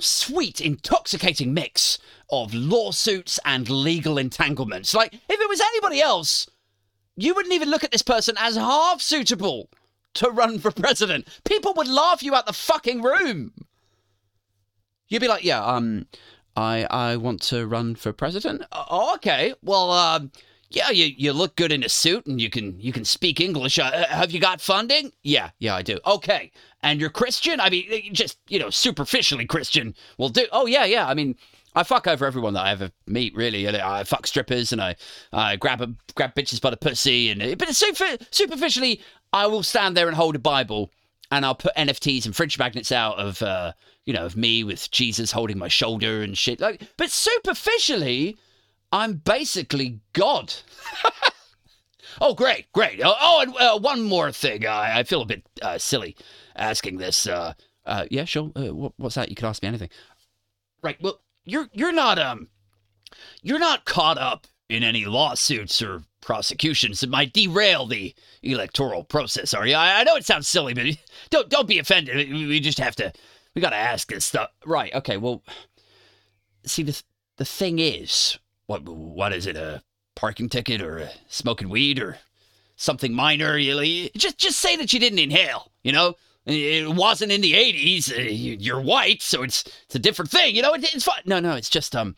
sweet, 0.00 0.60
intoxicating 0.60 1.54
mix 1.54 1.98
of 2.30 2.54
lawsuits 2.54 3.38
and 3.44 3.68
legal 3.68 4.18
entanglements. 4.18 4.94
Like, 4.94 5.14
if 5.14 5.40
it 5.40 5.48
was 5.48 5.60
anybody 5.60 6.00
else, 6.00 6.48
you 7.16 7.34
wouldn't 7.34 7.54
even 7.54 7.70
look 7.70 7.84
at 7.84 7.90
this 7.90 8.02
person 8.02 8.36
as 8.38 8.56
half 8.56 9.00
suitable 9.00 9.70
to 10.14 10.30
run 10.30 10.58
for 10.58 10.70
president. 10.70 11.28
People 11.44 11.74
would 11.74 11.88
laugh 11.88 12.22
you 12.22 12.34
out 12.34 12.46
the 12.46 12.52
fucking 12.52 13.02
room. 13.02 13.52
You'd 15.08 15.20
be 15.20 15.28
like, 15.28 15.44
yeah, 15.44 15.62
um, 15.64 16.06
I 16.56 16.86
I 16.90 17.16
want 17.16 17.42
to 17.42 17.66
run 17.66 17.94
for 17.94 18.12
president. 18.12 18.62
Okay. 18.90 19.54
Well, 19.62 19.90
uh, 19.90 20.20
yeah, 20.70 20.90
you, 20.90 21.06
you 21.16 21.32
look 21.32 21.56
good 21.56 21.72
in 21.72 21.82
a 21.82 21.88
suit 21.88 22.26
and 22.26 22.40
you 22.40 22.48
can 22.48 22.80
you 22.80 22.92
can 22.92 23.04
speak 23.04 23.40
English. 23.40 23.78
Uh, 23.78 23.90
uh, 23.92 24.06
have 24.06 24.30
you 24.30 24.38
got 24.38 24.60
funding? 24.60 25.12
Yeah, 25.22 25.50
yeah, 25.58 25.74
I 25.74 25.82
do. 25.82 25.98
Okay. 26.06 26.52
And 26.82 27.00
you're 27.00 27.10
Christian? 27.10 27.60
I 27.60 27.70
mean, 27.70 28.14
just 28.14 28.38
you 28.48 28.58
know, 28.58 28.70
superficially 28.70 29.46
Christian 29.46 29.94
will 30.16 30.28
do. 30.28 30.46
Oh 30.52 30.66
yeah, 30.66 30.84
yeah. 30.84 31.08
I 31.08 31.14
mean, 31.14 31.34
I 31.74 31.82
fuck 31.82 32.06
over 32.06 32.24
everyone 32.24 32.54
that 32.54 32.64
I 32.64 32.70
ever 32.70 32.90
meet. 33.06 33.34
Really, 33.34 33.68
I 33.68 34.04
fuck 34.04 34.28
strippers 34.28 34.72
and 34.72 34.80
I 34.80 34.94
I 35.32 35.56
grab 35.56 35.80
a 35.80 35.92
grab 36.14 36.36
bitches 36.36 36.60
by 36.60 36.70
the 36.70 36.76
pussy 36.76 37.30
and 37.30 37.58
but 37.58 37.74
super, 37.74 38.16
superficially, 38.30 39.00
I 39.32 39.48
will 39.48 39.64
stand 39.64 39.96
there 39.96 40.06
and 40.06 40.16
hold 40.16 40.36
a 40.36 40.40
Bible 40.40 40.92
and 41.32 41.44
I'll 41.44 41.56
put 41.56 41.74
NFTs 41.74 42.26
and 42.26 42.34
fridge 42.34 42.58
magnets 42.58 42.92
out 42.92 43.18
of. 43.18 43.42
Uh, 43.42 43.72
you 44.06 44.14
know, 44.14 44.24
of 44.24 44.36
me 44.36 44.64
with 44.64 44.90
Jesus 44.90 45.30
holding 45.30 45.58
my 45.58 45.68
shoulder 45.68 46.22
and 46.22 46.36
shit. 46.36 46.58
Like, 46.58 46.82
but 46.96 47.10
superficially, 47.10 48.38
I'm 48.92 49.14
basically 49.14 50.00
God. 50.12 50.54
oh, 52.20 52.34
great, 52.34 52.70
great. 52.72 53.00
Oh, 53.02 53.14
oh 53.20 53.40
and 53.40 53.56
uh, 53.56 53.78
one 53.78 54.02
more 54.02 54.32
thing. 54.32 54.66
I, 54.66 55.00
I 55.00 55.02
feel 55.04 55.22
a 55.22 55.26
bit 55.26 55.44
uh, 55.62 55.78
silly 55.78 56.16
asking 56.56 56.98
this. 56.98 57.26
Uh, 57.26 57.54
uh, 57.86 58.06
yeah, 58.10 58.24
sure. 58.24 58.50
Uh, 58.56 58.74
what, 58.74 58.92
what's 58.96 59.14
that? 59.14 59.28
You 59.28 59.36
can 59.36 59.46
ask 59.46 59.62
me 59.62 59.68
anything. 59.68 59.90
Right. 60.82 61.00
Well, 61.00 61.20
you're 61.44 61.68
you're 61.72 61.92
not 61.92 62.18
um, 62.18 62.48
you're 63.42 63.58
not 63.58 63.84
caught 63.84 64.18
up 64.18 64.46
in 64.68 64.82
any 64.82 65.04
lawsuits 65.04 65.82
or 65.82 66.02
prosecutions 66.20 67.00
that 67.00 67.10
might 67.10 67.32
derail 67.32 67.86
the 67.86 68.14
electoral 68.42 69.02
process, 69.02 69.52
are 69.52 69.66
you? 69.66 69.74
I, 69.74 70.00
I 70.00 70.04
know 70.04 70.16
it 70.16 70.24
sounds 70.24 70.48
silly, 70.48 70.74
but 70.74 70.86
don't 71.30 71.48
don't 71.48 71.68
be 71.68 71.78
offended. 71.78 72.30
We 72.30 72.60
just 72.60 72.78
have 72.78 72.96
to 72.96 73.12
we 73.54 73.62
got 73.62 73.70
to 73.70 73.76
ask 73.76 74.08
this 74.08 74.24
stuff. 74.24 74.50
Right. 74.64 74.94
Okay. 74.94 75.16
Well, 75.16 75.42
see, 76.64 76.82
the, 76.82 77.02
the 77.36 77.44
thing 77.44 77.78
is, 77.78 78.38
what, 78.70 78.88
what 78.88 79.32
is 79.32 79.46
it? 79.46 79.56
A 79.56 79.82
parking 80.14 80.48
ticket 80.48 80.80
or 80.80 80.98
a 80.98 81.10
smoking 81.26 81.68
weed 81.68 81.98
or 81.98 82.18
something 82.76 83.12
minor? 83.12 83.58
You, 83.58 84.08
just, 84.16 84.38
just 84.38 84.60
say 84.60 84.76
that 84.76 84.92
you 84.92 85.00
didn't 85.00 85.18
inhale, 85.18 85.72
you 85.82 85.90
know? 85.90 86.14
It 86.46 86.88
wasn't 86.94 87.32
in 87.32 87.40
the 87.40 87.54
80s. 87.54 88.16
Uh, 88.16 88.22
you're 88.22 88.80
white, 88.80 89.22
so 89.22 89.42
it's 89.42 89.64
it's 89.84 89.94
a 89.94 89.98
different 89.98 90.30
thing. 90.30 90.56
You 90.56 90.62
know, 90.62 90.72
it, 90.72 90.82
it's 90.94 91.04
fine. 91.04 91.20
No, 91.26 91.38
no, 91.38 91.54
it's 91.54 91.68
just 91.68 91.94
um, 91.94 92.16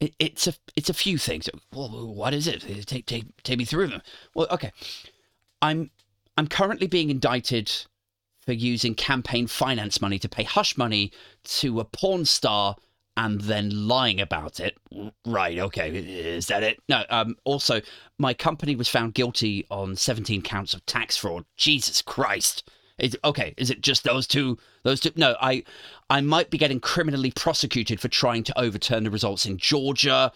it, 0.00 0.14
it's 0.18 0.46
a 0.46 0.52
it's 0.76 0.90
a 0.90 0.94
few 0.94 1.16
things. 1.16 1.48
Well, 1.72 1.88
what 1.88 2.34
is 2.34 2.46
it? 2.46 2.60
Take 2.86 3.06
take 3.06 3.42
take 3.42 3.58
me 3.58 3.64
through 3.64 3.86
them. 3.86 4.02
Well, 4.34 4.48
okay, 4.50 4.70
I'm 5.62 5.90
I'm 6.36 6.46
currently 6.46 6.88
being 6.88 7.08
indicted 7.08 7.72
for 8.44 8.52
using 8.52 8.94
campaign 8.94 9.46
finance 9.46 10.02
money 10.02 10.18
to 10.18 10.28
pay 10.28 10.44
hush 10.44 10.76
money 10.76 11.10
to 11.44 11.80
a 11.80 11.84
porn 11.84 12.26
star 12.26 12.76
and 13.16 13.40
then 13.42 13.88
lying 13.88 14.20
about 14.20 14.60
it. 14.60 14.76
Right, 15.26 15.58
okay, 15.58 15.90
is 15.90 16.46
that 16.46 16.62
it? 16.62 16.80
No, 16.88 17.04
um, 17.10 17.36
also, 17.44 17.80
my 18.18 18.34
company 18.34 18.76
was 18.76 18.88
found 18.88 19.14
guilty 19.14 19.66
on 19.70 19.96
17 19.96 20.42
counts 20.42 20.74
of 20.74 20.84
tax 20.86 21.16
fraud. 21.16 21.44
Jesus 21.56 22.02
Christ. 22.02 22.68
Is, 22.98 23.16
okay, 23.24 23.54
is 23.56 23.70
it 23.70 23.80
just 23.80 24.04
those 24.04 24.26
two? 24.26 24.58
Those 24.82 25.00
two? 25.00 25.10
No, 25.16 25.34
I, 25.40 25.64
I 26.10 26.20
might 26.20 26.50
be 26.50 26.58
getting 26.58 26.80
criminally 26.80 27.30
prosecuted 27.30 27.98
for 27.98 28.08
trying 28.08 28.44
to 28.44 28.58
overturn 28.58 29.04
the 29.04 29.10
results 29.10 29.46
in 29.46 29.56
Georgia. 29.56 30.32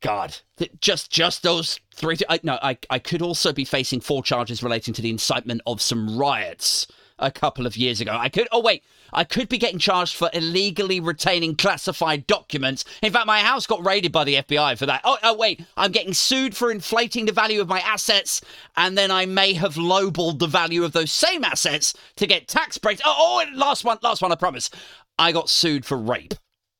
God, 0.00 0.36
just 0.80 1.10
just 1.10 1.42
those 1.42 1.78
three. 1.94 2.16
I, 2.28 2.40
no, 2.42 2.58
I 2.62 2.78
I 2.88 2.98
could 2.98 3.22
also 3.22 3.52
be 3.52 3.64
facing 3.64 4.00
four 4.00 4.22
charges 4.22 4.62
relating 4.62 4.94
to 4.94 5.02
the 5.02 5.10
incitement 5.10 5.60
of 5.66 5.82
some 5.82 6.18
riots 6.18 6.86
a 7.18 7.30
couple 7.30 7.66
of 7.66 7.76
years 7.76 8.00
ago. 8.00 8.16
I 8.18 8.28
could, 8.28 8.48
oh 8.52 8.60
wait, 8.60 8.84
I 9.12 9.24
could 9.24 9.48
be 9.48 9.58
getting 9.58 9.78
charged 9.78 10.16
for 10.16 10.30
illegally 10.32 11.00
retaining 11.00 11.56
classified 11.56 12.26
documents. 12.26 12.84
In 13.02 13.12
fact, 13.12 13.26
my 13.26 13.40
house 13.40 13.66
got 13.66 13.84
raided 13.84 14.12
by 14.12 14.24
the 14.24 14.36
FBI 14.36 14.78
for 14.78 14.86
that. 14.86 15.00
Oh, 15.04 15.18
oh 15.22 15.36
wait, 15.36 15.64
I'm 15.76 15.92
getting 15.92 16.14
sued 16.14 16.56
for 16.56 16.70
inflating 16.70 17.26
the 17.26 17.32
value 17.32 17.60
of 17.60 17.68
my 17.68 17.80
assets, 17.80 18.40
and 18.76 18.96
then 18.96 19.10
I 19.10 19.26
may 19.26 19.52
have 19.54 19.74
lowballed 19.74 20.38
the 20.38 20.46
value 20.46 20.84
of 20.84 20.92
those 20.92 21.12
same 21.12 21.44
assets 21.44 21.94
to 22.16 22.26
get 22.26 22.48
tax 22.48 22.78
breaks. 22.78 23.00
Oh, 23.04 23.44
oh, 23.46 23.56
last 23.56 23.84
one, 23.84 23.98
last 24.02 24.22
one, 24.22 24.32
I 24.32 24.36
promise. 24.36 24.70
I 25.18 25.32
got 25.32 25.48
sued 25.48 25.84
for 25.84 25.96
rape. 25.96 26.34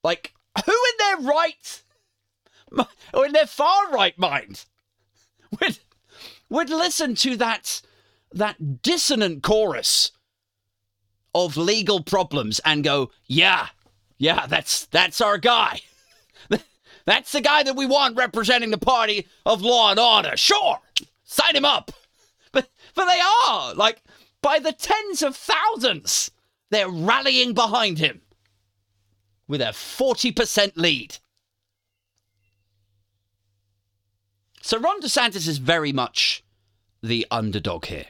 Like, 0.05 0.33
who 0.65 0.73
in 0.73 0.99
their 0.99 1.29
right, 1.29 1.83
or 3.15 3.27
in 3.27 3.33
their 3.33 3.47
far 3.47 3.91
right 3.91 4.19
mind, 4.19 4.65
would 5.61 5.79
would 6.49 6.71
listen 6.71 7.15
to 7.17 7.37
that 7.37 7.83
that 8.33 8.83
dissonant 8.83 9.43
chorus 9.43 10.13
of 11.45 11.59
legal 11.59 12.03
problems 12.03 12.61
and 12.65 12.83
go, 12.83 13.11
yeah, 13.27 13.69
yeah, 14.17 14.47
that's 14.47 14.87
that's 14.87 15.21
our 15.21 15.37
guy. 15.37 15.81
that's 17.05 17.33
the 17.33 17.43
guy 17.43 17.63
that 17.63 17.77
we 17.77 17.85
want 17.85 18.17
representing 18.17 18.71
the 18.71 18.79
party 18.79 19.29
of 19.45 19.61
law 19.61 19.91
and 19.91 20.01
order. 20.01 20.37
Sure, 20.37 20.79
sign 21.25 21.55
him 21.55 21.67
up. 21.67 21.93
But 22.53 22.71
but 22.95 23.05
they 23.05 23.21
are 23.21 23.75
like 23.75 24.03
by 24.41 24.59
the 24.59 24.73
tens 24.73 25.23
of 25.23 25.37
thousands. 25.37 26.31
They're 26.71 26.91
rallying 26.91 27.53
behind 27.55 27.99
him 27.99 28.23
with 29.47 29.61
a 29.61 29.67
40% 29.67 30.73
lead. 30.75 31.19
So 34.63 34.77
Ron 34.81 35.01
DeSantis 35.01 35.47
is 35.47 35.59
very 35.59 35.93
much 35.93 36.43
the 37.05 37.25
underdog 37.31 37.85
here 37.85 38.07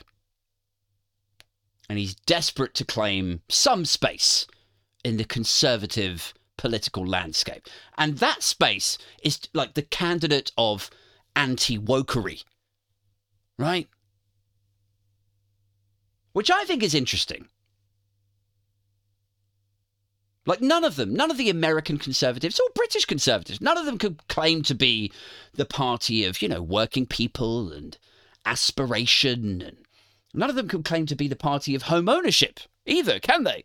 and 1.89 1.99
he's 1.99 2.15
desperate 2.15 2.75
to 2.75 2.85
claim 2.85 3.43
some 3.49 3.85
space 3.85 4.47
in 5.05 5.17
the 5.17 5.25
conservative 5.25 6.35
political 6.57 7.07
landscape. 7.07 7.69
And 7.97 8.19
that 8.19 8.43
space 8.43 8.99
is 9.23 9.41
like 9.53 9.75
the 9.75 9.83
candidate 9.83 10.53
of 10.57 10.91
anti 11.35 11.79
wokery, 11.79 12.45
right? 13.59 13.89
Which 16.33 16.51
I 16.51 16.65
think 16.65 16.83
is 16.83 16.95
interesting. 16.95 17.49
Like, 20.47 20.61
none 20.61 20.85
of 20.85 20.95
them, 20.95 21.13
none 21.13 21.33
of 21.33 21.39
the 21.39 21.51
American 21.51 21.99
conservatives 21.99 22.61
or 22.61 22.69
British 22.75 23.05
conservatives, 23.05 23.61
none 23.61 23.77
of 23.77 23.85
them 23.85 23.99
could 23.99 24.29
claim 24.29 24.63
to 24.63 24.77
be 24.77 25.11
the 25.55 25.65
party 25.65 26.25
of, 26.25 26.41
you 26.41 26.49
know, 26.49 26.63
working 26.63 27.05
people 27.05 27.73
and 27.73 27.99
aspiration 28.45 29.61
and 29.61 29.86
None 30.37 30.51
of 30.51 30.57
them 30.57 30.69
can 30.69 30.83
claim 30.83 31.07
to 31.07 31.17
be 31.17 31.29
the 31.29 31.37
party 31.37 31.75
of 31.75 31.83
home 31.83 32.09
ownership 32.09 32.61
either, 32.85 33.19
can 33.19 33.45
they? 33.45 33.65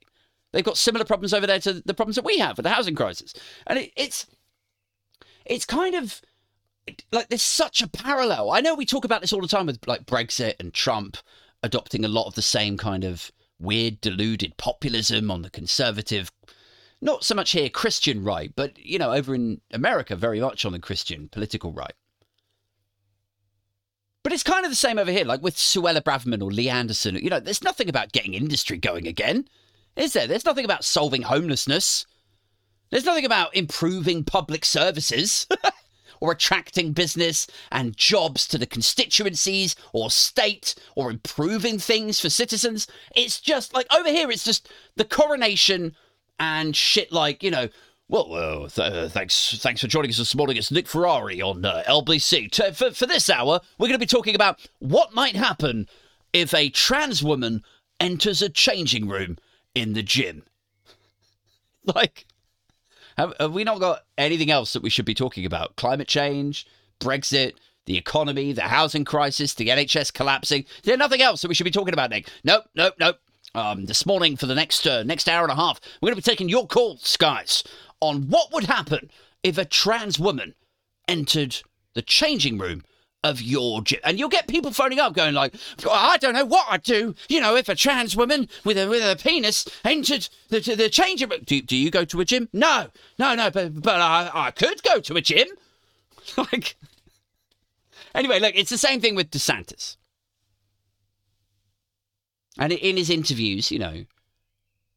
They've 0.51 0.63
got 0.63 0.77
similar 0.77 1.05
problems 1.05 1.33
over 1.33 1.47
there 1.47 1.59
to 1.59 1.73
the 1.85 1.93
problems 1.93 2.15
that 2.15 2.25
we 2.25 2.37
have 2.39 2.57
with 2.57 2.63
the 2.63 2.69
housing 2.69 2.95
crisis. 2.95 3.33
And 3.67 3.79
it, 3.79 3.91
it's 3.95 4.25
it's 5.45 5.65
kind 5.65 5.95
of 5.95 6.21
like 7.11 7.29
there's 7.29 7.41
such 7.41 7.81
a 7.81 7.87
parallel. 7.87 8.51
I 8.51 8.61
know 8.61 8.75
we 8.75 8.85
talk 8.85 9.05
about 9.05 9.21
this 9.21 9.33
all 9.33 9.41
the 9.41 9.47
time 9.47 9.67
with 9.67 9.79
like 9.87 10.05
Brexit 10.05 10.55
and 10.59 10.73
Trump 10.73 11.17
adopting 11.63 12.03
a 12.03 12.09
lot 12.09 12.27
of 12.27 12.35
the 12.35 12.41
same 12.41 12.77
kind 12.77 13.03
of 13.03 13.31
weird 13.59 14.01
deluded 14.01 14.57
populism 14.57 15.29
on 15.29 15.43
the 15.43 15.49
conservative 15.49 16.31
not 17.01 17.23
so 17.23 17.35
much 17.35 17.51
here 17.51 17.69
Christian 17.69 18.23
right, 18.23 18.53
but 18.55 18.77
you 18.77 18.99
know, 18.99 19.11
over 19.11 19.33
in 19.33 19.59
America 19.71 20.15
very 20.15 20.39
much 20.39 20.65
on 20.65 20.71
the 20.71 20.79
Christian 20.79 21.29
political 21.29 21.73
right. 21.73 21.93
But 24.23 24.33
it's 24.33 24.43
kind 24.43 24.65
of 24.65 24.71
the 24.71 24.75
same 24.75 24.99
over 24.99 25.11
here, 25.11 25.25
like 25.25 25.41
with 25.41 25.55
Suella 25.55 26.01
Braverman 26.01 26.43
or 26.43 26.51
Lee 26.51 26.69
Anderson. 26.69 27.15
You 27.15 27.29
know, 27.29 27.39
there's 27.39 27.63
nothing 27.63 27.89
about 27.89 28.11
getting 28.11 28.33
industry 28.33 28.77
going 28.77 29.07
again, 29.07 29.47
is 29.95 30.13
there? 30.13 30.27
There's 30.27 30.45
nothing 30.45 30.65
about 30.65 30.85
solving 30.85 31.23
homelessness. 31.23 32.05
There's 32.91 33.05
nothing 33.05 33.25
about 33.25 33.55
improving 33.55 34.23
public 34.23 34.65
services 34.65 35.47
or 36.21 36.31
attracting 36.31 36.93
business 36.93 37.47
and 37.71 37.97
jobs 37.97 38.47
to 38.49 38.57
the 38.57 38.67
constituencies 38.67 39.75
or 39.91 40.11
state 40.11 40.75
or 40.95 41.09
improving 41.09 41.79
things 41.79 42.19
for 42.19 42.29
citizens. 42.29 42.87
It's 43.15 43.39
just 43.39 43.73
like 43.73 43.87
over 43.93 44.09
here, 44.09 44.29
it's 44.29 44.43
just 44.43 44.69
the 44.95 45.05
coronation 45.05 45.95
and 46.39 46.75
shit 46.75 47.11
like, 47.11 47.43
you 47.43 47.51
know, 47.51 47.69
well, 48.11 48.33
uh, 48.33 48.67
th- 48.67 48.93
uh, 48.93 49.07
thanks, 49.07 49.57
thanks 49.59 49.79
for 49.79 49.87
joining 49.87 50.11
us 50.11 50.17
this 50.17 50.35
morning. 50.35 50.57
It's 50.57 50.69
Nick 50.69 50.85
Ferrari 50.85 51.41
on 51.41 51.63
uh, 51.63 51.81
LBC. 51.87 52.51
T- 52.51 52.71
for, 52.71 52.91
for 52.91 53.05
this 53.05 53.29
hour, 53.29 53.61
we're 53.77 53.87
going 53.87 53.97
to 53.97 53.99
be 53.99 54.05
talking 54.05 54.35
about 54.35 54.59
what 54.79 55.13
might 55.13 55.35
happen 55.35 55.87
if 56.33 56.53
a 56.53 56.69
trans 56.69 57.23
woman 57.23 57.63
enters 58.01 58.41
a 58.41 58.49
changing 58.49 59.07
room 59.07 59.37
in 59.73 59.93
the 59.93 60.03
gym. 60.03 60.43
Like, 61.95 62.27
have, 63.17 63.33
have 63.39 63.53
we 63.53 63.63
not 63.63 63.79
got 63.79 64.03
anything 64.15 64.51
else 64.51 64.73
that 64.73 64.83
we 64.83 64.91
should 64.91 65.03
be 65.03 65.15
talking 65.15 65.47
about? 65.47 65.75
Climate 65.77 66.07
change, 66.07 66.67
Brexit, 66.99 67.53
the 67.87 67.97
economy, 67.97 68.53
the 68.53 68.61
housing 68.61 69.03
crisis, 69.03 69.55
the 69.55 69.69
NHS 69.69 70.13
collapsing. 70.13 70.65
There's 70.83 70.99
nothing 70.99 71.23
else 71.23 71.41
that 71.41 71.47
we 71.47 71.55
should 71.55 71.63
be 71.63 71.71
talking 71.71 71.95
about, 71.95 72.11
Nick. 72.11 72.29
Nope, 72.43 72.65
nope, 72.75 72.93
nope. 72.99 73.17
Um, 73.55 73.87
this 73.87 74.05
morning 74.05 74.37
for 74.37 74.45
the 74.45 74.53
next 74.53 74.85
uh, 74.85 75.01
next 75.01 75.27
hour 75.27 75.41
and 75.41 75.51
a 75.51 75.55
half, 75.55 75.81
we're 75.99 76.11
going 76.11 76.21
to 76.21 76.23
be 76.23 76.31
taking 76.31 76.47
your 76.47 76.67
calls, 76.67 77.17
guys, 77.17 77.63
on 78.01 78.23
what 78.23 78.51
would 78.51 78.65
happen 78.65 79.09
if 79.43 79.57
a 79.57 79.65
trans 79.65 80.19
woman 80.19 80.55
entered 81.07 81.61
the 81.93 82.01
changing 82.01 82.57
room 82.57 82.83
of 83.23 83.41
your 83.41 83.81
gym. 83.81 83.99
And 84.03 84.17
you'll 84.17 84.29
get 84.29 84.47
people 84.47 84.71
phoning 84.71 84.99
up 84.99 85.13
going 85.13 85.35
like, 85.35 85.53
I 85.89 86.17
don't 86.17 86.33
know 86.33 86.45
what 86.45 86.67
I'd 86.69 86.83
do, 86.83 87.15
you 87.29 87.39
know, 87.39 87.55
if 87.55 87.69
a 87.69 87.75
trans 87.75 88.15
woman 88.15 88.49
with 88.65 88.77
a 88.77 88.87
with 88.87 89.03
a 89.03 89.21
penis 89.21 89.67
entered 89.85 90.27
the, 90.49 90.59
the 90.59 90.89
changing 90.89 91.29
room. 91.29 91.41
Do, 91.45 91.61
do 91.61 91.77
you 91.77 91.91
go 91.91 92.03
to 92.05 92.21
a 92.21 92.25
gym? 92.25 92.49
No, 92.51 92.87
no, 93.19 93.35
no, 93.35 93.51
but, 93.51 93.81
but 93.81 94.01
I, 94.01 94.29
I 94.33 94.51
could 94.51 94.81
go 94.83 94.99
to 94.99 95.15
a 95.15 95.21
gym. 95.21 95.47
like, 96.37 96.75
anyway, 98.15 98.39
look, 98.39 98.55
it's 98.55 98.71
the 98.71 98.77
same 98.77 99.01
thing 99.01 99.15
with 99.15 99.29
DeSantis. 99.29 99.97
And 102.57 102.73
in 102.73 102.97
his 102.97 103.09
interviews, 103.09 103.71
you 103.71 103.79
know, 103.79 104.05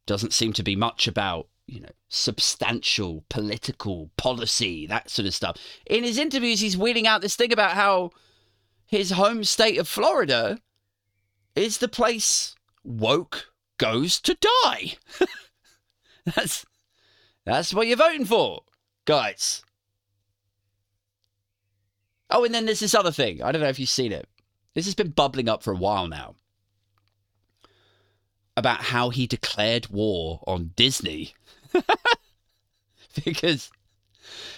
doesn't 0.05 0.33
seem 0.33 0.53
to 0.53 0.63
be 0.63 0.75
much 0.75 1.07
about 1.07 1.47
you 1.67 1.79
know, 1.79 1.89
substantial 2.09 3.23
political 3.29 4.11
policy, 4.17 4.85
that 4.87 5.09
sort 5.09 5.25
of 5.25 5.33
stuff. 5.33 5.57
In 5.85 6.03
his 6.03 6.17
interviews, 6.17 6.59
he's 6.59 6.77
wheeling 6.77 7.07
out 7.07 7.21
this 7.21 7.35
thing 7.35 7.51
about 7.51 7.71
how 7.71 8.11
his 8.85 9.11
home 9.11 9.43
state 9.43 9.77
of 9.77 9.87
Florida 9.87 10.59
is 11.55 11.79
the 11.79 11.87
place 11.87 12.55
woke 12.83 13.51
goes 13.77 14.19
to 14.21 14.37
die. 14.65 14.93
that's 16.35 16.65
that's 17.45 17.73
what 17.73 17.87
you're 17.87 17.97
voting 17.97 18.25
for, 18.25 18.63
guys. 19.05 19.63
Oh, 22.29 22.43
and 22.43 22.53
then 22.53 22.65
there's 22.65 22.79
this 22.79 22.95
other 22.95 23.11
thing. 23.11 23.41
I 23.41 23.51
don't 23.51 23.61
know 23.61 23.69
if 23.69 23.79
you've 23.79 23.89
seen 23.89 24.11
it. 24.11 24.27
This 24.73 24.85
has 24.85 24.95
been 24.95 25.11
bubbling 25.11 25.47
up 25.47 25.63
for 25.63 25.71
a 25.71 25.77
while 25.77 26.07
now. 26.07 26.35
About 28.57 28.81
how 28.81 29.09
he 29.09 29.27
declared 29.27 29.87
war 29.87 30.41
on 30.47 30.71
Disney 30.75 31.33
because 33.25 33.71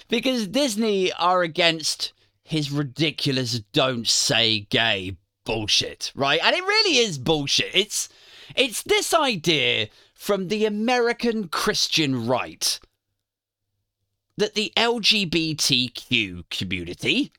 because 0.07 0.47
Disney 0.47 1.11
are 1.13 1.43
against 1.43 2.13
his 2.43 2.71
ridiculous 2.71 3.59
don't 3.73 4.07
say 4.07 4.61
gay 4.69 5.17
bullshit, 5.43 6.11
right? 6.15 6.39
And 6.43 6.55
it 6.55 6.63
really 6.63 6.97
is 6.97 7.17
bullshit. 7.17 7.71
It's 7.73 8.09
it's 8.55 8.83
this 8.83 9.13
idea 9.13 9.89
from 10.13 10.47
the 10.47 10.65
American 10.65 11.47
Christian 11.47 12.27
right 12.27 12.79
that 14.37 14.53
the 14.53 14.71
LGBTQ 14.77 16.43
community 16.49 17.31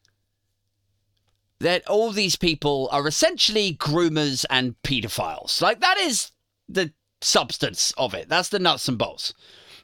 that 1.60 1.86
all 1.88 2.12
these 2.12 2.36
people 2.36 2.88
are 2.92 3.06
essentially 3.08 3.74
groomers 3.74 4.44
and 4.48 4.80
pedophiles. 4.82 5.60
Like 5.60 5.80
that 5.80 5.98
is 5.98 6.32
the 6.68 6.92
substance 7.20 7.92
of 7.96 8.14
it. 8.14 8.28
That's 8.28 8.48
the 8.48 8.58
nuts 8.58 8.88
and 8.88 8.98
bolts. 8.98 9.34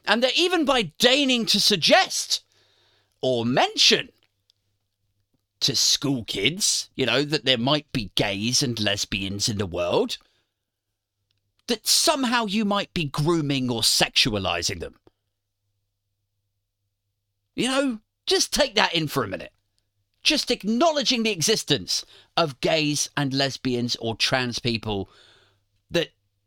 And 0.07 0.23
that 0.23 0.37
even 0.37 0.65
by 0.65 0.83
deigning 0.99 1.45
to 1.47 1.59
suggest 1.59 2.43
or 3.21 3.45
mention 3.45 4.09
to 5.61 5.75
school 5.75 6.23
kids, 6.25 6.89
you 6.95 7.05
know, 7.05 7.23
that 7.23 7.45
there 7.45 7.57
might 7.57 7.91
be 7.91 8.11
gays 8.15 8.61
and 8.61 8.79
lesbians 8.79 9.49
in 9.49 9.57
the 9.57 9.65
world, 9.65 10.17
that 11.67 11.87
somehow 11.87 12.45
you 12.45 12.65
might 12.65 12.93
be 12.93 13.05
grooming 13.05 13.71
or 13.71 13.81
sexualizing 13.81 14.79
them. 14.79 14.95
You 17.55 17.67
know, 17.67 17.99
just 18.27 18.53
take 18.53 18.75
that 18.75 18.93
in 18.93 19.07
for 19.07 19.23
a 19.23 19.27
minute. 19.27 19.53
Just 20.21 20.51
acknowledging 20.51 21.23
the 21.23 21.31
existence 21.31 22.05
of 22.35 22.59
gays 22.61 23.09
and 23.15 23.33
lesbians 23.33 23.95
or 23.97 24.15
trans 24.15 24.59
people 24.59 25.09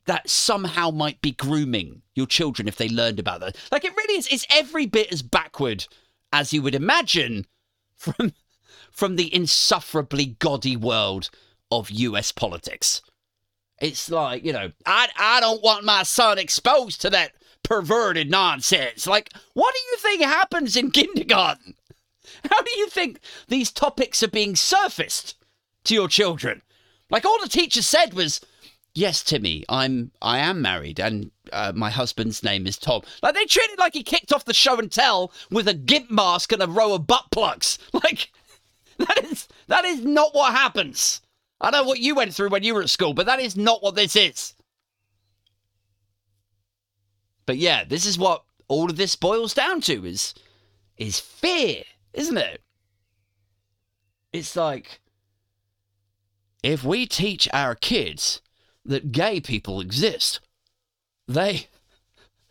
that 0.09 0.29
somehow 0.29 0.91
might 0.91 1.21
be 1.21 1.33
grooming 1.33 2.01
your 2.15 2.27
children 2.27 2.67
if 2.67 2.77
they 2.77 2.89
learned 2.89 3.21
about 3.21 3.41
that. 3.41 3.57
Like 3.71 3.85
it 3.85 3.95
really 3.95 4.19
is. 4.19 4.27
It's 4.29 4.47
every 4.51 4.87
bit 4.87 5.13
as 5.13 5.21
backward 5.21 5.87
as 6.33 6.53
you 6.53 6.63
would 6.63 6.75
imagine 6.75 7.47
from 7.97 8.33
from 8.91 9.17
the 9.17 9.33
insufferably 9.33 10.25
gaudy 10.39 10.77
world 10.77 11.29
of 11.71 11.91
US 11.91 12.33
politics. 12.33 13.03
It's 13.81 14.11
like, 14.11 14.45
you 14.45 14.53
know, 14.53 14.73
I 14.87 15.09
I 15.19 15.41
don't 15.41 15.63
want 15.63 15.85
my 15.85 16.05
son 16.05 16.39
exposed 16.39 17.03
to 17.03 17.11
that 17.11 17.33
perverted 17.63 18.31
nonsense. 18.31 19.07
Like, 19.07 19.31
what 19.53 19.75
do 19.75 19.81
you 19.91 19.97
think 19.99 20.23
happens 20.23 20.75
in 20.75 20.91
kindergarten? 20.91 21.75
How 22.51 22.63
do 22.63 22.71
you 22.79 22.89
think 22.89 23.21
these 23.49 23.71
topics 23.71 24.23
are 24.23 24.29
being 24.29 24.57
surfaced 24.57 25.35
to 25.85 25.93
your 25.93 26.09
children? 26.09 26.63
Like 27.11 27.27
all 27.27 27.39
the 27.43 27.49
teacher 27.49 27.83
said 27.83 28.15
was, 28.15 28.41
yes, 28.99 29.23
Timmy, 29.23 29.65
I'm 29.69 30.11
I 30.21 30.39
am 30.39 30.61
married, 30.61 30.99
and 30.99 31.31
uh, 31.53 31.73
my 31.75 31.89
husband's 31.89 32.43
name 32.43 32.67
is 32.67 32.77
Tom. 32.77 33.03
Like 33.23 33.35
they 33.35 33.45
treat 33.45 33.71
it 33.71 33.79
like 33.79 33.95
he 33.95 34.03
kicked 34.03 34.33
off 34.33 34.45
the 34.45 34.53
show 34.53 34.77
and 34.79 34.91
tell 34.91 35.33
with 35.51 35.69
a 35.69 35.75
gimp 35.75 36.11
mask 36.11 36.53
and 36.53 36.61
a 36.61 36.67
row 36.67 36.95
of 36.95 37.07
butt 37.07 37.27
plugs. 37.31 37.79
Like 37.93 38.31
that 38.99 39.25
is 39.25 39.47
that 39.69 39.85
is 39.85 40.05
not 40.05 40.35
what 40.35 40.53
happens. 40.53 41.21
I 41.61 41.71
know 41.71 41.85
what 41.85 42.01
you 42.01 42.17
went 42.17 42.35
through 42.35 42.49
when 42.49 42.65
you 42.65 42.75
were 42.75 42.83
at 42.83 42.91
school, 42.91 43.15
but 43.15 43.27
that 43.27 43.39
is 43.39 43.57
not 43.57 43.83
what 43.83 43.95
this 43.95 44.17
is. 44.17 44.55
But 47.47 47.59
yeah, 47.59 47.85
this 47.85 48.05
is 48.05 48.19
what 48.19 48.43
all 48.67 48.91
of 48.91 48.97
this 48.97 49.15
boils 49.15 49.55
down 49.55 49.81
to 49.83 50.05
is 50.05 50.35
is 50.97 51.21
fear, 51.21 51.85
isn't 52.13 52.39
it? 52.39 52.63
It's 54.33 54.57
like 54.57 55.01
if 56.65 56.83
we 56.83 57.07
teach 57.07 57.49
our 57.53 57.77
kids 57.77 58.41
that 58.89 59.13
gay 59.13 59.41
people 59.41 59.81
exist. 59.81 60.41
They 61.29 61.69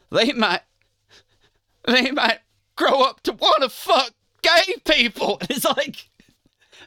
they 0.09 0.31
might 0.31 0.61
they 1.85 2.11
might 2.11 2.39
grow 2.75 3.01
up 3.01 3.21
to 3.23 3.33
want 3.33 3.63
to 3.63 3.69
fuck 3.69 4.11
gay 4.41 4.75
people. 4.85 5.41
It's 5.49 5.65
like 5.65 6.09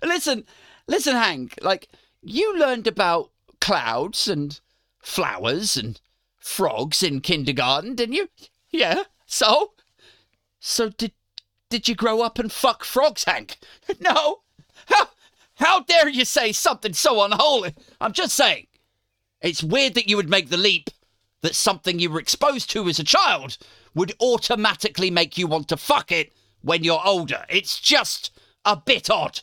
listen, 0.02 0.44
listen, 0.86 1.16
Hank, 1.16 1.58
like 1.60 1.88
you 2.22 2.56
learned 2.56 2.86
about 2.86 3.30
clouds 3.60 4.28
and 4.28 4.58
flowers 5.02 5.76
and 5.76 6.00
frogs 6.38 7.02
in 7.02 7.20
kindergarten, 7.20 7.94
didn't 7.94 8.14
you? 8.14 8.28
Yeah. 8.70 9.02
So? 9.26 9.72
So 10.60 10.90
did 10.90 11.12
did 11.70 11.88
you 11.88 11.94
grow 11.94 12.22
up 12.22 12.38
and 12.38 12.50
fuck 12.52 12.84
frogs, 12.84 13.24
Hank? 13.24 13.58
No. 14.00 14.42
How 14.86 15.08
how 15.56 15.80
dare 15.80 16.08
you 16.08 16.24
say 16.24 16.52
something 16.52 16.92
so 16.92 17.22
unholy? 17.22 17.74
I'm 18.00 18.12
just 18.12 18.34
saying. 18.34 18.66
It's 19.40 19.62
weird 19.62 19.94
that 19.94 20.08
you 20.08 20.16
would 20.16 20.28
make 20.28 20.50
the 20.50 20.56
leap 20.56 20.90
that 21.42 21.54
something 21.54 21.98
you 21.98 22.10
were 22.10 22.20
exposed 22.20 22.70
to 22.70 22.88
as 22.88 22.98
a 22.98 23.04
child 23.04 23.56
would 23.94 24.12
automatically 24.20 25.10
make 25.10 25.38
you 25.38 25.46
want 25.46 25.68
to 25.68 25.76
fuck 25.76 26.12
it 26.12 26.32
when 26.62 26.84
you're 26.84 27.00
older. 27.04 27.44
It's 27.48 27.80
just 27.80 28.30
a 28.64 28.76
bit 28.76 29.08
odd. 29.08 29.40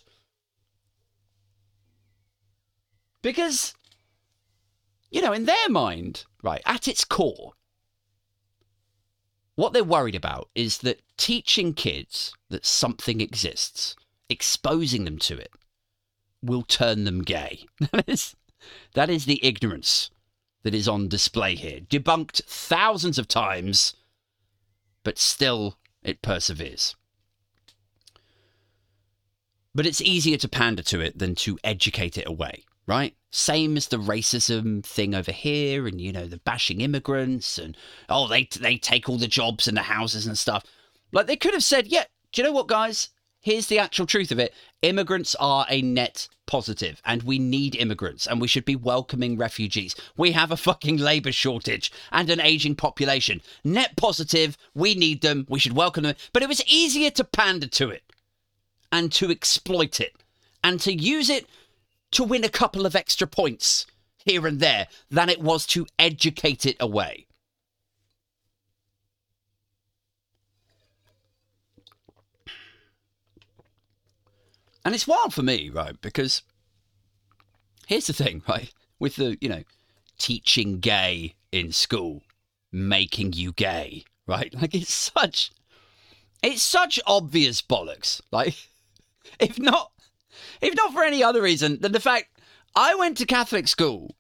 Because, 3.22 3.74
you 5.10 5.22
know, 5.22 5.34
in 5.34 5.46
their 5.46 5.70
mind, 5.70 6.26
right, 6.44 6.62
at 6.66 6.88
its 6.88 7.04
core, 7.04 7.54
what 9.56 9.74
they're 9.74 9.84
worried 9.84 10.16
about 10.16 10.50
is 10.54 10.78
that 10.80 11.02
teaching 11.18 11.74
kids 11.74 12.34
that 12.50 12.66
something 12.66 13.20
exists, 13.20 13.96
exposing 14.30 15.04
them 15.04 15.18
to 15.18 15.38
it, 15.38 15.52
will 16.44 16.62
turn 16.62 17.06
them 17.06 17.24
gay. 17.24 17.66
That 18.94 19.10
is 19.10 19.26
the 19.26 19.40
ignorance 19.44 20.10
that 20.64 20.76
is 20.76 20.88
on 20.88 21.08
display 21.08 21.56
here. 21.56 21.80
Debunked 21.80 22.44
thousands 22.46 23.18
of 23.18 23.28
times, 23.28 23.94
but 25.04 25.18
still 25.18 25.78
it 26.04 26.22
perseveres. 26.22 26.96
But 29.74 29.86
it's 29.86 30.02
easier 30.02 30.38
to 30.38 30.50
pander 30.50 30.84
to 30.84 31.00
it 31.00 31.20
than 31.20 31.36
to 31.36 31.60
educate 31.64 32.18
it 32.18 32.28
away, 32.28 32.64
right? 32.88 33.16
Same 33.30 33.78
as 33.78 33.88
the 33.88 33.98
racism 33.98 34.84
thing 34.84 35.14
over 35.14 35.32
here, 35.32 35.88
and 35.88 36.02
you 36.02 36.12
know 36.12 36.26
the 36.26 36.40
bashing 36.40 36.82
immigrants, 36.82 37.58
and 37.58 37.78
oh 38.10 38.28
they 38.28 38.50
they 38.60 38.78
take 38.78 39.08
all 39.08 39.18
the 39.18 39.28
jobs 39.28 39.68
and 39.68 39.78
the 39.78 39.84
houses 39.84 40.26
and 40.26 40.38
stuff. 40.38 40.64
Like 41.12 41.28
they 41.28 41.36
could 41.36 41.54
have 41.54 41.64
said, 41.64 41.88
yeah, 41.88 42.06
do 42.32 42.42
you 42.42 42.48
know 42.48 42.54
what, 42.54 42.68
guys? 42.68 43.10
Here's 43.40 43.68
the 43.68 43.80
actual 43.80 44.08
truth 44.08 44.32
of 44.32 44.40
it: 44.40 44.54
immigrants 44.82 45.36
are 45.36 45.66
a 45.70 45.82
net 45.82 46.28
positive 46.48 47.00
and 47.06 47.22
we 47.22 47.38
need 47.38 47.76
immigrants 47.76 48.26
and 48.26 48.42
we 48.42 48.48
should 48.48 48.66
be 48.66 48.76
welcoming 48.76 49.38
refugees. 49.38 49.96
We 50.18 50.32
have 50.32 50.52
a 50.52 50.58
fucking 50.58 50.98
labour 50.98 51.32
shortage 51.32 51.92
and 52.12 52.30
an 52.32 52.40
ageing 52.40 52.76
population. 52.76 53.44
Net 53.64 53.96
positive, 53.96 54.58
we 54.74 54.96
need 54.96 55.22
them, 55.22 55.46
we 55.48 55.60
should 55.60 55.74
welcome 55.74 56.04
them. 56.04 56.16
But 56.34 56.42
it 56.42 56.50
was 56.50 56.66
easier 56.66 57.12
to 57.12 57.24
pander 57.24 57.68
to 57.68 57.90
it 57.92 58.04
and 58.92 59.12
to 59.12 59.30
exploit 59.30 60.00
it 60.00 60.16
and 60.64 60.80
to 60.82 60.92
use 60.92 61.30
it 61.30 61.46
to 62.12 62.24
win 62.24 62.44
a 62.44 62.50
couple 62.50 62.88
of 62.88 62.96
extra 62.96 63.28
points. 63.28 63.86
here 64.28 64.46
and 64.46 64.60
there 64.60 64.88
than 65.10 65.30
it 65.30 65.42
was 65.42 65.66
to 65.68 65.88
educate 65.98 66.66
it 66.66 66.76
away. 66.80 67.27
And 74.88 74.96
it's 74.96 75.06
wild 75.06 75.34
for 75.34 75.44
me, 75.44 75.70
right? 75.70 76.00
Because 76.00 76.44
here's 77.88 78.08
the 78.08 78.14
thing, 78.14 78.42
right? 78.48 78.72
With 79.00 79.18
the, 79.18 79.38
you 79.42 79.50
know, 79.50 79.64
teaching 80.18 80.80
gay 80.80 81.36
in 81.52 81.74
school, 81.74 82.22
making 82.72 83.34
you 83.34 83.52
gay, 83.52 84.06
right? 84.28 84.56
Like 84.56 84.74
it's 84.74 84.94
such 84.94 85.52
it's 86.42 86.64
such 86.64 87.02
obvious 87.06 87.62
bollocks. 87.62 88.22
Like 88.32 88.56
if 89.42 89.60
not 89.60 89.92
if 90.62 90.74
not 90.74 90.94
for 90.94 91.04
any 91.04 91.22
other 91.22 91.42
reason 91.42 91.82
than 91.82 91.92
the 91.92 92.00
fact 92.00 92.40
I 92.74 92.96
went 92.96 93.18
to 93.18 93.26
Catholic 93.26 93.68
school, 93.68 94.16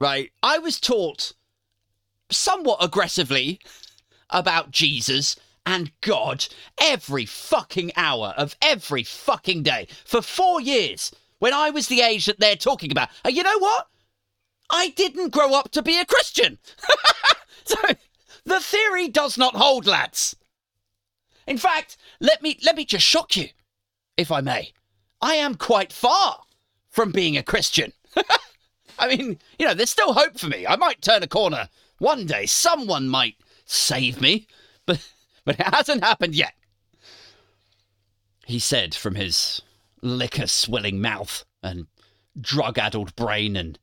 right? 0.00 0.32
I 0.42 0.58
was 0.58 0.80
taught 0.80 1.32
somewhat 2.28 2.82
aggressively 2.82 3.60
about 4.30 4.72
Jesus 4.72 5.36
and 5.64 5.92
God 6.00 6.46
every 6.80 7.26
fucking 7.26 7.92
hour 7.96 8.34
of 8.36 8.56
every 8.60 9.02
fucking 9.02 9.62
day 9.62 9.88
for 10.04 10.22
four 10.22 10.60
years 10.60 11.12
when 11.38 11.52
I 11.52 11.70
was 11.70 11.88
the 11.88 12.00
age 12.00 12.26
that 12.26 12.40
they're 12.40 12.56
talking 12.56 12.90
about. 12.90 13.08
And 13.24 13.34
you 13.34 13.42
know 13.42 13.58
what? 13.58 13.88
I 14.70 14.88
didn't 14.90 15.32
grow 15.32 15.54
up 15.54 15.70
to 15.72 15.82
be 15.82 15.98
a 15.98 16.06
Christian. 16.06 16.58
so 17.64 17.76
the 18.44 18.60
theory 18.60 19.08
does 19.08 19.36
not 19.36 19.54
hold, 19.54 19.86
lads. 19.86 20.36
In 21.46 21.58
fact, 21.58 21.96
let 22.20 22.42
me 22.42 22.58
let 22.64 22.76
me 22.76 22.84
just 22.84 23.04
shock 23.04 23.36
you, 23.36 23.48
if 24.16 24.30
I 24.30 24.40
may. 24.40 24.72
I 25.20 25.34
am 25.34 25.54
quite 25.56 25.92
far 25.92 26.40
from 26.88 27.12
being 27.12 27.36
a 27.36 27.42
Christian. 27.42 27.92
I 28.98 29.08
mean, 29.08 29.38
you 29.58 29.66
know, 29.66 29.74
there's 29.74 29.90
still 29.90 30.12
hope 30.12 30.38
for 30.38 30.46
me. 30.46 30.66
I 30.66 30.76
might 30.76 31.02
turn 31.02 31.22
a 31.22 31.28
corner 31.28 31.68
one 31.98 32.26
day. 32.26 32.46
Someone 32.46 33.08
might 33.08 33.36
save 33.64 34.20
me, 34.20 34.46
but 34.86 35.11
but 35.44 35.58
it 35.58 35.74
hasn't 35.74 36.04
happened 36.04 36.34
yet. 36.34 36.54
He 38.46 38.58
said 38.58 38.94
from 38.94 39.14
his 39.14 39.62
liquor 40.02 40.46
swilling 40.46 41.00
mouth 41.00 41.44
and 41.62 41.86
drug 42.40 42.78
addled 42.78 43.14
brain 43.14 43.56
and 43.56 43.78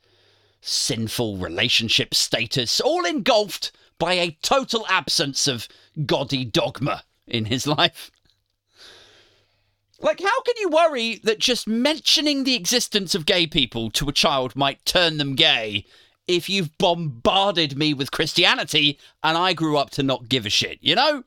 sinful 0.61 1.37
relationship 1.37 2.13
status, 2.13 2.79
all 2.79 3.05
engulfed 3.05 3.71
by 3.97 4.13
a 4.13 4.37
total 4.41 4.85
absence 4.87 5.47
of 5.47 5.67
gaudy 6.05 6.45
dogma 6.45 7.03
in 7.27 7.45
his 7.45 7.67
life. 7.67 8.11
Like, 10.01 10.21
how 10.21 10.41
can 10.41 10.55
you 10.57 10.69
worry 10.69 11.19
that 11.23 11.39
just 11.39 11.67
mentioning 11.67 12.43
the 12.43 12.55
existence 12.55 13.15
of 13.15 13.25
gay 13.25 13.45
people 13.47 13.91
to 13.91 14.07
a 14.07 14.13
child 14.13 14.55
might 14.55 14.85
turn 14.85 15.17
them 15.17 15.35
gay 15.35 15.85
if 16.27 16.47
you've 16.47 16.77
bombarded 16.77 17.77
me 17.77 17.93
with 17.93 18.11
Christianity 18.11 18.97
and 19.23 19.37
I 19.37 19.53
grew 19.53 19.77
up 19.77 19.89
to 19.91 20.03
not 20.03 20.29
give 20.29 20.45
a 20.45 20.49
shit, 20.49 20.77
you 20.81 20.95
know? 20.95 21.23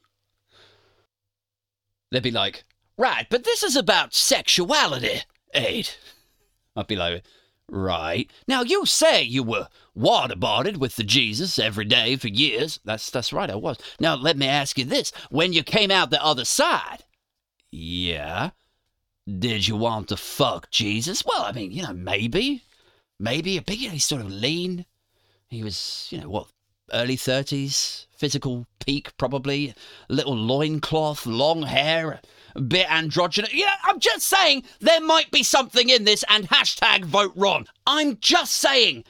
They'd 2.12 2.22
be 2.22 2.30
like, 2.30 2.64
right, 2.98 3.26
but 3.30 3.44
this 3.44 3.62
is 3.62 3.74
about 3.74 4.12
sexuality, 4.14 5.22
Aid. 5.54 5.88
I'd 6.76 6.86
be 6.86 6.94
like, 6.94 7.24
right. 7.70 8.30
Now, 8.46 8.62
you 8.62 8.84
say 8.84 9.22
you 9.22 9.42
were 9.42 9.68
waterboarded 9.98 10.76
with 10.76 10.96
the 10.96 11.04
Jesus 11.04 11.58
every 11.58 11.86
day 11.86 12.16
for 12.16 12.28
years. 12.28 12.80
That's, 12.84 13.10
that's 13.10 13.32
right, 13.32 13.50
I 13.50 13.54
was. 13.54 13.78
Now, 13.98 14.14
let 14.14 14.36
me 14.36 14.46
ask 14.46 14.76
you 14.76 14.84
this. 14.84 15.10
When 15.30 15.54
you 15.54 15.62
came 15.62 15.90
out 15.90 16.10
the 16.10 16.22
other 16.22 16.44
side, 16.44 17.04
yeah, 17.70 18.50
did 19.26 19.66
you 19.66 19.76
want 19.76 20.08
to 20.08 20.16
fuck 20.18 20.70
Jesus? 20.70 21.24
Well, 21.24 21.42
I 21.42 21.52
mean, 21.52 21.72
you 21.72 21.82
know, 21.82 21.94
maybe. 21.94 22.62
Maybe 23.18 23.56
a 23.56 23.62
big, 23.62 23.80
you 23.80 23.86
know, 23.86 23.94
he's 23.94 24.04
sort 24.04 24.20
of 24.20 24.30
lean. 24.30 24.84
He 25.48 25.62
was, 25.62 26.08
you 26.10 26.20
know, 26.20 26.28
what, 26.28 26.48
early 26.92 27.16
30s, 27.16 28.06
physical 28.10 28.66
peak 28.84 29.16
probably, 29.16 29.74
little 30.08 30.36
loincloth, 30.36 31.26
long 31.26 31.62
hair, 31.62 32.20
bit 32.68 32.90
androgynous. 32.90 33.52
You 33.52 33.66
know, 33.66 33.72
I'm 33.84 34.00
just 34.00 34.26
saying 34.26 34.64
there 34.80 35.00
might 35.00 35.30
be 35.30 35.42
something 35.42 35.88
in 35.88 36.04
this 36.04 36.24
and 36.28 36.48
hashtag 36.48 37.04
vote 37.04 37.32
Ron. 37.34 37.66
I'm 37.86 38.18
just 38.20 38.54
saying 38.54 39.04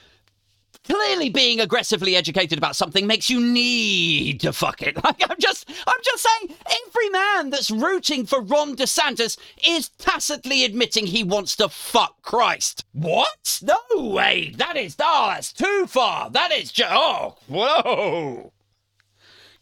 clearly 0.85 1.29
being 1.29 1.61
aggressively 1.61 2.17
educated 2.17 2.59
about 2.59 2.77
something 2.77 3.07
makes 3.07 3.31
you 3.31 3.41
need 3.41 4.41
to 4.41 4.53
fuck 4.53 4.83
it. 4.83 4.97
Like 5.03 5.29
I'm 5.29 5.37
just 5.41 5.69
I'm 5.69 6.01
just 6.05 6.25
saying 6.25 6.57
every 6.87 7.09
man 7.11 7.51
that's 7.51 7.71
rooting 7.73 8.25
for 8.25 8.41
Ron 8.41 8.77
DeSantis 8.77 9.37
is 9.67 9.89
tacitly 9.89 10.65
admitting 10.65 11.07
he 11.07 11.25
wants 11.25 11.57
to 11.57 11.69
fuck 11.69 12.23
Christ. 12.23 12.85
What? 12.93 13.61
No 13.63 13.79
way. 14.11 14.55
That 14.57 14.77
is 14.77 14.95
oh, 15.01 15.33
that's 15.35 15.53
too 15.53 15.87
far. 15.89 16.31
That 16.31 16.53
is 16.53 16.71
just 16.71 16.93
oh 16.93 17.37
whoa. 17.49 18.53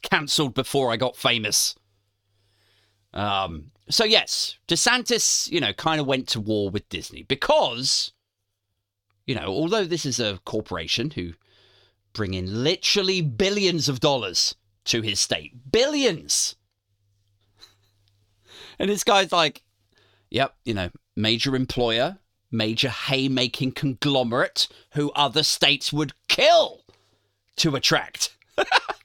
Cancelled 0.02 0.54
before 0.54 0.92
I 0.92 0.96
got 0.98 1.16
famous. 1.16 1.74
Um 3.14 3.70
so 3.88 4.04
yes, 4.04 4.58
DeSantis, 4.68 5.50
you 5.50 5.60
know, 5.60 5.72
kind 5.72 6.00
of 6.00 6.06
went 6.06 6.28
to 6.28 6.40
war 6.40 6.70
with 6.70 6.88
Disney 6.90 7.22
because 7.22 8.12
you 9.30 9.36
know, 9.36 9.46
although 9.46 9.84
this 9.84 10.04
is 10.04 10.18
a 10.18 10.40
corporation 10.44 11.12
who 11.12 11.34
bring 12.12 12.34
in 12.34 12.64
literally 12.64 13.20
billions 13.20 13.88
of 13.88 14.00
dollars 14.00 14.56
to 14.86 15.02
his 15.02 15.20
state, 15.20 15.70
billions. 15.70 16.56
And 18.80 18.90
this 18.90 19.04
guy's 19.04 19.30
like, 19.30 19.62
yep, 20.30 20.56
you 20.64 20.74
know, 20.74 20.90
major 21.14 21.54
employer, 21.54 22.18
major 22.50 22.88
haymaking 22.88 23.70
conglomerate 23.70 24.66
who 24.94 25.12
other 25.12 25.44
states 25.44 25.92
would 25.92 26.12
kill 26.26 26.80
to 27.54 27.76
attract. 27.76 28.36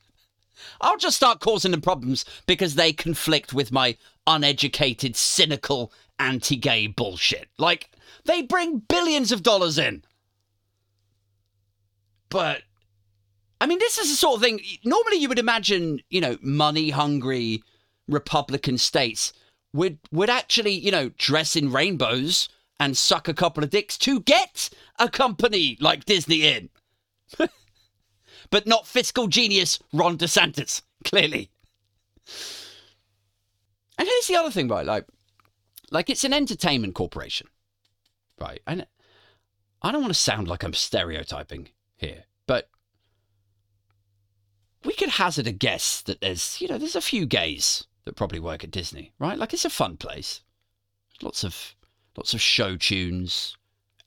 I'll 0.82 0.98
just 0.98 1.18
start 1.18 1.40
causing 1.40 1.70
them 1.70 1.82
problems 1.82 2.26
because 2.48 2.74
they 2.74 2.94
conflict 2.94 3.54
with 3.54 3.72
my 3.72 3.96
uneducated, 4.26 5.16
cynical, 5.16 5.94
anti 6.18 6.56
gay 6.56 6.88
bullshit. 6.88 7.48
Like, 7.60 7.92
they 8.24 8.42
bring 8.42 8.80
billions 8.80 9.32
of 9.32 9.44
dollars 9.44 9.78
in. 9.78 10.04
But 12.30 12.64
I 13.62 13.68
mean, 13.68 13.80
this 13.80 13.98
is 13.98 14.10
the 14.10 14.16
sort 14.16 14.36
of 14.36 14.42
thing. 14.42 14.60
Normally, 14.84 15.18
you 15.18 15.30
would 15.30 15.40
imagine, 15.40 16.02
you 16.10 16.22
know, 16.22 16.38
money-hungry 16.42 17.64
Republican 18.08 18.78
states 18.78 19.34
would 19.74 20.00
would 20.12 20.30
actually, 20.30 20.74
you 20.74 20.92
know, 20.92 21.10
dress 21.18 21.56
in 21.56 21.72
rainbows 21.72 22.50
and 22.80 22.98
suck 22.98 23.28
a 23.28 23.34
couple 23.34 23.64
of 23.64 23.70
dicks 23.70 23.98
to 23.98 24.20
get 24.20 24.70
a 25.00 25.10
company 25.10 25.78
like 25.80 26.06
Disney 26.06 26.46
in. 26.46 26.70
but 28.50 28.68
not 28.68 28.88
fiscal 28.88 29.28
genius 29.28 29.80
Ron 29.94 30.18
DeSantis, 30.18 30.82
clearly. 31.04 31.50
And 33.98 34.08
here's 34.08 34.28
the 34.28 34.36
other 34.36 34.52
thing, 34.52 34.68
right? 34.68 34.86
Like, 34.86 35.06
like 35.92 36.10
it's 36.10 36.24
an 36.24 36.34
entertainment 36.34 36.96
corporation, 36.96 37.48
right? 38.40 38.62
And 38.68 38.86
I 39.82 39.92
don't 39.92 40.02
want 40.02 40.14
to 40.14 40.20
sound 40.20 40.48
like 40.48 40.64
I'm 40.64 40.74
stereotyping 40.74 41.70
here, 41.98 42.24
but 42.48 42.70
we 44.84 44.94
could 44.94 45.10
hazard 45.10 45.48
a 45.48 45.52
guess 45.52 46.02
that 46.02 46.22
there's, 46.22 46.60
you 46.62 46.68
know, 46.68 46.78
there's 46.78 46.96
a 46.96 47.02
few 47.02 47.26
gays 47.26 47.88
that 48.06 48.16
probably 48.16 48.40
work 48.40 48.64
at 48.64 48.72
Disney, 48.72 49.12
right? 49.20 49.38
Like 49.38 49.54
it's 49.54 49.66
a 49.66 49.70
fun 49.70 49.98
place. 49.98 50.42
Lots 51.22 51.44
of 51.44 51.76
lots 52.18 52.34
of 52.34 52.42
show 52.42 52.78
tunes, 52.78 53.58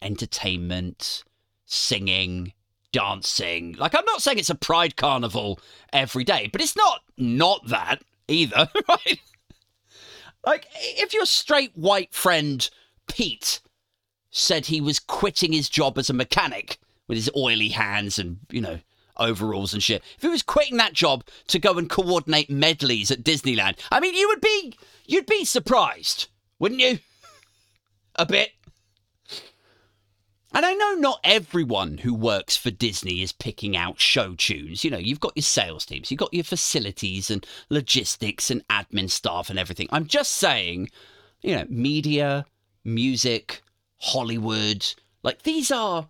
entertainment, 0.03 1.25
singing, 1.67 2.53
dancing. 2.93 3.75
Like 3.79 3.95
I'm 3.95 4.05
not 4.05 4.23
saying 4.23 4.39
it's 4.39 4.51
a 4.51 4.55
pride 4.55 4.97
carnival 4.97 5.61
every 5.93 6.25
day, 6.25 6.49
but 6.53 6.61
it's 6.61 6.77
not 6.77 7.03
not 7.17 7.67
that 7.69 8.03
either, 8.29 8.69
right? 8.89 9.21
Like 10.47 10.67
if 10.75 11.13
your 11.13 11.27
straight 11.27 11.73
white 11.75 12.15
friend 12.15 12.69
Pete 13.09 13.61
said 14.31 14.67
he 14.67 14.81
was 14.81 15.01
quitting 15.01 15.53
his 15.53 15.69
job 15.69 15.99
as 15.99 16.11
a 16.11 16.15
mechanic 16.15 16.79
with 17.09 17.17
his 17.17 17.31
oily 17.37 17.69
hands 17.69 18.19
and, 18.19 18.39
you 18.51 18.61
know, 18.61 18.79
overalls 19.17 19.73
and 19.73 19.83
shit. 19.83 20.03
If 20.17 20.23
he 20.23 20.29
was 20.29 20.43
quitting 20.43 20.77
that 20.77 20.93
job 20.93 21.25
to 21.49 21.59
go 21.59 21.77
and 21.79 21.91
coordinate 21.91 22.51
medleys 22.51 23.11
at 23.11 23.25
Disneyland, 23.25 23.79
I 23.91 24.01
mean, 24.01 24.15
you 24.15 24.29
would 24.29 24.41
be 24.41 24.75
you'd 25.07 25.27
be 25.27 25.45
surprised, 25.45 26.29
wouldn't 26.59 26.81
you? 26.81 26.99
A 28.17 28.27
bit. 28.27 28.51
And 30.55 30.65
I 30.65 30.73
know 30.75 30.95
not 30.95 31.21
everyone 31.25 31.99
who 31.99 32.15
works 32.15 32.57
for 32.57 32.71
Disney 32.71 33.23
is 33.23 33.33
picking 33.33 33.77
out 33.77 34.01
show 34.01 34.35
tunes. 34.35 34.83
You 34.83 34.91
know, 34.91 34.99
you've 34.99 35.21
got 35.21 35.37
your 35.37 35.43
sales 35.43 35.85
teams, 35.85 36.11
you've 36.11 36.19
got 36.19 36.33
your 36.33 36.45
facilities 36.45 37.31
and 37.31 37.47
logistics 37.69 38.51
and 38.51 38.67
admin 38.69 39.11
staff 39.11 39.51
and 39.51 39.59
everything. 39.59 39.89
I'm 39.91 40.07
just 40.07 40.33
saying, 40.33 40.89
you 41.43 41.55
know, 41.55 41.67
media, 41.69 42.47
music, 42.83 43.63
Hollywood, 43.99 44.87
like 45.23 45.43
these 45.43 45.71
are 45.71 46.09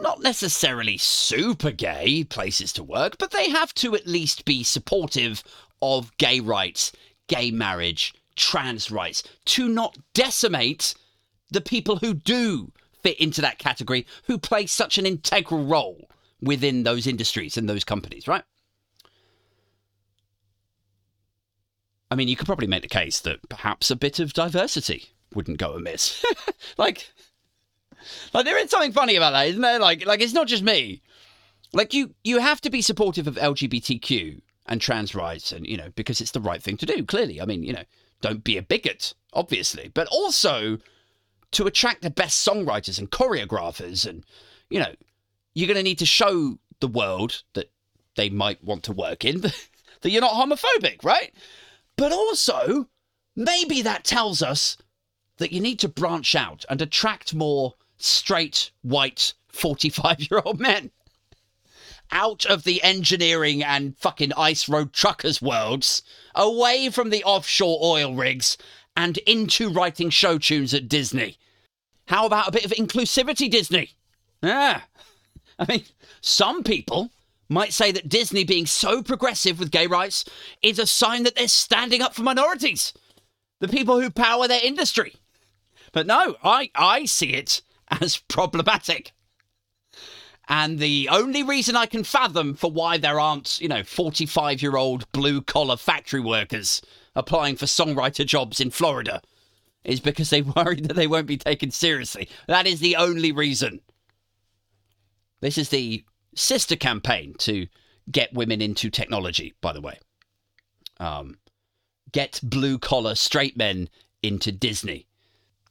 not 0.00 0.22
necessarily 0.22 0.98
super 0.98 1.70
gay 1.70 2.24
places 2.24 2.72
to 2.74 2.82
work, 2.82 3.16
but 3.18 3.30
they 3.30 3.50
have 3.50 3.72
to 3.74 3.94
at 3.94 4.06
least 4.06 4.44
be 4.44 4.62
supportive 4.62 5.42
of 5.80 6.16
gay 6.18 6.40
rights, 6.40 6.92
gay 7.28 7.50
marriage, 7.50 8.14
trans 8.36 8.90
rights, 8.90 9.22
to 9.46 9.68
not 9.68 9.96
decimate 10.14 10.94
the 11.50 11.60
people 11.60 11.96
who 11.96 12.12
do 12.12 12.72
fit 13.02 13.18
into 13.20 13.40
that 13.40 13.58
category 13.58 14.06
who 14.24 14.38
play 14.38 14.66
such 14.66 14.98
an 14.98 15.06
integral 15.06 15.64
role 15.64 16.10
within 16.42 16.82
those 16.82 17.06
industries 17.06 17.56
and 17.56 17.68
those 17.68 17.84
companies, 17.84 18.28
right? 18.28 18.44
I 22.10 22.14
mean, 22.14 22.28
you 22.28 22.36
could 22.36 22.46
probably 22.46 22.66
make 22.66 22.82
the 22.82 22.88
case 22.88 23.20
that 23.20 23.48
perhaps 23.48 23.90
a 23.90 23.96
bit 23.96 24.20
of 24.20 24.32
diversity 24.32 25.10
wouldn't 25.34 25.58
go 25.58 25.72
amiss. 25.72 26.24
like, 26.78 27.10
like 28.32 28.44
there 28.44 28.58
is 28.58 28.70
something 28.70 28.92
funny 28.92 29.16
about 29.16 29.32
that, 29.32 29.48
isn't 29.48 29.60
there? 29.60 29.78
Like, 29.78 30.06
like 30.06 30.20
it's 30.20 30.32
not 30.32 30.46
just 30.46 30.62
me. 30.62 31.02
Like 31.72 31.94
you, 31.94 32.14
you 32.24 32.38
have 32.38 32.60
to 32.62 32.70
be 32.70 32.82
supportive 32.82 33.26
of 33.26 33.36
LGBTQ 33.36 34.40
and 34.66 34.80
trans 34.80 35.14
rights, 35.14 35.52
and 35.52 35.66
you 35.66 35.76
know 35.76 35.90
because 35.94 36.20
it's 36.20 36.32
the 36.32 36.40
right 36.40 36.62
thing 36.62 36.76
to 36.78 36.86
do. 36.86 37.04
Clearly, 37.04 37.40
I 37.40 37.44
mean, 37.44 37.62
you 37.62 37.72
know, 37.72 37.84
don't 38.20 38.44
be 38.44 38.56
a 38.56 38.62
bigot, 38.62 39.14
obviously, 39.32 39.90
but 39.92 40.08
also 40.08 40.78
to 41.52 41.66
attract 41.66 42.02
the 42.02 42.10
best 42.10 42.46
songwriters 42.46 42.98
and 42.98 43.10
choreographers, 43.10 44.06
and 44.08 44.24
you 44.70 44.80
know, 44.80 44.94
you're 45.54 45.68
going 45.68 45.76
to 45.76 45.82
need 45.82 45.98
to 45.98 46.06
show 46.06 46.58
the 46.80 46.88
world 46.88 47.42
that 47.54 47.70
they 48.16 48.28
might 48.28 48.62
want 48.62 48.82
to 48.84 48.92
work 48.92 49.24
in 49.24 49.40
that 50.00 50.10
you're 50.10 50.20
not 50.20 50.32
homophobic, 50.32 51.04
right? 51.04 51.32
But 51.96 52.12
also, 52.12 52.88
maybe 53.34 53.82
that 53.82 54.04
tells 54.04 54.42
us 54.42 54.76
that 55.38 55.52
you 55.52 55.60
need 55.60 55.78
to 55.80 55.88
branch 55.88 56.34
out 56.34 56.64
and 56.68 56.80
attract 56.80 57.34
more 57.34 57.74
straight, 57.98 58.70
white, 58.82 59.34
45 59.48 60.30
year 60.30 60.42
old 60.44 60.60
men 60.60 60.90
out 62.10 62.44
of 62.46 62.64
the 62.64 62.82
engineering 62.82 63.62
and 63.62 63.96
fucking 63.98 64.32
ice 64.36 64.68
road 64.68 64.92
truckers 64.92 65.42
worlds, 65.42 66.02
away 66.34 66.90
from 66.90 67.10
the 67.10 67.24
offshore 67.24 67.78
oil 67.82 68.14
rigs, 68.14 68.56
and 68.96 69.18
into 69.18 69.68
writing 69.68 70.10
show 70.10 70.38
tunes 70.38 70.72
at 70.72 70.88
Disney. 70.88 71.36
How 72.06 72.26
about 72.26 72.48
a 72.48 72.52
bit 72.52 72.64
of 72.64 72.70
inclusivity, 72.72 73.50
Disney? 73.50 73.90
Yeah. 74.42 74.82
I 75.58 75.66
mean, 75.68 75.84
some 76.20 76.62
people 76.62 77.10
might 77.48 77.72
say 77.72 77.92
that 77.92 78.08
Disney 78.08 78.44
being 78.44 78.66
so 78.66 79.02
progressive 79.02 79.58
with 79.58 79.70
gay 79.70 79.86
rights 79.86 80.24
is 80.62 80.78
a 80.78 80.86
sign 80.86 81.22
that 81.24 81.34
they're 81.34 81.48
standing 81.48 82.02
up 82.02 82.14
for 82.14 82.22
minorities, 82.22 82.92
the 83.60 83.68
people 83.68 84.00
who 84.00 84.10
power 84.10 84.48
their 84.48 84.64
industry. 84.64 85.14
But 85.92 86.06
no, 86.06 86.36
I, 86.42 86.70
I 86.74 87.04
see 87.06 87.30
it 87.30 87.62
as 87.90 88.18
problematic. 88.28 89.12
And 90.48 90.78
the 90.78 91.08
only 91.10 91.42
reason 91.42 91.74
I 91.74 91.86
can 91.86 92.04
fathom 92.04 92.54
for 92.54 92.70
why 92.70 92.98
there 92.98 93.18
aren't, 93.18 93.60
you 93.60 93.68
know, 93.68 93.82
45 93.82 94.62
year 94.62 94.76
old 94.76 95.10
blue 95.12 95.42
collar 95.42 95.76
factory 95.76 96.20
workers 96.20 96.80
applying 97.16 97.56
for 97.56 97.66
songwriter 97.66 98.24
jobs 98.24 98.60
in 98.60 98.70
Florida 98.70 99.22
is 99.84 100.00
because 100.00 100.30
they 100.30 100.42
worry 100.56 100.80
that 100.80 100.94
they 100.94 101.06
won't 101.06 101.26
be 101.26 101.36
taken 101.36 101.70
seriously. 101.70 102.28
That 102.46 102.66
is 102.66 102.80
the 102.80 102.96
only 102.96 103.32
reason. 103.32 103.80
This 105.40 105.58
is 105.58 105.70
the 105.70 106.04
sister 106.34 106.76
campaign 106.76 107.34
to 107.38 107.66
get 108.10 108.32
women 108.32 108.62
into 108.62 108.88
technology, 108.88 109.54
by 109.60 109.72
the 109.72 109.80
way. 109.80 109.98
Um, 110.98 111.38
get 112.12 112.40
blue 112.42 112.78
collar 112.78 113.14
straight 113.14 113.56
men 113.56 113.88
into 114.22 114.52
Disney. 114.52 115.06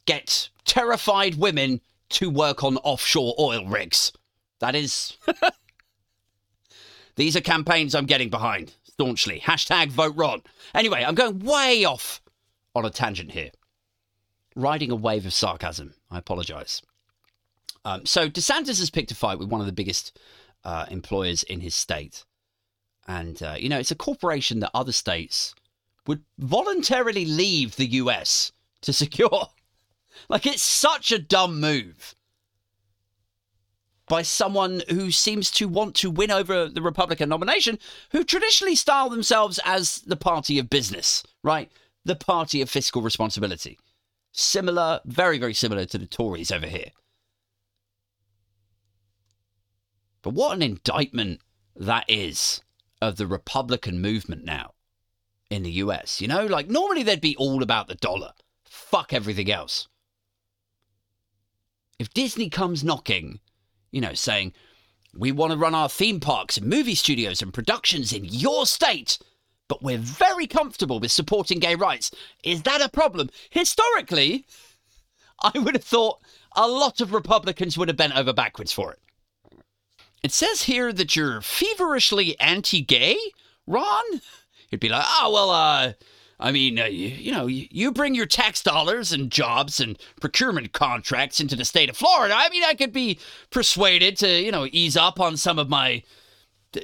Get 0.05 0.49
terrified 0.65 1.35
women 1.35 1.81
to 2.09 2.29
work 2.29 2.63
on 2.63 2.77
offshore 2.77 3.35
oil 3.39 3.65
rigs. 3.67 4.11
That 4.59 4.75
is. 4.75 5.17
These 7.15 7.35
are 7.35 7.41
campaigns 7.41 7.95
I'm 7.95 8.05
getting 8.05 8.29
behind 8.29 8.73
staunchly. 8.83 9.39
Hashtag 9.39 9.89
vote 9.89 10.15
Ron. 10.15 10.41
Anyway, 10.73 11.03
I'm 11.03 11.15
going 11.15 11.39
way 11.39 11.85
off 11.85 12.21
on 12.73 12.85
a 12.85 12.89
tangent 12.89 13.31
here. 13.31 13.51
Riding 14.55 14.91
a 14.91 14.95
wave 14.95 15.25
of 15.25 15.33
sarcasm. 15.33 15.93
I 16.11 16.17
apologize. 16.17 16.81
Um, 17.83 18.05
so 18.05 18.29
DeSantis 18.29 18.79
has 18.79 18.89
picked 18.89 19.11
a 19.11 19.15
fight 19.15 19.37
with 19.37 19.49
one 19.49 19.61
of 19.61 19.67
the 19.67 19.73
biggest 19.73 20.17
uh, 20.63 20.85
employers 20.89 21.43
in 21.43 21.59
his 21.59 21.75
state. 21.75 22.25
And, 23.07 23.41
uh, 23.43 23.55
you 23.57 23.69
know, 23.69 23.79
it's 23.79 23.91
a 23.91 23.95
corporation 23.95 24.59
that 24.61 24.71
other 24.73 24.91
states 24.91 25.53
would 26.07 26.23
voluntarily 26.39 27.25
leave 27.25 27.75
the 27.75 27.87
US 27.87 28.51
to 28.81 28.93
secure. 28.93 29.49
Like, 30.29 30.45
it's 30.45 30.63
such 30.63 31.11
a 31.11 31.19
dumb 31.19 31.59
move 31.59 32.15
by 34.07 34.21
someone 34.21 34.83
who 34.89 35.11
seems 35.11 35.49
to 35.51 35.67
want 35.67 35.95
to 35.95 36.11
win 36.11 36.31
over 36.31 36.67
the 36.67 36.81
Republican 36.81 37.29
nomination, 37.29 37.79
who 38.11 38.23
traditionally 38.23 38.75
style 38.75 39.09
themselves 39.09 39.59
as 39.65 39.99
the 40.01 40.15
party 40.15 40.59
of 40.59 40.69
business, 40.69 41.23
right? 41.43 41.71
The 42.03 42.15
party 42.15 42.61
of 42.61 42.69
fiscal 42.69 43.01
responsibility. 43.01 43.79
Similar, 44.31 45.01
very, 45.05 45.39
very 45.39 45.53
similar 45.53 45.85
to 45.85 45.97
the 45.97 46.05
Tories 46.05 46.51
over 46.51 46.67
here. 46.67 46.91
But 50.21 50.33
what 50.33 50.55
an 50.55 50.61
indictment 50.61 51.41
that 51.75 52.05
is 52.07 52.61
of 53.01 53.17
the 53.17 53.27
Republican 53.27 54.01
movement 54.01 54.43
now 54.43 54.71
in 55.49 55.63
the 55.63 55.71
US. 55.73 56.21
You 56.21 56.27
know, 56.27 56.45
like 56.45 56.69
normally 56.69 57.03
they'd 57.03 57.21
be 57.21 57.35
all 57.37 57.63
about 57.63 57.87
the 57.87 57.95
dollar. 57.95 58.33
Fuck 58.63 59.13
everything 59.13 59.51
else. 59.51 59.87
If 61.99 62.13
Disney 62.13 62.49
comes 62.49 62.83
knocking 62.83 63.39
you 63.95 64.01
know, 64.01 64.13
saying, 64.13 64.51
we 65.17 65.31
want 65.31 65.53
to 65.53 65.57
run 65.57 65.73
our 65.73 65.87
theme 65.87 66.19
parks 66.19 66.57
and 66.57 66.67
movie 66.67 66.95
studios 66.95 67.41
and 67.41 67.53
productions 67.53 68.11
in 68.11 68.25
your 68.25 68.65
state, 68.65 69.17
but 69.69 69.81
we're 69.81 69.97
very 69.97 70.47
comfortable 70.47 70.99
with 70.99 71.13
supporting 71.13 71.59
gay 71.59 71.75
rights. 71.75 72.11
Is 72.43 72.63
that 72.63 72.81
a 72.81 72.89
problem? 72.89 73.29
Historically, 73.49 74.45
I 75.41 75.57
would 75.57 75.75
have 75.75 75.83
thought 75.85 76.19
a 76.57 76.67
lot 76.67 76.99
of 76.99 77.13
Republicans 77.13 77.77
would 77.77 77.87
have 77.87 77.95
bent 77.95 78.17
over 78.17 78.33
backwards 78.33 78.73
for 78.73 78.91
it. 78.91 78.99
It 80.21 80.33
says 80.33 80.63
here 80.63 80.91
that 80.91 81.15
you're 81.15 81.39
feverishly 81.39 82.37
anti 82.41 82.81
gay, 82.81 83.17
Ron? 83.65 84.03
You'd 84.69 84.81
be 84.81 84.89
like, 84.89 85.05
oh, 85.07 85.31
well, 85.31 85.49
uh, 85.51 85.93
I 86.39 86.51
mean, 86.51 86.79
uh, 86.79 86.85
you, 86.85 87.07
you, 87.07 87.31
know, 87.31 87.47
you, 87.47 87.91
bring 87.91 88.13
your 88.13 88.25
tax 88.25 88.61
dollars 88.61 89.13
and 89.13 89.31
jobs 89.31 89.79
and 89.79 89.97
procurement 90.19 90.73
contracts 90.73 91.39
into 91.39 91.55
the 91.55 91.63
state 91.63 91.89
of 91.89 91.95
Florida. 91.95 92.33
I 92.37 92.49
mean, 92.49 92.63
I 92.63 92.73
could 92.73 92.91
be 92.91 93.19
persuaded 93.51 94.17
to, 94.17 94.41
you 94.41 94.51
know, 94.51 94.67
ease 94.71 94.97
up 94.97 95.19
on 95.19 95.37
some 95.37 95.57
of 95.57 95.69
my, 95.69 96.03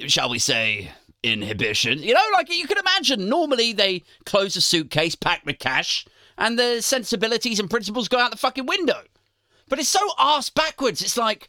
shall 0.06 0.30
we 0.30 0.38
say, 0.38 0.90
inhibition. 1.22 1.98
You 1.98 2.14
know, 2.14 2.24
like 2.32 2.48
you 2.50 2.66
can 2.66 2.78
imagine, 2.78 3.28
normally 3.28 3.72
they 3.74 4.04
close 4.24 4.56
a 4.56 4.62
suitcase 4.62 5.14
packed 5.14 5.44
with 5.44 5.58
cash 5.58 6.06
and 6.38 6.58
the 6.58 6.80
sensibilities 6.80 7.60
and 7.60 7.70
principles 7.70 8.08
go 8.08 8.18
out 8.18 8.30
the 8.30 8.38
fucking 8.38 8.66
window. 8.66 9.02
But 9.68 9.78
it's 9.78 9.88
so 9.88 10.00
ass 10.18 10.50
backwards. 10.50 11.02
It's 11.02 11.16
like, 11.16 11.48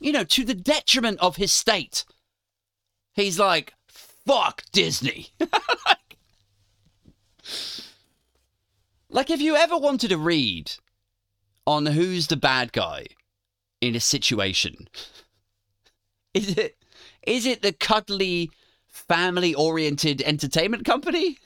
you 0.00 0.12
know, 0.12 0.24
to 0.24 0.44
the 0.44 0.54
detriment 0.54 1.18
of 1.20 1.36
his 1.36 1.52
state. 1.52 2.04
He's 3.12 3.38
like, 3.38 3.74
fuck 3.88 4.62
Disney. 4.72 5.28
Like, 9.14 9.30
if 9.30 9.40
you 9.40 9.54
ever 9.54 9.78
wanted 9.78 10.08
to 10.08 10.18
read 10.18 10.72
on 11.68 11.86
who's 11.86 12.26
the 12.26 12.36
bad 12.36 12.72
guy 12.72 13.06
in 13.80 13.94
a 13.94 14.00
situation, 14.00 14.88
is 16.34 16.58
it 16.58 16.76
is 17.24 17.46
it 17.46 17.62
the 17.62 17.72
cuddly, 17.72 18.50
family 18.88 19.54
oriented 19.54 20.20
entertainment 20.22 20.84
company? 20.84 21.38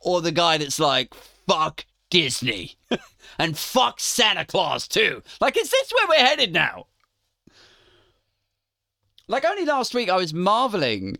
Or 0.00 0.20
the 0.20 0.32
guy 0.32 0.58
that's 0.58 0.80
like, 0.80 1.14
fuck 1.14 1.86
Disney 2.10 2.74
and 3.38 3.56
fuck 3.56 4.00
Santa 4.00 4.44
Claus 4.44 4.88
too? 4.88 5.22
Like, 5.40 5.56
is 5.56 5.70
this 5.70 5.92
where 5.92 6.08
we're 6.08 6.26
headed 6.26 6.52
now? 6.52 6.86
Like, 9.28 9.44
only 9.44 9.64
last 9.64 9.94
week 9.94 10.10
I 10.10 10.16
was 10.16 10.34
marveling 10.34 11.18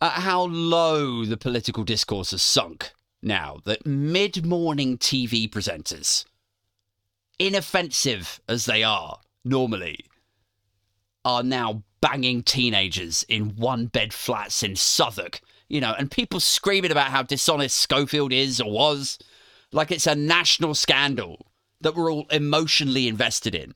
at 0.00 0.12
how 0.12 0.44
low 0.44 1.24
the 1.24 1.36
political 1.36 1.82
discourse 1.82 2.30
has 2.30 2.42
sunk 2.42 2.92
now 3.22 3.58
that 3.64 3.86
mid 3.86 4.44
morning 4.46 4.98
TV 4.98 5.48
presenters, 5.48 6.24
inoffensive 7.38 8.40
as 8.48 8.64
they 8.64 8.82
are 8.82 9.20
normally, 9.44 10.00
are 11.24 11.42
now 11.42 11.82
banging 12.00 12.42
teenagers 12.42 13.24
in 13.28 13.56
one 13.56 13.86
bed 13.86 14.12
flats 14.12 14.62
in 14.62 14.76
Southwark, 14.76 15.40
you 15.68 15.80
know, 15.80 15.94
and 15.98 16.10
people 16.10 16.40
screaming 16.40 16.92
about 16.92 17.10
how 17.10 17.22
dishonest 17.22 17.76
Schofield 17.76 18.32
is 18.32 18.60
or 18.60 18.70
was, 18.70 19.18
like 19.72 19.90
it's 19.90 20.06
a 20.06 20.14
national 20.14 20.74
scandal 20.74 21.46
that 21.80 21.94
we're 21.94 22.10
all 22.10 22.26
emotionally 22.30 23.08
invested 23.08 23.54
in. 23.54 23.74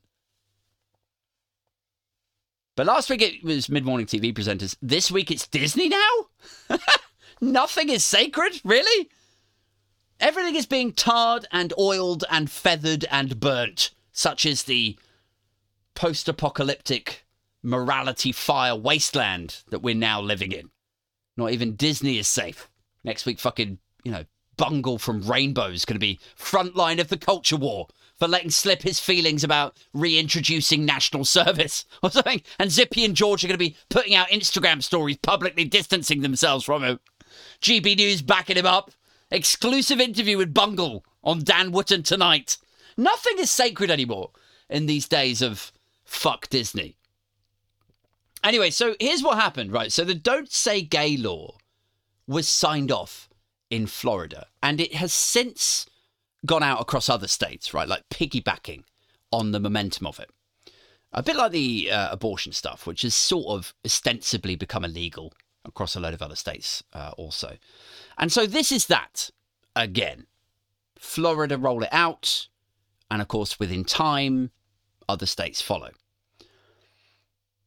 But 2.74 2.86
last 2.86 3.10
week 3.10 3.20
it 3.22 3.44
was 3.44 3.68
mid 3.68 3.84
morning 3.84 4.06
TV 4.06 4.32
presenters. 4.32 4.76
This 4.80 5.10
week 5.10 5.30
it's 5.30 5.46
Disney 5.46 5.88
now? 5.88 6.28
Nothing 7.40 7.90
is 7.90 8.04
sacred? 8.04 8.60
Really? 8.64 9.10
Everything 10.22 10.54
is 10.54 10.66
being 10.66 10.92
tarred 10.92 11.46
and 11.50 11.72
oiled 11.76 12.24
and 12.30 12.48
feathered 12.48 13.04
and 13.10 13.40
burnt, 13.40 13.90
such 14.12 14.46
as 14.46 14.62
the 14.62 14.96
post 15.96 16.28
apocalyptic 16.28 17.26
morality 17.60 18.30
fire 18.30 18.76
wasteland 18.76 19.62
that 19.70 19.82
we're 19.82 19.96
now 19.96 20.20
living 20.20 20.52
in. 20.52 20.70
Not 21.36 21.50
even 21.50 21.74
Disney 21.74 22.18
is 22.18 22.28
safe. 22.28 22.70
Next 23.02 23.26
week, 23.26 23.40
fucking, 23.40 23.78
you 24.04 24.12
know, 24.12 24.24
Bungle 24.56 24.98
from 24.98 25.22
Rainbow 25.22 25.66
is 25.66 25.84
going 25.84 25.96
to 25.96 26.00
be 26.00 26.20
front 26.36 26.76
line 26.76 27.00
of 27.00 27.08
the 27.08 27.16
culture 27.16 27.56
war 27.56 27.88
for 28.16 28.28
letting 28.28 28.50
slip 28.50 28.82
his 28.82 29.00
feelings 29.00 29.42
about 29.42 29.76
reintroducing 29.92 30.84
national 30.84 31.24
service 31.24 31.84
or 32.00 32.10
something. 32.12 32.42
And 32.60 32.70
Zippy 32.70 33.04
and 33.04 33.16
George 33.16 33.42
are 33.42 33.48
going 33.48 33.58
to 33.58 33.58
be 33.58 33.76
putting 33.88 34.14
out 34.14 34.28
Instagram 34.28 34.84
stories 34.84 35.16
publicly 35.16 35.64
distancing 35.64 36.20
themselves 36.20 36.64
from 36.64 36.84
him. 36.84 37.00
GB 37.60 37.96
News 37.96 38.22
backing 38.22 38.56
him 38.56 38.66
up. 38.66 38.92
Exclusive 39.32 39.98
interview 39.98 40.36
with 40.36 40.52
Bungle 40.52 41.06
on 41.24 41.42
Dan 41.42 41.72
Wootton 41.72 42.02
tonight. 42.02 42.58
Nothing 42.98 43.38
is 43.38 43.50
sacred 43.50 43.90
anymore 43.90 44.30
in 44.68 44.84
these 44.84 45.08
days 45.08 45.40
of 45.40 45.72
fuck 46.04 46.50
Disney. 46.50 46.96
Anyway, 48.44 48.68
so 48.68 48.94
here's 49.00 49.22
what 49.22 49.38
happened, 49.38 49.72
right? 49.72 49.90
So 49.90 50.04
the 50.04 50.14
Don't 50.14 50.52
Say 50.52 50.82
Gay 50.82 51.16
law 51.16 51.56
was 52.26 52.46
signed 52.46 52.92
off 52.92 53.30
in 53.70 53.86
Florida, 53.86 54.48
and 54.62 54.78
it 54.78 54.96
has 54.96 55.14
since 55.14 55.86
gone 56.44 56.62
out 56.62 56.82
across 56.82 57.08
other 57.08 57.28
states, 57.28 57.72
right? 57.72 57.88
Like 57.88 58.10
piggybacking 58.10 58.84
on 59.32 59.52
the 59.52 59.60
momentum 59.60 60.06
of 60.06 60.20
it. 60.20 60.28
A 61.10 61.22
bit 61.22 61.36
like 61.36 61.52
the 61.52 61.90
uh, 61.90 62.12
abortion 62.12 62.52
stuff, 62.52 62.86
which 62.86 63.00
has 63.00 63.14
sort 63.14 63.46
of 63.46 63.72
ostensibly 63.82 64.56
become 64.56 64.84
illegal 64.84 65.32
across 65.64 65.94
a 65.94 66.00
load 66.00 66.14
of 66.14 66.22
other 66.22 66.36
states 66.36 66.82
uh, 66.92 67.12
also. 67.16 67.56
And 68.18 68.32
so 68.32 68.46
this 68.46 68.72
is 68.72 68.86
that 68.86 69.30
again. 69.76 70.26
Florida 70.98 71.58
roll 71.58 71.82
it 71.82 71.88
out, 71.90 72.46
and 73.10 73.20
of 73.20 73.26
course, 73.26 73.58
within 73.58 73.84
time, 73.84 74.52
other 75.08 75.26
states 75.26 75.60
follow. 75.60 75.90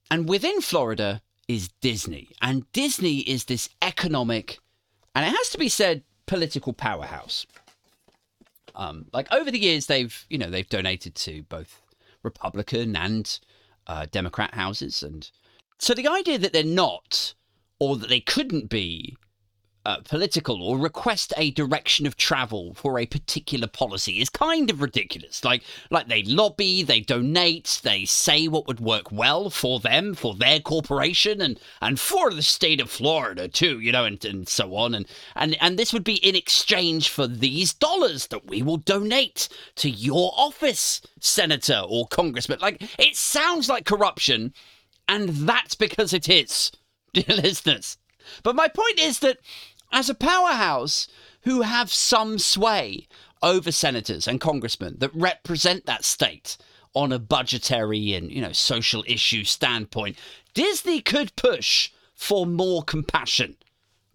And 0.09 0.29
within 0.29 0.61
Florida 0.61 1.21
is 1.47 1.69
Disney. 1.81 2.29
And 2.41 2.71
Disney 2.71 3.19
is 3.19 3.45
this 3.45 3.69
economic, 3.81 4.59
and 5.13 5.25
it 5.25 5.35
has 5.35 5.49
to 5.49 5.57
be 5.57 5.69
said, 5.69 6.03
political 6.25 6.73
powerhouse. 6.73 7.45
Um, 8.73 9.05
like 9.13 9.31
over 9.31 9.51
the 9.51 9.59
years, 9.59 9.85
they've 9.85 10.25
you 10.29 10.37
know 10.37 10.49
they've 10.49 10.67
donated 10.67 11.15
to 11.15 11.43
both 11.43 11.81
Republican 12.23 12.95
and 12.95 13.39
uh, 13.87 14.05
Democrat 14.11 14.53
houses, 14.53 15.03
and 15.03 15.29
so 15.77 15.93
the 15.93 16.07
idea 16.07 16.37
that 16.39 16.51
they're 16.51 16.63
not 16.63 17.33
or 17.79 17.97
that 17.97 18.09
they 18.09 18.21
couldn't 18.21 18.69
be 18.69 19.15
uh, 19.85 19.97
political 20.03 20.63
or 20.63 20.79
request 20.79 21.31
a 21.37 21.51
direction 21.51 22.07
of 22.07 22.17
travel 22.17 22.73
for 22.73 22.97
a 22.97 23.05
particular 23.05 23.67
policy 23.67 24.19
is 24.19 24.29
kind 24.29 24.71
of 24.71 24.81
ridiculous. 24.81 25.43
Like, 25.43 25.63
like 25.91 26.07
they 26.07 26.23
lobby, 26.23 26.81
they 26.81 27.01
donate, 27.01 27.81
they 27.83 28.05
say 28.05 28.47
what 28.47 28.67
would 28.67 28.79
work 28.79 29.11
well 29.11 29.49
for 29.49 29.79
them, 29.79 30.15
for 30.15 30.33
their 30.33 30.59
corporation, 30.59 31.39
and 31.41 31.59
and 31.81 31.99
for 31.99 32.31
the 32.31 32.41
state 32.41 32.81
of 32.81 32.89
Florida 32.89 33.47
too, 33.47 33.79
you 33.79 33.91
know, 33.91 34.05
and, 34.05 34.23
and 34.25 34.49
so 34.49 34.75
on. 34.75 34.95
And 34.95 35.05
and 35.35 35.55
and 35.61 35.77
this 35.77 35.93
would 35.93 36.03
be 36.03 36.15
in 36.15 36.35
exchange 36.35 37.09
for 37.09 37.27
these 37.27 37.73
dollars 37.73 38.27
that 38.27 38.47
we 38.47 38.63
will 38.63 38.77
donate 38.77 39.49
to 39.75 39.89
your 39.89 40.33
office, 40.35 41.01
senator 41.19 41.83
or 41.87 42.07
congressman. 42.07 42.59
Like, 42.59 42.81
it 42.97 43.15
sounds 43.15 43.69
like 43.69 43.85
corruption, 43.85 44.53
and 45.07 45.29
that's 45.29 45.75
because 45.75 46.11
it 46.11 46.27
is, 46.27 46.71
dear 47.27 47.37
listeners. 47.37 47.97
But 48.43 48.55
my 48.55 48.67
point 48.67 48.99
is 48.99 49.19
that 49.19 49.37
as 49.91 50.09
a 50.09 50.15
powerhouse 50.15 51.07
who 51.43 51.61
have 51.61 51.91
some 51.91 52.37
sway 52.39 53.07
over 53.41 53.71
senators 53.71 54.27
and 54.27 54.41
congressmen 54.41 54.95
that 54.97 55.13
represent 55.13 55.85
that 55.85 56.03
state 56.03 56.57
on 56.93 57.11
a 57.11 57.19
budgetary 57.19 58.13
and 58.13 58.31
you 58.31 58.41
know 58.41 58.51
social 58.53 59.03
issue 59.05 59.43
standpoint 59.43 60.17
disney 60.53 61.01
could 61.01 61.35
push 61.35 61.91
for 62.13 62.45
more 62.45 62.81
compassion 62.81 63.55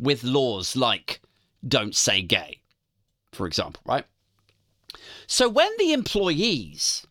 with 0.01 0.25
laws 0.25 0.75
like 0.75 1.21
don't 1.69 1.95
say 1.95 2.23
gay 2.23 2.59
for 3.33 3.47
example 3.47 3.83
right 3.85 4.07
so 5.27 5.49
when 5.49 5.71
the 5.79 5.93
employees 5.93 7.07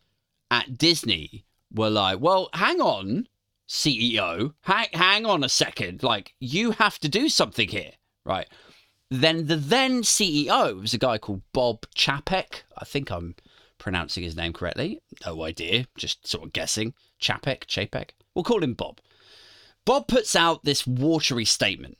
at 0.50 0.76
disney 0.76 1.44
were 1.72 1.88
like 1.90 2.20
well 2.20 2.50
hang 2.52 2.80
on 2.80 3.26
ceo 3.70 4.52
hang, 4.62 4.88
hang 4.92 5.24
on 5.24 5.44
a 5.44 5.48
second 5.48 6.02
like 6.02 6.34
you 6.40 6.72
have 6.72 6.98
to 6.98 7.08
do 7.08 7.28
something 7.28 7.68
here 7.68 7.92
right? 8.24 8.48
Then 9.10 9.46
the 9.46 9.56
then 9.56 10.02
CEO 10.02 10.80
was 10.80 10.94
a 10.94 10.98
guy 10.98 11.18
called 11.18 11.42
Bob 11.52 11.84
Chapek. 11.96 12.62
I 12.78 12.84
think 12.84 13.10
I'm 13.10 13.34
pronouncing 13.78 14.22
his 14.22 14.36
name 14.36 14.52
correctly. 14.52 15.00
No 15.26 15.42
idea, 15.42 15.86
just 15.96 16.26
sort 16.26 16.44
of 16.44 16.52
guessing. 16.52 16.94
Chapek, 17.20 17.66
Chapek. 17.66 18.10
We'll 18.34 18.44
call 18.44 18.62
him 18.62 18.74
Bob. 18.74 19.00
Bob 19.84 20.06
puts 20.06 20.36
out 20.36 20.64
this 20.64 20.86
watery 20.86 21.44
statement. 21.44 21.98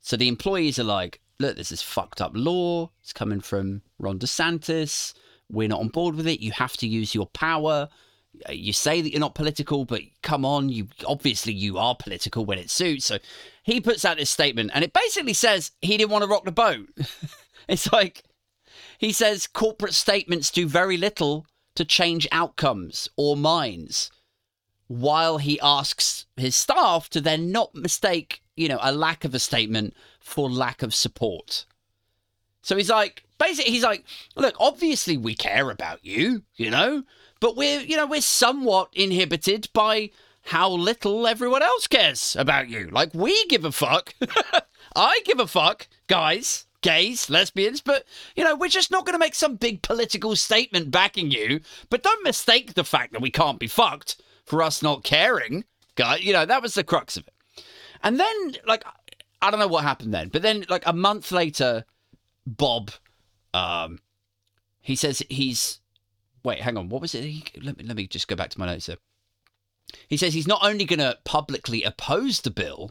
So 0.00 0.16
the 0.16 0.28
employees 0.28 0.78
are 0.78 0.84
like, 0.84 1.20
look, 1.40 1.56
this 1.56 1.72
is 1.72 1.82
fucked 1.82 2.20
up 2.20 2.32
law. 2.34 2.90
It's 3.00 3.12
coming 3.12 3.40
from 3.40 3.82
Ron 3.98 4.18
DeSantis. 4.18 5.14
We're 5.50 5.68
not 5.68 5.80
on 5.80 5.88
board 5.88 6.14
with 6.14 6.26
it. 6.26 6.40
You 6.40 6.52
have 6.52 6.76
to 6.78 6.86
use 6.86 7.14
your 7.14 7.26
power 7.26 7.88
you 8.50 8.72
say 8.72 9.00
that 9.00 9.10
you're 9.10 9.20
not 9.20 9.34
political, 9.34 9.84
but 9.84 10.02
come 10.22 10.44
on, 10.44 10.68
you 10.68 10.88
obviously 11.06 11.52
you 11.52 11.78
are 11.78 11.94
political 11.94 12.44
when 12.44 12.58
it 12.58 12.70
suits. 12.70 13.06
So 13.06 13.18
he 13.62 13.80
puts 13.80 14.04
out 14.04 14.16
this 14.16 14.30
statement, 14.30 14.70
and 14.74 14.84
it 14.84 14.92
basically 14.92 15.34
says 15.34 15.72
he 15.80 15.96
didn't 15.96 16.10
want 16.10 16.22
to 16.22 16.30
rock 16.30 16.44
the 16.44 16.52
boat. 16.52 16.88
it's 17.68 17.92
like 17.92 18.24
he 18.98 19.12
says 19.12 19.46
corporate 19.46 19.94
statements 19.94 20.50
do 20.50 20.66
very 20.66 20.96
little 20.96 21.46
to 21.74 21.84
change 21.84 22.28
outcomes 22.32 23.08
or 23.16 23.36
minds, 23.36 24.10
while 24.88 25.38
he 25.38 25.58
asks 25.60 26.26
his 26.36 26.54
staff 26.54 27.08
to 27.10 27.20
then 27.20 27.50
not 27.50 27.74
mistake, 27.74 28.42
you 28.56 28.68
know, 28.68 28.78
a 28.82 28.92
lack 28.92 29.24
of 29.24 29.34
a 29.34 29.38
statement 29.38 29.94
for 30.20 30.50
lack 30.50 30.82
of 30.82 30.94
support. 30.94 31.64
So 32.62 32.76
he's 32.76 32.90
like, 32.90 33.24
basically, 33.38 33.72
he's 33.72 33.82
like, 33.82 34.04
look, 34.36 34.54
obviously 34.60 35.16
we 35.16 35.34
care 35.34 35.70
about 35.70 36.04
you, 36.04 36.42
you 36.56 36.70
know, 36.70 37.02
but 37.42 37.56
we're, 37.56 37.80
you 37.80 37.96
know, 37.96 38.06
we're 38.06 38.20
somewhat 38.20 38.88
inhibited 38.92 39.68
by 39.72 40.10
how 40.42 40.70
little 40.70 41.26
everyone 41.26 41.60
else 41.60 41.88
cares 41.88 42.36
about 42.38 42.68
you. 42.68 42.88
Like, 42.92 43.12
we 43.14 43.44
give 43.46 43.64
a 43.64 43.72
fuck. 43.72 44.14
I 44.96 45.20
give 45.24 45.40
a 45.40 45.48
fuck, 45.48 45.88
guys, 46.06 46.66
gays, 46.82 47.28
lesbians, 47.28 47.80
but, 47.80 48.04
you 48.36 48.44
know, 48.44 48.54
we're 48.54 48.68
just 48.68 48.92
not 48.92 49.04
going 49.04 49.14
to 49.14 49.18
make 49.18 49.34
some 49.34 49.56
big 49.56 49.82
political 49.82 50.36
statement 50.36 50.92
backing 50.92 51.32
you. 51.32 51.58
But 51.90 52.04
don't 52.04 52.22
mistake 52.22 52.74
the 52.74 52.84
fact 52.84 53.12
that 53.12 53.20
we 53.20 53.30
can't 53.32 53.58
be 53.58 53.66
fucked 53.66 54.22
for 54.44 54.62
us 54.62 54.80
not 54.80 55.02
caring. 55.02 55.64
Guy, 55.96 56.18
you 56.18 56.32
know, 56.32 56.46
that 56.46 56.62
was 56.62 56.74
the 56.74 56.84
crux 56.84 57.16
of 57.16 57.26
it. 57.26 57.64
And 58.04 58.20
then, 58.20 58.52
like, 58.68 58.84
I 59.42 59.50
don't 59.50 59.58
know 59.58 59.66
what 59.66 59.82
happened 59.82 60.14
then, 60.14 60.28
but 60.28 60.42
then, 60.42 60.64
like, 60.68 60.84
a 60.86 60.92
month 60.92 61.32
later, 61.32 61.86
Bob, 62.46 62.92
um, 63.52 63.98
he 64.80 64.94
says 64.94 65.24
he's 65.28 65.80
wait, 66.44 66.60
hang 66.60 66.76
on. 66.76 66.88
What 66.88 67.02
was 67.02 67.14
it? 67.14 67.62
Let 67.62 67.78
me 67.78 67.84
let 67.84 67.96
me 67.96 68.06
just 68.06 68.28
go 68.28 68.36
back 68.36 68.50
to 68.50 68.58
my 68.58 68.66
notes 68.66 68.86
here. 68.86 68.96
He 70.08 70.16
says 70.16 70.34
he's 70.34 70.46
not 70.46 70.64
only 70.64 70.84
going 70.84 71.00
to 71.00 71.18
publicly 71.24 71.82
oppose 71.82 72.40
the 72.40 72.50
bill, 72.50 72.90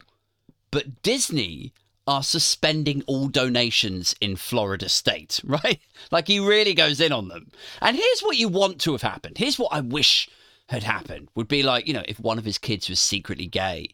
but 0.70 1.02
Disney 1.02 1.72
are 2.06 2.22
suspending 2.22 3.02
all 3.06 3.28
donations 3.28 4.14
in 4.20 4.36
Florida 4.36 4.88
state, 4.88 5.40
right? 5.44 5.80
Like 6.10 6.28
he 6.28 6.38
really 6.38 6.74
goes 6.74 7.00
in 7.00 7.12
on 7.12 7.28
them. 7.28 7.50
And 7.80 7.96
here's 7.96 8.20
what 8.20 8.36
you 8.36 8.48
want 8.48 8.80
to 8.82 8.92
have 8.92 9.02
happened. 9.02 9.38
Here's 9.38 9.58
what 9.58 9.72
I 9.72 9.80
wish 9.80 10.28
had 10.68 10.82
happened 10.82 11.28
would 11.34 11.48
be 11.48 11.62
like, 11.62 11.86
you 11.86 11.94
know, 11.94 12.04
if 12.08 12.18
one 12.18 12.38
of 12.38 12.44
his 12.44 12.58
kids 12.58 12.88
was 12.88 13.00
secretly 13.00 13.46
gay 13.46 13.88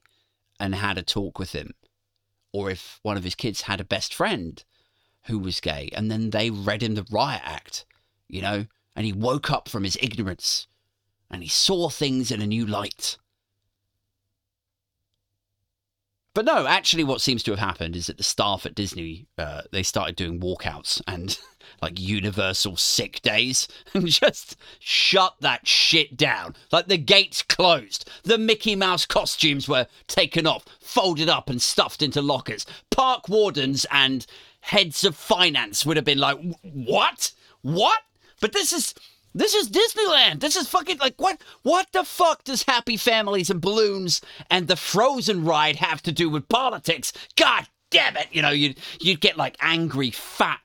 and 0.60 0.74
had 0.74 0.98
a 0.98 1.02
talk 1.02 1.38
with 1.38 1.52
him, 1.52 1.72
or 2.52 2.70
if 2.70 2.98
one 3.02 3.16
of 3.16 3.24
his 3.24 3.34
kids 3.34 3.62
had 3.62 3.80
a 3.80 3.84
best 3.84 4.14
friend 4.14 4.64
who 5.24 5.38
was 5.38 5.60
gay 5.60 5.90
and 5.92 6.10
then 6.10 6.30
they 6.30 6.50
read 6.50 6.82
him 6.82 6.94
the 6.94 7.06
riot 7.10 7.42
act, 7.44 7.84
you 8.28 8.40
know, 8.40 8.66
and 8.98 9.06
he 9.06 9.12
woke 9.12 9.48
up 9.48 9.68
from 9.68 9.84
his 9.84 9.96
ignorance 10.02 10.66
and 11.30 11.40
he 11.40 11.48
saw 11.48 11.88
things 11.88 12.32
in 12.32 12.42
a 12.42 12.46
new 12.48 12.66
light. 12.66 13.16
But 16.34 16.44
no, 16.44 16.66
actually, 16.66 17.04
what 17.04 17.20
seems 17.20 17.44
to 17.44 17.52
have 17.52 17.60
happened 17.60 17.94
is 17.94 18.08
that 18.08 18.16
the 18.16 18.24
staff 18.24 18.66
at 18.66 18.74
Disney 18.74 19.28
uh, 19.38 19.62
they 19.70 19.84
started 19.84 20.16
doing 20.16 20.40
walkouts 20.40 21.00
and 21.06 21.38
like 21.82 22.00
universal 22.00 22.76
sick 22.76 23.22
days 23.22 23.68
and 23.94 24.08
just 24.08 24.56
shut 24.80 25.36
that 25.42 25.68
shit 25.68 26.16
down. 26.16 26.56
Like 26.72 26.88
the 26.88 26.98
gates 26.98 27.42
closed, 27.42 28.10
the 28.24 28.36
Mickey 28.36 28.74
Mouse 28.74 29.06
costumes 29.06 29.68
were 29.68 29.86
taken 30.08 30.44
off, 30.44 30.64
folded 30.80 31.28
up, 31.28 31.48
and 31.48 31.62
stuffed 31.62 32.02
into 32.02 32.20
lockers. 32.20 32.66
Park 32.90 33.28
wardens 33.28 33.86
and 33.92 34.26
heads 34.62 35.04
of 35.04 35.14
finance 35.14 35.86
would 35.86 35.96
have 35.96 36.04
been 36.04 36.18
like, 36.18 36.38
"What? 36.62 37.30
What? 37.62 38.02
But 38.40 38.52
this 38.52 38.72
is 38.72 38.94
this 39.34 39.54
is 39.54 39.70
Disneyland. 39.70 40.40
This 40.40 40.56
is 40.56 40.68
fucking 40.68 40.98
like 40.98 41.14
what 41.20 41.40
what 41.62 41.88
the 41.92 42.04
fuck 42.04 42.44
does 42.44 42.62
happy 42.62 42.96
families 42.96 43.50
and 43.50 43.60
balloons 43.60 44.20
and 44.50 44.66
the 44.66 44.76
Frozen 44.76 45.44
ride 45.44 45.76
have 45.76 46.02
to 46.02 46.12
do 46.12 46.30
with 46.30 46.48
politics? 46.48 47.12
God 47.36 47.66
damn 47.90 48.16
it. 48.16 48.28
You 48.32 48.42
know, 48.42 48.50
you'd 48.50 48.78
you'd 49.00 49.20
get 49.20 49.36
like 49.36 49.56
angry, 49.60 50.10
fat, 50.10 50.60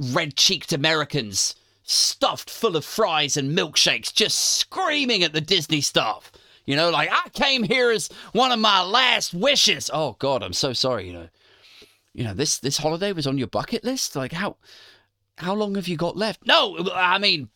red-cheeked 0.00 0.72
Americans 0.72 1.54
stuffed 1.82 2.50
full 2.50 2.76
of 2.76 2.84
fries 2.84 3.36
and 3.36 3.56
milkshakes 3.56 4.12
just 4.12 4.38
screaming 4.58 5.22
at 5.22 5.32
the 5.32 5.40
Disney 5.40 5.80
staff. 5.80 6.30
You 6.66 6.76
know, 6.76 6.90
like 6.90 7.08
I 7.10 7.30
came 7.30 7.62
here 7.62 7.90
as 7.90 8.10
one 8.32 8.52
of 8.52 8.58
my 8.58 8.82
last 8.82 9.32
wishes. 9.32 9.90
Oh 9.92 10.16
God, 10.18 10.42
I'm 10.42 10.52
so 10.52 10.74
sorry, 10.74 11.06
you 11.06 11.14
know. 11.14 11.28
You 12.12 12.24
know, 12.24 12.34
this 12.34 12.58
this 12.58 12.78
holiday 12.78 13.12
was 13.12 13.26
on 13.26 13.38
your 13.38 13.46
bucket 13.46 13.84
list? 13.84 14.16
Like 14.16 14.32
how 14.32 14.56
how 15.38 15.54
long 15.54 15.74
have 15.76 15.88
you 15.88 15.96
got 15.96 16.16
left? 16.16 16.46
No, 16.46 16.90
I 16.94 17.18
mean, 17.18 17.48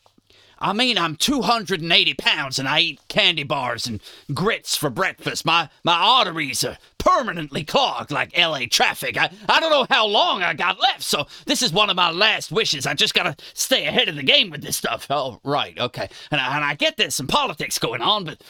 I 0.62 0.72
mean, 0.72 0.96
I'm 0.96 1.16
280 1.16 2.14
pounds 2.14 2.58
and 2.58 2.68
I 2.68 2.78
eat 2.80 3.00
candy 3.08 3.42
bars 3.42 3.86
and 3.86 4.00
grits 4.32 4.76
for 4.76 4.90
breakfast. 4.90 5.44
My 5.44 5.68
my 5.82 5.94
arteries 5.94 6.62
are 6.62 6.78
permanently 6.98 7.64
clogged 7.64 8.12
like 8.12 8.36
LA 8.38 8.60
traffic. 8.70 9.16
I, 9.16 9.30
I 9.48 9.58
don't 9.58 9.72
know 9.72 9.86
how 9.90 10.06
long 10.06 10.42
I 10.42 10.54
got 10.54 10.80
left, 10.80 11.02
so 11.02 11.26
this 11.46 11.62
is 11.62 11.72
one 11.72 11.90
of 11.90 11.96
my 11.96 12.12
last 12.12 12.52
wishes. 12.52 12.86
I 12.86 12.94
just 12.94 13.14
gotta 13.14 13.36
stay 13.54 13.86
ahead 13.86 14.08
of 14.08 14.14
the 14.14 14.22
game 14.22 14.50
with 14.50 14.62
this 14.62 14.76
stuff. 14.76 15.08
Oh, 15.10 15.40
right, 15.44 15.76
okay. 15.78 16.08
And 16.30 16.40
I, 16.40 16.56
and 16.56 16.64
I 16.64 16.74
get 16.74 16.96
there's 16.96 17.16
some 17.16 17.26
politics 17.26 17.78
going 17.78 18.00
on, 18.00 18.24
but 18.24 18.40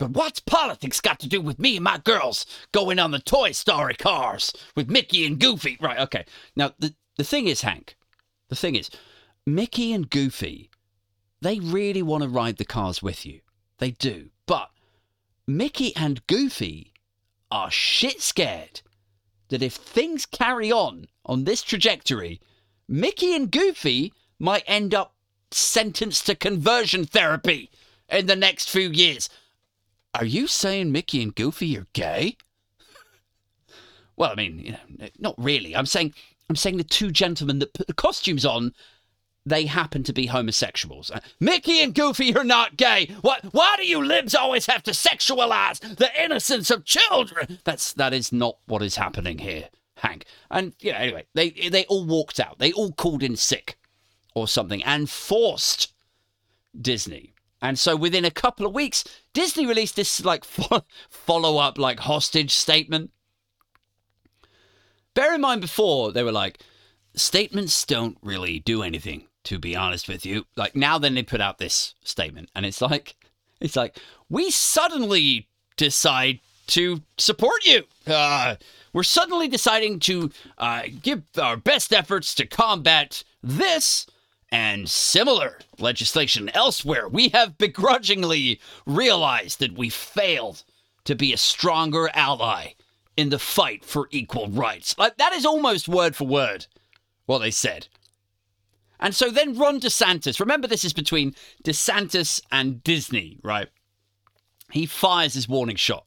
but 0.00 0.10
what's 0.10 0.40
politics 0.40 1.00
got 1.00 1.20
to 1.20 1.28
do 1.28 1.40
with 1.40 1.58
me 1.60 1.76
and 1.76 1.84
my 1.84 1.98
girls 1.98 2.46
going 2.72 2.98
on 2.98 3.10
the 3.12 3.20
Toy 3.20 3.52
Story 3.52 3.94
cars 3.94 4.52
with 4.74 4.90
Mickey 4.90 5.26
and 5.26 5.38
Goofy? 5.38 5.76
Right, 5.78 6.00
okay. 6.00 6.24
Now, 6.56 6.72
the, 6.78 6.94
the 7.18 7.24
thing 7.24 7.46
is, 7.46 7.60
Hank, 7.60 7.96
the 8.50 8.56
thing 8.56 8.74
is, 8.74 8.90
Mickey 9.46 9.92
and 9.92 10.10
Goofy, 10.10 10.70
they 11.40 11.58
really 11.58 12.02
want 12.02 12.22
to 12.22 12.28
ride 12.28 12.58
the 12.58 12.64
cars 12.64 13.02
with 13.02 13.24
you. 13.24 13.40
They 13.78 13.92
do. 13.92 14.28
But 14.46 14.70
Mickey 15.46 15.96
and 15.96 16.26
Goofy 16.26 16.92
are 17.50 17.70
shit 17.70 18.20
scared 18.20 18.82
that 19.48 19.62
if 19.62 19.74
things 19.74 20.26
carry 20.26 20.70
on 20.70 21.06
on 21.24 21.44
this 21.44 21.62
trajectory, 21.62 22.40
Mickey 22.88 23.34
and 23.34 23.50
Goofy 23.50 24.12
might 24.38 24.64
end 24.66 24.94
up 24.94 25.14
sentenced 25.50 26.26
to 26.26 26.34
conversion 26.34 27.04
therapy 27.04 27.70
in 28.08 28.26
the 28.26 28.36
next 28.36 28.68
few 28.68 28.90
years. 28.90 29.28
Are 30.14 30.24
you 30.24 30.46
saying 30.46 30.92
Mickey 30.92 31.22
and 31.22 31.34
Goofy 31.34 31.76
are 31.78 31.86
gay? 31.92 32.36
well, 34.16 34.32
I 34.32 34.34
mean, 34.34 34.58
you 34.58 34.72
know, 34.72 35.08
not 35.18 35.34
really. 35.38 35.74
I'm 35.76 35.86
saying 35.86 36.14
I'm 36.50 36.56
saying 36.56 36.76
the 36.76 36.84
two 36.84 37.10
gentlemen 37.10 37.60
that 37.60 37.72
put 37.72 37.86
the 37.86 37.94
costumes 37.94 38.44
on, 38.44 38.74
they 39.46 39.66
happen 39.66 40.02
to 40.02 40.12
be 40.12 40.26
homosexuals. 40.26 41.10
Uh, 41.10 41.20
Mickey 41.38 41.80
and 41.80 41.94
Goofy 41.94 42.34
are 42.36 42.44
not 42.44 42.76
gay. 42.76 43.10
What? 43.22 43.44
Why 43.52 43.76
do 43.76 43.86
you 43.86 44.04
libs 44.04 44.34
always 44.34 44.66
have 44.66 44.82
to 44.82 44.90
sexualize 44.90 45.80
the 45.96 46.10
innocence 46.22 46.70
of 46.70 46.84
children? 46.84 47.58
That's 47.64 47.92
that 47.94 48.12
is 48.12 48.32
not 48.32 48.58
what 48.66 48.82
is 48.82 48.96
happening 48.96 49.38
here, 49.38 49.68
Hank. 49.96 50.24
And 50.50 50.74
yeah, 50.80 50.98
anyway, 50.98 51.24
they 51.34 51.50
they 51.50 51.84
all 51.84 52.04
walked 52.04 52.38
out. 52.38 52.58
They 52.58 52.72
all 52.72 52.92
called 52.92 53.22
in 53.22 53.36
sick 53.36 53.78
or 54.34 54.46
something 54.46 54.82
and 54.84 55.08
forced 55.08 55.94
Disney 56.78 57.32
and 57.62 57.78
so 57.78 57.94
within 57.94 58.24
a 58.24 58.30
couple 58.30 58.66
of 58.66 58.74
weeks, 58.74 59.04
Disney 59.32 59.66
released 59.66 59.96
this 59.96 60.24
like 60.24 60.44
follow 61.10 61.58
up 61.58 61.78
like 61.78 62.00
hostage 62.00 62.54
statement. 62.54 63.10
Bear 65.14 65.34
in 65.34 65.40
mind 65.40 65.60
before 65.60 66.12
they 66.12 66.22
were 66.22 66.32
like 66.32 66.60
statements 67.14 67.84
don't 67.84 68.16
really 68.22 68.60
do 68.60 68.82
anything 68.82 69.26
to 69.44 69.58
be 69.58 69.74
honest 69.74 70.08
with 70.08 70.24
you. 70.24 70.46
Like 70.56 70.76
now 70.76 70.98
then 70.98 71.14
they 71.14 71.22
put 71.22 71.40
out 71.40 71.58
this 71.58 71.94
statement 72.04 72.50
and 72.54 72.64
it's 72.66 72.80
like 72.80 73.16
it's 73.60 73.76
like 73.76 73.98
we 74.28 74.50
suddenly 74.50 75.48
decide 75.76 76.40
to 76.68 77.02
support 77.18 77.64
you. 77.64 77.82
Uh, 78.06 78.56
we're 78.92 79.02
suddenly 79.02 79.48
deciding 79.48 79.98
to 80.00 80.30
uh, 80.58 80.82
give 81.02 81.22
our 81.40 81.56
best 81.56 81.92
efforts 81.92 82.34
to 82.34 82.46
combat 82.46 83.24
this 83.42 84.06
and 84.52 84.88
similar 84.88 85.58
legislation 85.78 86.50
elsewhere, 86.54 87.08
we 87.08 87.28
have 87.28 87.58
begrudgingly 87.58 88.60
realized 88.86 89.60
that 89.60 89.72
we 89.72 89.88
failed 89.88 90.64
to 91.04 91.14
be 91.14 91.32
a 91.32 91.36
stronger 91.36 92.10
ally 92.14 92.72
in 93.16 93.30
the 93.30 93.38
fight 93.38 93.84
for 93.84 94.08
equal 94.10 94.48
rights. 94.48 94.96
Like, 94.98 95.16
that 95.18 95.32
is 95.32 95.44
almost 95.44 95.88
word 95.88 96.16
for 96.16 96.26
word 96.26 96.66
what 97.26 97.38
they 97.38 97.50
said. 97.50 97.88
And 98.98 99.14
so 99.14 99.30
then 99.30 99.58
Ron 99.58 99.80
DeSantis, 99.80 100.40
remember 100.40 100.68
this 100.68 100.84
is 100.84 100.92
between 100.92 101.34
DeSantis 101.64 102.42
and 102.52 102.82
Disney, 102.84 103.38
right? 103.42 103.68
He 104.70 104.86
fires 104.86 105.34
his 105.34 105.48
warning 105.48 105.76
shot 105.76 106.06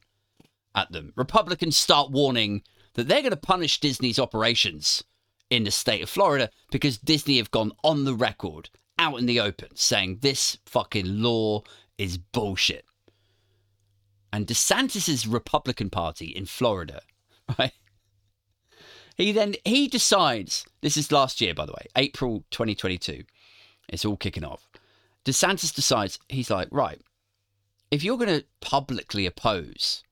at 0.76 0.92
them. 0.92 1.12
Republicans 1.16 1.78
start 1.78 2.12
warning 2.12 2.62
that 2.94 3.08
they're 3.08 3.22
going 3.22 3.32
to 3.32 3.38
punish 3.38 3.80
Disney's 3.80 4.20
operations 4.20 5.04
in 5.50 5.64
the 5.64 5.72
state 5.72 6.02
of 6.02 6.10
Florida 6.10 6.50
because 6.72 6.98
Disney 6.98 7.38
have 7.38 7.52
gone 7.52 7.72
on 7.84 8.06
the 8.06 8.14
record, 8.14 8.70
out 9.00 9.20
in 9.20 9.26
the 9.26 9.40
open, 9.40 9.76
saying 9.76 10.20
this 10.22 10.58
fucking 10.66 11.22
law 11.22 11.64
is 11.98 12.18
bullshit. 12.18 12.86
And 14.34 14.48
DeSantis's 14.48 15.28
Republican 15.28 15.92
Party 15.92 16.26
in 16.26 16.48
Florida, 16.48 17.02
right? 17.60 17.72
He 19.16 19.32
then 19.32 19.54
he 19.64 19.88
decides. 19.88 20.66
This 20.82 20.98
is 20.98 21.12
last 21.12 21.40
year, 21.40 21.54
by 21.54 21.68
the 21.68 21.72
way, 21.72 21.86
April 21.96 22.44
2022. 22.50 23.26
It's 23.90 24.04
all 24.04 24.18
kicking 24.18 24.44
off. 24.44 24.68
DeSantis 25.24 25.74
decides 25.74 26.18
he's 26.30 26.50
like, 26.50 26.68
right, 26.72 27.00
if 27.92 28.04
you're 28.04 28.18
going 28.18 28.40
to 28.40 28.46
publicly 28.60 29.28
oppose 29.28 30.04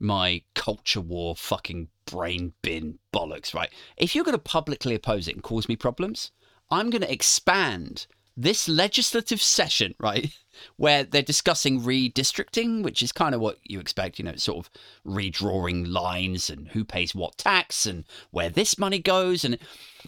my 0.00 0.40
culture 0.54 1.02
war 1.02 1.36
fucking 1.36 1.88
brain 2.06 2.54
bin 2.62 2.98
bollocks, 3.12 3.52
right? 3.52 3.70
If 3.98 4.14
you're 4.14 4.24
going 4.24 4.32
to 4.32 4.42
publicly 4.42 4.94
oppose 4.94 5.28
it 5.28 5.34
and 5.34 5.42
cause 5.42 5.68
me 5.68 5.76
problems, 5.76 6.30
I'm 6.70 6.88
going 6.88 7.02
to 7.02 7.12
expand 7.12 8.06
this 8.38 8.68
legislative 8.68 9.42
session, 9.42 9.94
right, 9.98 10.32
where 10.76 11.02
they're 11.02 11.22
discussing 11.22 11.80
redistricting, 11.80 12.82
which 12.82 13.02
is 13.02 13.10
kind 13.10 13.34
of 13.34 13.40
what 13.40 13.58
you 13.64 13.80
expect, 13.80 14.18
you 14.18 14.24
know, 14.24 14.36
sort 14.36 14.64
of 14.64 14.70
redrawing 15.04 15.88
lines 15.88 16.48
and 16.48 16.68
who 16.68 16.84
pays 16.84 17.14
what 17.14 17.36
tax 17.36 17.84
and 17.84 18.04
where 18.30 18.48
this 18.48 18.78
money 18.78 19.00
goes. 19.00 19.44
And 19.44 19.58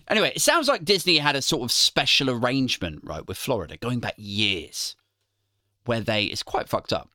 anyway, 0.09 0.33
it 0.35 0.41
sounds 0.41 0.69
like 0.69 0.85
Disney 0.85 1.19
had 1.19 1.35
a 1.35 1.43
sort 1.43 1.63
of 1.63 1.73
special 1.73 2.31
arrangement, 2.31 3.01
right, 3.03 3.27
with 3.27 3.37
Florida 3.37 3.77
going 3.77 3.99
back 3.99 4.15
years, 4.17 4.95
where 5.85 6.01
they, 6.01 6.25
it's 6.25 6.45
quite 6.45 6.69
fucked 6.69 6.93
up 6.93 7.11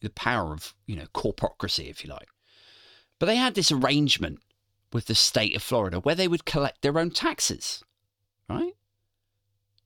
the 0.00 0.10
power 0.10 0.52
of, 0.52 0.74
you 0.86 0.96
know, 0.96 1.06
corporocracy, 1.14 1.90
if 1.90 2.04
you 2.04 2.10
like. 2.10 2.28
But 3.18 3.26
they 3.26 3.36
had 3.36 3.54
this 3.54 3.72
arrangement 3.72 4.40
with 4.92 5.06
the 5.06 5.14
state 5.14 5.54
of 5.54 5.62
Florida 5.62 5.98
where 5.98 6.14
they 6.14 6.28
would 6.28 6.44
collect 6.44 6.80
their 6.80 6.98
own 6.98 7.10
taxes, 7.10 7.82
right? 8.48 8.72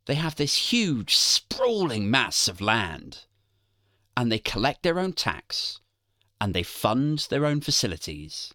They 0.07 0.15
have 0.15 0.37
this 0.37 0.73
huge, 0.73 1.17
sprawling 1.17 2.11
mass 2.11 2.49
of 2.49 2.61
land 2.61 3.25
and 4.17 4.31
they 4.31 4.39
collect 4.39 4.83
their 4.83 4.99
own 4.99 5.13
tax 5.13 5.81
and 6.41 6.55
they 6.55 6.63
fund 6.63 7.27
their 7.31 7.47
own 7.47 7.61
facilities. 7.61 8.53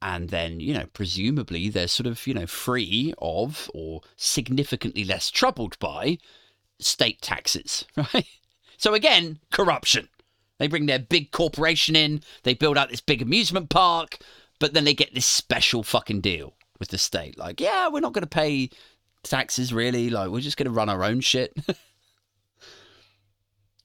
And 0.00 0.30
then, 0.30 0.60
you 0.60 0.74
know, 0.74 0.86
presumably 0.92 1.68
they're 1.68 1.88
sort 1.88 2.06
of, 2.06 2.26
you 2.26 2.34
know, 2.34 2.46
free 2.46 3.14
of 3.18 3.70
or 3.74 4.00
significantly 4.16 5.04
less 5.04 5.30
troubled 5.30 5.78
by 5.78 6.18
state 6.80 7.20
taxes, 7.22 7.84
right? 7.96 8.26
So 8.78 8.94
again, 8.94 9.38
corruption. 9.52 10.08
They 10.58 10.68
bring 10.68 10.86
their 10.86 10.98
big 10.98 11.32
corporation 11.32 11.96
in, 11.96 12.22
they 12.44 12.54
build 12.54 12.78
out 12.78 12.88
this 12.88 13.00
big 13.00 13.20
amusement 13.20 13.68
park, 13.68 14.18
but 14.58 14.74
then 14.74 14.84
they 14.84 14.94
get 14.94 15.14
this 15.14 15.26
special 15.26 15.82
fucking 15.82 16.20
deal 16.20 16.54
with 16.78 16.90
the 16.90 16.98
state. 16.98 17.36
Like, 17.36 17.60
yeah, 17.60 17.88
we're 17.88 18.00
not 18.00 18.12
going 18.12 18.22
to 18.22 18.28
pay 18.28 18.70
taxes 19.22 19.72
really. 19.72 20.10
Like, 20.10 20.30
we're 20.30 20.40
just 20.40 20.56
going 20.56 20.66
to 20.66 20.72
run 20.72 20.88
our 20.88 21.04
own 21.04 21.20
shit. 21.20 21.52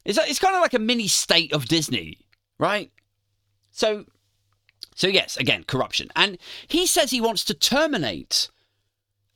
it's, 0.06 0.18
it's 0.18 0.40
kind 0.40 0.56
of 0.56 0.62
like 0.62 0.74
a 0.74 0.80
mini 0.80 1.08
state 1.08 1.54
of 1.54 1.66
Disney, 1.66 2.20
right? 2.60 2.92
So, 3.72 4.06
so 4.96 5.08
yes, 5.08 5.38
again, 5.38 5.64
corruption. 5.64 6.10
And 6.16 6.38
he 6.68 6.88
says 6.88 7.12
he 7.12 7.22
wants 7.22 7.44
to 7.46 7.54
terminate 7.54 8.50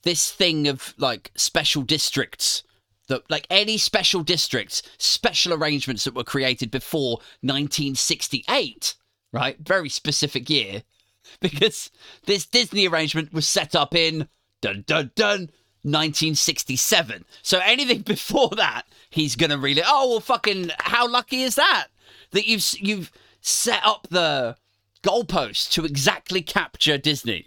this 0.04 0.32
thing 0.32 0.68
of 0.68 0.93
like 0.97 1.32
special 1.36 1.84
districts 1.84 2.64
that 3.08 3.30
like 3.30 3.45
any 3.49 3.78
special 3.78 4.24
districts, 4.24 4.82
special 4.97 5.54
arrangements 5.54 6.06
that 6.06 6.16
were 6.16 6.24
created 6.24 6.72
before 6.72 7.18
1968, 7.41 8.95
right? 9.34 9.58
Very 9.60 9.89
specific 9.89 10.49
year, 10.49 10.84
because 11.41 11.91
this 12.26 12.45
Disney 12.45 12.88
arrangement 12.88 13.34
was 13.34 13.47
set 13.47 13.76
up 13.76 13.93
in 13.93 14.28
dun 14.62 14.84
dun 14.88 15.12
dun 15.16 15.49
1967. 15.84 17.25
So 17.41 17.59
anything 17.63 18.01
before 18.05 18.49
that, 18.57 18.84
he's 19.09 19.36
gonna 19.36 19.57
really 19.57 19.82
oh 19.86 20.09
well 20.09 20.19
fucking 20.19 20.71
how 20.79 21.07
lucky 21.07 21.43
is 21.43 21.55
that 21.55 21.88
that 22.32 22.47
you've 22.47 22.65
you've 22.79 23.11
set 23.41 23.82
up 23.84 24.07
the 24.09 24.55
goalposts 25.03 25.71
to 25.71 25.86
exactly 25.86 26.41
capture 26.41 26.97
Disney. 26.97 27.45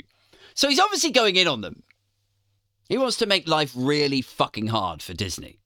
So 0.55 0.69
he's 0.69 0.81
obviously 0.81 1.11
going 1.11 1.37
in 1.37 1.49
on 1.49 1.61
them. 1.61 1.83
He 2.89 2.99
wants 2.99 3.17
to 3.19 3.27
make 3.27 3.49
life 3.49 3.73
really 3.75 4.21
fucking 4.21 4.69
hard 4.69 5.03
for 5.03 5.15
Disney. 5.15 5.59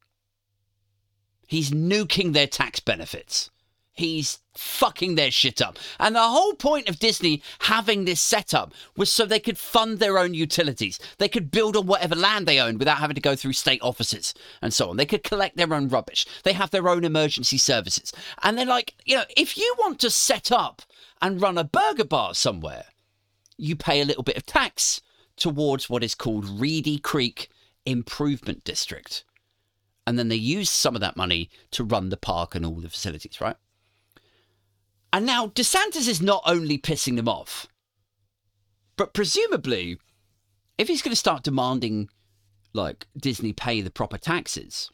He's 1.46 1.70
nuking 1.70 2.32
their 2.32 2.46
tax 2.46 2.80
benefits. 2.80 3.50
He's 3.98 4.38
fucking 4.54 5.16
their 5.16 5.32
shit 5.32 5.60
up. 5.60 5.76
And 5.98 6.14
the 6.14 6.22
whole 6.22 6.54
point 6.54 6.88
of 6.88 7.00
Disney 7.00 7.42
having 7.58 8.04
this 8.04 8.20
setup 8.20 8.72
was 8.96 9.12
so 9.12 9.26
they 9.26 9.40
could 9.40 9.58
fund 9.58 9.98
their 9.98 10.18
own 10.18 10.34
utilities. 10.34 11.00
They 11.18 11.28
could 11.28 11.50
build 11.50 11.76
on 11.76 11.86
whatever 11.86 12.14
land 12.14 12.46
they 12.46 12.60
owned 12.60 12.78
without 12.78 12.98
having 12.98 13.16
to 13.16 13.20
go 13.20 13.34
through 13.34 13.54
state 13.54 13.82
offices 13.82 14.34
and 14.62 14.72
so 14.72 14.88
on. 14.90 14.98
They 14.98 15.04
could 15.04 15.24
collect 15.24 15.56
their 15.56 15.74
own 15.74 15.88
rubbish. 15.88 16.26
They 16.44 16.52
have 16.52 16.70
their 16.70 16.88
own 16.88 17.02
emergency 17.02 17.58
services. 17.58 18.12
And 18.44 18.56
they're 18.56 18.64
like, 18.64 18.94
you 19.04 19.16
know, 19.16 19.24
if 19.36 19.56
you 19.58 19.74
want 19.78 19.98
to 20.00 20.10
set 20.10 20.52
up 20.52 20.82
and 21.20 21.42
run 21.42 21.58
a 21.58 21.64
burger 21.64 22.04
bar 22.04 22.34
somewhere, 22.34 22.84
you 23.56 23.74
pay 23.74 24.00
a 24.00 24.04
little 24.04 24.22
bit 24.22 24.36
of 24.36 24.46
tax 24.46 25.00
towards 25.36 25.90
what 25.90 26.04
is 26.04 26.14
called 26.14 26.48
Reedy 26.60 26.98
Creek 26.98 27.48
Improvement 27.84 28.62
District. 28.62 29.24
and 30.06 30.18
then 30.18 30.28
they 30.28 30.36
use 30.36 30.70
some 30.70 30.94
of 30.94 31.02
that 31.02 31.16
money 31.16 31.50
to 31.70 31.84
run 31.84 32.08
the 32.08 32.16
park 32.16 32.54
and 32.54 32.64
all 32.64 32.80
the 32.80 32.88
facilities, 32.88 33.40
right? 33.42 33.56
And 35.12 35.24
now 35.24 35.48
DeSantis 35.48 36.08
is 36.08 36.20
not 36.20 36.42
only 36.46 36.78
pissing 36.78 37.16
them 37.16 37.28
off, 37.28 37.66
but 38.96 39.14
presumably, 39.14 39.98
if 40.76 40.88
he's 40.88 41.02
going 41.02 41.12
to 41.12 41.16
start 41.16 41.44
demanding 41.44 42.08
like 42.74 43.06
Disney 43.16 43.52
pay 43.52 43.80
the 43.80 43.90
proper 43.90 44.18
taxes, 44.18 44.90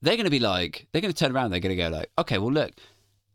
they're 0.00 0.16
going 0.16 0.24
to 0.24 0.30
be 0.30 0.38
like, 0.38 0.86
they're 0.92 1.02
going 1.02 1.12
to 1.12 1.18
turn 1.18 1.34
around, 1.34 1.50
they're 1.50 1.60
going 1.60 1.76
to 1.76 1.82
go 1.82 1.88
like, 1.88 2.10
okay, 2.18 2.38
well, 2.38 2.52
look, 2.52 2.72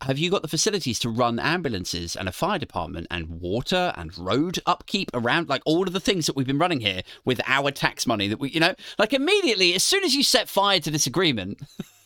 have 0.01 0.17
you 0.17 0.29
got 0.29 0.41
the 0.41 0.47
facilities 0.47 0.99
to 0.99 1.09
run 1.09 1.39
ambulances 1.39 2.15
and 2.15 2.27
a 2.27 2.31
fire 2.31 2.59
department 2.59 3.07
and 3.09 3.39
water 3.41 3.93
and 3.95 4.17
road 4.17 4.59
upkeep 4.65 5.09
around 5.13 5.49
like 5.49 5.61
all 5.65 5.87
of 5.87 5.93
the 5.93 5.99
things 5.99 6.25
that 6.25 6.35
we've 6.35 6.47
been 6.47 6.57
running 6.57 6.81
here 6.81 7.01
with 7.25 7.39
our 7.47 7.71
tax 7.71 8.05
money 8.05 8.27
that 8.27 8.39
we 8.39 8.49
you 8.49 8.59
know? 8.59 8.75
Like 8.97 9.13
immediately 9.13 9.73
as 9.73 9.83
soon 9.83 10.03
as 10.03 10.15
you 10.15 10.23
set 10.23 10.49
fire 10.49 10.79
to 10.81 10.91
this 10.91 11.07
agreement 11.07 11.61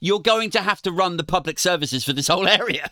you're 0.00 0.20
going 0.20 0.50
to 0.50 0.60
have 0.60 0.82
to 0.82 0.92
run 0.92 1.16
the 1.16 1.24
public 1.24 1.58
services 1.58 2.04
for 2.04 2.12
this 2.12 2.28
whole 2.28 2.48
area. 2.48 2.90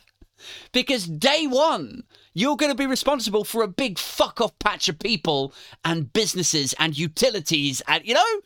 Because 0.72 1.06
day 1.06 1.46
one 1.46 2.04
you're 2.36 2.56
going 2.56 2.70
to 2.70 2.76
be 2.76 2.86
responsible 2.86 3.44
for 3.44 3.62
a 3.62 3.68
big 3.68 3.98
fuck 3.98 4.42
off 4.42 4.58
patch 4.58 4.90
of 4.90 4.98
people 4.98 5.54
and 5.86 6.12
businesses 6.12 6.74
and 6.78 6.96
utilities 6.96 7.80
and 7.88 8.06
you 8.06 8.12
know? 8.12 8.40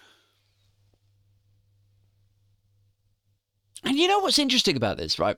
And 3.83 3.99
you 3.99 4.07
know 4.07 4.21
what's 4.21 4.39
interesting 4.39 4.77
about 4.77 4.97
this 4.97 5.19
right? 5.19 5.37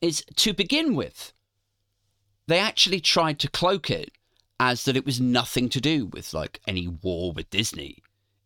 Is 0.00 0.24
to 0.36 0.54
begin 0.54 0.94
with, 0.94 1.32
they 2.46 2.60
actually 2.60 3.00
tried 3.00 3.40
to 3.40 3.50
cloak 3.50 3.90
it 3.90 4.12
as 4.60 4.84
that 4.84 4.96
it 4.96 5.04
was 5.04 5.20
nothing 5.20 5.68
to 5.70 5.80
do 5.80 6.06
with 6.06 6.32
like 6.32 6.60
any 6.68 6.86
war 6.86 7.32
with 7.32 7.50
Disney. 7.50 7.98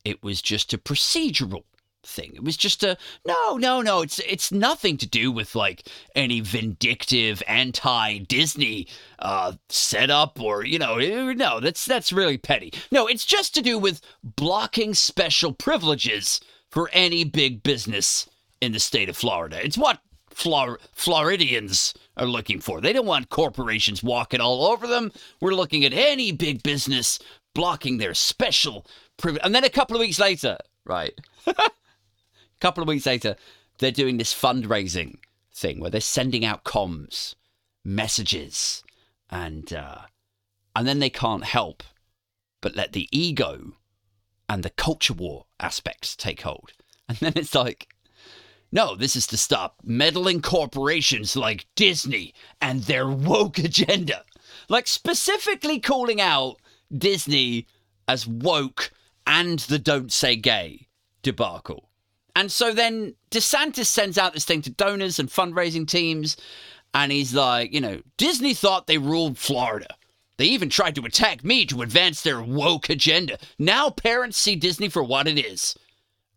It 0.06 0.22
was 0.22 0.40
just 0.40 0.72
a 0.72 0.78
procedural 0.78 1.64
thing. 2.04 2.32
It 2.34 2.44
was 2.44 2.56
just 2.56 2.82
a 2.82 2.96
no, 3.26 3.56
no, 3.56 3.80
no. 3.80 4.02
It's 4.02 4.18
it's 4.20 4.52
nothing 4.52 4.96
to 4.98 5.06
do 5.06 5.30
with 5.30 5.54
like 5.54 5.88
any 6.14 6.40
vindictive 6.40 7.42
anti-Disney 7.46 8.88
uh, 9.18 9.52
setup 9.68 10.40
or 10.40 10.64
you 10.64 10.78
know 10.78 10.98
eh, 10.98 11.32
no. 11.34 11.60
That's 11.60 11.84
that's 11.84 12.12
really 12.12 12.38
petty. 12.38 12.72
No, 12.90 13.06
it's 13.06 13.24
just 13.24 13.54
to 13.54 13.62
do 13.62 13.78
with 13.78 14.00
blocking 14.22 14.94
special 14.94 15.52
privileges 15.52 16.40
for 16.70 16.90
any 16.92 17.24
big 17.24 17.62
business 17.62 18.28
in 18.60 18.72
the 18.72 18.80
state 18.80 19.08
of 19.08 19.16
Florida. 19.16 19.64
It's 19.64 19.76
what 19.78 20.00
Flor- 20.30 20.80
Floridians 20.92 21.94
are 22.16 22.26
looking 22.26 22.60
for. 22.60 22.80
They 22.80 22.92
don't 22.92 23.06
want 23.06 23.28
corporations 23.28 24.02
walking 24.02 24.40
all 24.40 24.66
over 24.66 24.86
them. 24.86 25.12
We're 25.40 25.54
looking 25.54 25.84
at 25.84 25.92
any 25.92 26.32
big 26.32 26.62
business 26.62 27.18
blocking 27.54 27.98
their 27.98 28.14
special 28.14 28.86
privilege. 29.18 29.42
And 29.44 29.54
then 29.54 29.64
a 29.64 29.70
couple 29.70 29.96
of 29.96 30.00
weeks 30.00 30.18
later, 30.18 30.56
right? 30.84 31.12
couple 32.62 32.80
of 32.80 32.88
weeks 32.88 33.06
later, 33.06 33.34
they're 33.78 33.90
doing 33.90 34.18
this 34.18 34.32
fundraising 34.32 35.16
thing 35.52 35.80
where 35.80 35.90
they're 35.90 36.00
sending 36.00 36.44
out 36.44 36.62
comms, 36.62 37.34
messages, 37.84 38.84
and 39.28 39.72
uh, 39.72 40.02
and 40.76 40.86
then 40.86 41.00
they 41.00 41.10
can't 41.10 41.44
help 41.44 41.82
but 42.60 42.76
let 42.76 42.92
the 42.92 43.08
ego 43.10 43.72
and 44.48 44.62
the 44.62 44.70
culture 44.70 45.12
war 45.12 45.46
aspects 45.58 46.14
take 46.14 46.42
hold. 46.42 46.72
And 47.08 47.18
then 47.18 47.32
it's 47.34 47.54
like, 47.54 47.88
no, 48.70 48.94
this 48.94 49.16
is 49.16 49.26
to 49.26 49.36
stop 49.36 49.74
meddling 49.82 50.40
corporations 50.40 51.36
like 51.36 51.66
Disney 51.74 52.32
and 52.60 52.84
their 52.84 53.08
woke 53.08 53.58
agenda. 53.58 54.22
Like 54.68 54.86
specifically 54.86 55.80
calling 55.80 56.20
out 56.20 56.58
Disney 56.96 57.66
as 58.06 58.26
woke 58.26 58.92
and 59.26 59.58
the 59.58 59.80
don't 59.80 60.12
say 60.12 60.36
gay 60.36 60.86
debacle. 61.22 61.90
And 62.34 62.50
so 62.50 62.72
then 62.72 63.14
DeSantis 63.30 63.86
sends 63.86 64.16
out 64.16 64.32
this 64.32 64.44
thing 64.44 64.62
to 64.62 64.70
donors 64.70 65.18
and 65.18 65.28
fundraising 65.28 65.86
teams. 65.86 66.36
And 66.94 67.12
he's 67.12 67.34
like, 67.34 67.72
you 67.72 67.80
know, 67.80 68.00
Disney 68.16 68.54
thought 68.54 68.86
they 68.86 68.98
ruled 68.98 69.38
Florida. 69.38 69.94
They 70.38 70.46
even 70.46 70.70
tried 70.70 70.94
to 70.96 71.04
attack 71.04 71.44
me 71.44 71.66
to 71.66 71.82
advance 71.82 72.22
their 72.22 72.42
woke 72.42 72.90
agenda. 72.90 73.38
Now 73.58 73.90
parents 73.90 74.38
see 74.38 74.56
Disney 74.56 74.88
for 74.88 75.02
what 75.02 75.28
it 75.28 75.38
is 75.38 75.76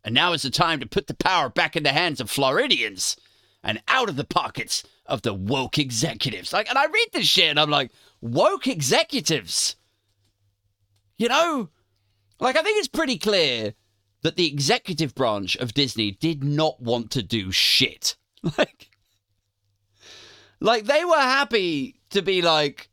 and 0.06 0.14
now 0.14 0.32
is 0.32 0.42
the 0.42 0.50
time 0.50 0.78
to 0.78 0.86
put 0.86 1.08
the 1.08 1.14
power 1.14 1.48
back 1.48 1.74
in 1.74 1.82
the 1.82 1.92
hands 1.92 2.20
of 2.20 2.30
Floridians 2.30 3.16
and 3.64 3.82
out 3.88 4.08
of 4.08 4.14
the 4.14 4.24
pockets 4.24 4.84
of 5.04 5.22
the 5.22 5.34
woke 5.34 5.78
executives. 5.78 6.52
Like, 6.52 6.68
and 6.68 6.78
I 6.78 6.84
read 6.84 7.08
this 7.12 7.26
shit 7.26 7.50
and 7.50 7.58
I'm 7.58 7.70
like, 7.70 7.90
woke 8.20 8.68
executives? 8.68 9.74
You 11.16 11.28
know? 11.28 11.70
Like, 12.38 12.56
I 12.56 12.62
think 12.62 12.78
it's 12.78 12.86
pretty 12.86 13.18
clear 13.18 13.74
that 14.26 14.34
the 14.34 14.48
executive 14.48 15.14
branch 15.14 15.54
of 15.54 15.72
Disney 15.72 16.10
did 16.10 16.42
not 16.42 16.82
want 16.82 17.12
to 17.12 17.22
do 17.22 17.52
shit. 17.52 18.16
Like, 18.58 18.90
like 20.60 20.84
they 20.86 21.04
were 21.04 21.14
happy 21.14 22.00
to 22.10 22.22
be 22.22 22.42
like, 22.42 22.88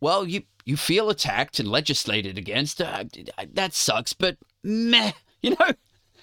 well, 0.00 0.26
you 0.26 0.42
you 0.64 0.76
feel 0.76 1.10
attacked 1.10 1.58
and 1.58 1.68
legislated 1.68 2.38
against. 2.38 2.80
Uh, 2.80 3.04
that 3.52 3.74
sucks, 3.74 4.12
but 4.12 4.36
meh, 4.62 5.10
you 5.42 5.50
know. 5.50 5.70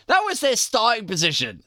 That 0.07 0.21
was 0.21 0.39
their 0.39 0.55
starting 0.55 1.07
position. 1.07 1.61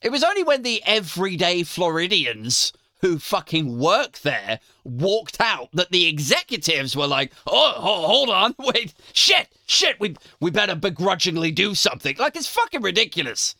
It 0.00 0.10
was 0.10 0.22
only 0.22 0.44
when 0.44 0.62
the 0.62 0.82
everyday 0.86 1.64
Floridians 1.64 2.72
who 3.04 3.18
fucking 3.18 3.78
work 3.78 4.18
there 4.20 4.58
walked 4.82 5.38
out 5.38 5.68
that 5.74 5.90
the 5.90 6.06
executives 6.06 6.96
were 6.96 7.06
like, 7.06 7.30
oh, 7.46 7.74
oh, 7.76 8.06
hold 8.06 8.30
on, 8.30 8.54
wait, 8.58 8.94
shit, 9.12 9.46
shit, 9.66 10.00
we, 10.00 10.16
we 10.40 10.50
better 10.50 10.74
begrudgingly 10.74 11.50
do 11.50 11.74
something. 11.74 12.16
Like, 12.18 12.34
it's 12.34 12.46
fucking 12.46 12.80
ridiculous. 12.80 13.56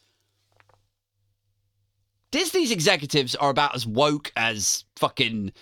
Disney's 2.31 2.71
executives 2.71 3.35
are 3.35 3.51
about 3.51 3.75
as 3.75 3.87
woke 3.87 4.33
as 4.35 4.87
fucking, 4.97 5.53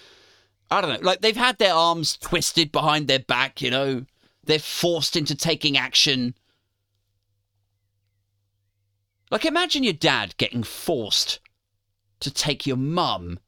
I 0.71 0.81
don't 0.81 1.03
know, 1.03 1.05
like 1.05 1.21
they've 1.21 1.37
had 1.37 1.59
their 1.59 1.75
arms 1.75 2.17
twisted 2.17 2.71
behind 2.71 3.09
their 3.09 3.19
back, 3.19 3.61
you 3.61 3.73
know? 3.73 4.07
They're 4.45 4.61
forced 4.61 5.17
into 5.17 5.35
taking 5.35 5.77
action. 5.77 6.37
Like, 9.33 9.45
imagine 9.45 9.83
your 9.83 9.93
dad 9.93 10.37
getting 10.37 10.63
forced 10.63 11.41
to 12.21 12.31
take 12.31 12.65
your 12.65 12.77
mum 12.77 13.41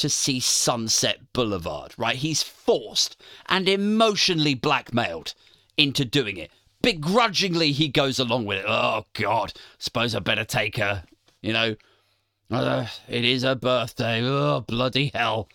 to 0.00 0.08
see 0.08 0.40
Sunset 0.40 1.32
Boulevard, 1.32 1.94
right? 1.96 2.16
He's 2.16 2.42
forced 2.42 3.16
and 3.48 3.68
emotionally 3.68 4.54
blackmailed 4.54 5.34
into 5.76 6.04
doing 6.04 6.36
it. 6.36 6.50
Begrudgingly, 6.82 7.72
he 7.72 7.88
goes 7.88 8.18
along 8.18 8.46
with 8.46 8.58
it. 8.58 8.64
Oh, 8.66 9.04
God, 9.12 9.52
suppose 9.78 10.14
I 10.14 10.20
better 10.20 10.44
take 10.44 10.78
her. 10.78 11.04
You 11.42 11.52
know, 11.52 11.76
uh, 12.50 12.86
it 13.08 13.24
is 13.24 13.42
her 13.42 13.54
birthday. 13.54 14.22
Oh, 14.22 14.64
bloody 14.66 15.10
hell. 15.14 15.48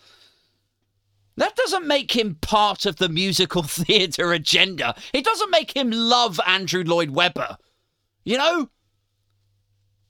That 1.36 1.56
doesn't 1.56 1.86
make 1.86 2.16
him 2.16 2.36
part 2.36 2.86
of 2.86 2.96
the 2.96 3.08
musical 3.08 3.62
theatre 3.64 4.32
agenda. 4.32 4.94
It 5.12 5.24
doesn't 5.24 5.50
make 5.50 5.76
him 5.76 5.90
love 5.90 6.40
Andrew 6.46 6.84
Lloyd 6.84 7.10
Webber. 7.10 7.58
You 8.24 8.38
know? 8.38 8.70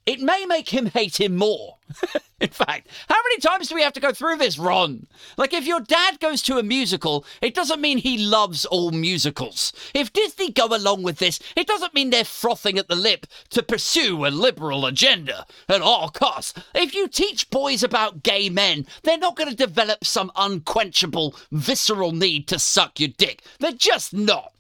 It 0.07 0.21
may 0.21 0.47
make 0.47 0.69
him 0.69 0.87
hate 0.87 1.21
him 1.21 1.37
more. 1.37 1.79
In 2.41 2.51
fact, 2.51 2.87
how 3.09 3.17
many 3.25 3.39
times 3.39 3.69
do 3.69 3.75
we 3.75 3.83
have 3.83 3.95
to 3.95 4.01
go 4.01 4.13
through 4.13 4.37
this, 4.37 4.57
Ron? 4.57 5.09
Like, 5.37 5.53
if 5.53 5.67
your 5.67 5.81
dad 5.81 6.21
goes 6.21 6.43
to 6.43 6.59
a 6.59 6.63
musical, 6.63 7.25
it 7.43 7.55
doesn't 7.55 7.81
mean 7.81 7.99
he 7.99 8.19
loves 8.19 8.65
all 8.65 8.93
musicals. 8.93 9.73
If 9.95 10.13
Disney 10.13 10.53
go 10.53 10.67
along 10.67 11.03
with 11.03 11.19
this, 11.19 11.41
it 11.57 11.67
doesn't 11.67 11.95
mean 11.95 12.11
they're 12.11 12.25
frothing 12.25 12.79
at 12.79 12.87
the 12.87 12.95
lip 12.95 13.27
to 13.51 13.65
pursue 13.65 14.27
a 14.27 14.29
liberal 14.29 14.87
agenda 14.87 15.45
at 15.69 15.83
all 15.83 16.11
costs. 16.11 16.55
If 16.73 16.95
you 16.95 17.09
teach 17.09 17.51
boys 17.51 17.83
about 17.83 18.23
gay 18.23 18.49
men, 18.49 18.87
they're 19.03 19.19
not 19.19 19.35
going 19.35 19.51
to 19.51 19.57
develop 19.57 20.05
some 20.05 20.31
unquenchable, 20.37 21.35
visceral 21.51 22.13
need 22.13 22.47
to 22.49 22.61
suck 22.61 23.01
your 23.01 23.09
dick. 23.09 23.43
They're 23.59 23.73
just 23.73 24.15
not. 24.15 24.53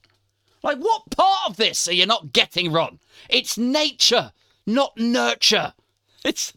Like, 0.62 0.78
what 0.78 1.10
part 1.10 1.50
of 1.50 1.56
this 1.56 1.86
are 1.86 1.94
you 1.94 2.06
not 2.06 2.32
getting, 2.32 2.72
Ron? 2.72 2.98
It's 3.28 3.56
nature 3.56 4.32
not 4.66 4.96
nurture. 4.98 5.72
It's 6.24 6.52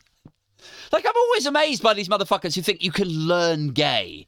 like 0.92 1.06
I'm 1.06 1.16
always 1.16 1.46
amazed 1.46 1.84
by 1.84 1.94
these 1.94 2.10
motherfuckers 2.10 2.56
who 2.56 2.62
think 2.62 2.84
you 2.84 2.92
can 2.92 3.08
learn 3.08 3.70
gay 3.70 4.26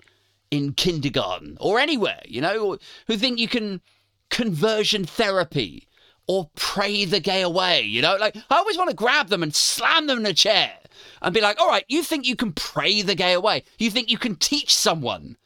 in 0.51 0.73
kindergarten 0.73 1.57
or 1.59 1.79
anywhere, 1.79 2.21
you 2.25 2.41
know, 2.41 2.77
who 3.07 3.17
think 3.17 3.39
you 3.39 3.47
can 3.47 3.81
conversion 4.29 5.05
therapy 5.05 5.87
or 6.27 6.49
pray 6.55 7.05
the 7.05 7.19
gay 7.19 7.41
away, 7.41 7.81
you 7.81 8.01
know? 8.01 8.15
Like 8.17 8.35
I 8.49 8.57
always 8.57 8.77
want 8.77 8.89
to 8.89 8.95
grab 8.95 9.29
them 9.29 9.43
and 9.43 9.55
slam 9.55 10.07
them 10.07 10.19
in 10.19 10.25
a 10.25 10.33
chair 10.33 10.77
and 11.21 11.33
be 11.33 11.41
like, 11.41 11.59
"All 11.59 11.67
right, 11.67 11.85
you 11.87 12.03
think 12.03 12.25
you 12.25 12.35
can 12.35 12.53
pray 12.53 13.01
the 13.01 13.15
gay 13.15 13.33
away? 13.33 13.63
You 13.79 13.89
think 13.89 14.09
you 14.09 14.17
can 14.17 14.35
teach 14.35 14.73
someone 14.75 15.37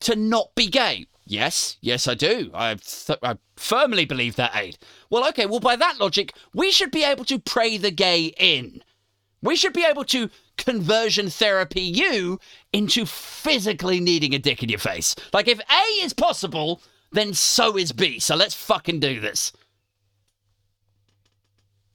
to 0.00 0.14
not 0.14 0.54
be 0.54 0.66
gay? 0.66 1.06
Yes, 1.28 1.78
yes, 1.82 2.08
I 2.08 2.14
do. 2.14 2.50
I, 2.54 2.76
th- 2.76 3.18
I 3.22 3.36
firmly 3.56 4.06
believe 4.06 4.36
that, 4.36 4.56
Aid. 4.56 4.78
Well, 5.10 5.28
okay, 5.30 5.46
well, 5.46 5.60
by 5.60 5.76
that 5.76 6.00
logic, 6.00 6.34
we 6.54 6.72
should 6.72 6.92
be 6.92 7.04
able 7.04 7.26
to 7.26 7.38
pray 7.40 7.78
the 7.78 7.92
gay 7.92 8.34
in. 8.38 8.82
We 9.42 9.56
should 9.56 9.74
be 9.74 9.84
able 9.84 10.04
to 10.06 10.30
conversion 10.58 11.30
therapy 11.30 11.82
you 11.82 12.40
into 12.72 13.06
physically 13.06 14.00
needing 14.00 14.34
a 14.34 14.40
dick 14.40 14.62
in 14.62 14.70
your 14.70 14.80
face. 14.80 15.16
Like, 15.32 15.48
if 15.48 15.60
A 15.60 15.82
is 16.04 16.14
possible, 16.14 16.82
then 17.12 17.34
so 17.34 17.76
is 17.78 17.92
B. 17.92 18.20
So 18.20 18.36
let's 18.36 18.54
fucking 18.54 19.00
do 19.00 19.20
this. 19.20 19.52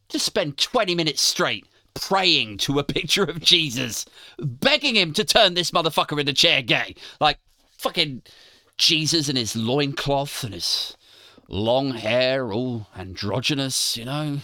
to 0.09 0.19
spend 0.19 0.57
20 0.57 0.95
minutes 0.95 1.21
straight 1.21 1.67
praying 1.95 2.57
to 2.59 2.79
a 2.79 2.83
picture 2.85 3.23
of 3.23 3.41
Jesus, 3.41 4.05
begging 4.39 4.95
him 4.95 5.13
to 5.13 5.23
turn 5.25 5.55
this 5.55 5.71
motherfucker 5.71 6.19
in 6.19 6.25
the 6.27 6.33
chair 6.33 6.61
gay. 6.61 6.95
Like, 7.19 7.39
fucking 7.77 8.23
Jesus 8.77 9.29
and 9.29 9.37
his 9.37 9.55
loincloth 9.55 10.43
and 10.43 10.53
his 10.53 10.97
long 11.47 11.91
hair, 11.91 12.51
all 12.51 12.87
androgynous, 12.97 13.97
you 13.97 14.05
know? 14.05 14.39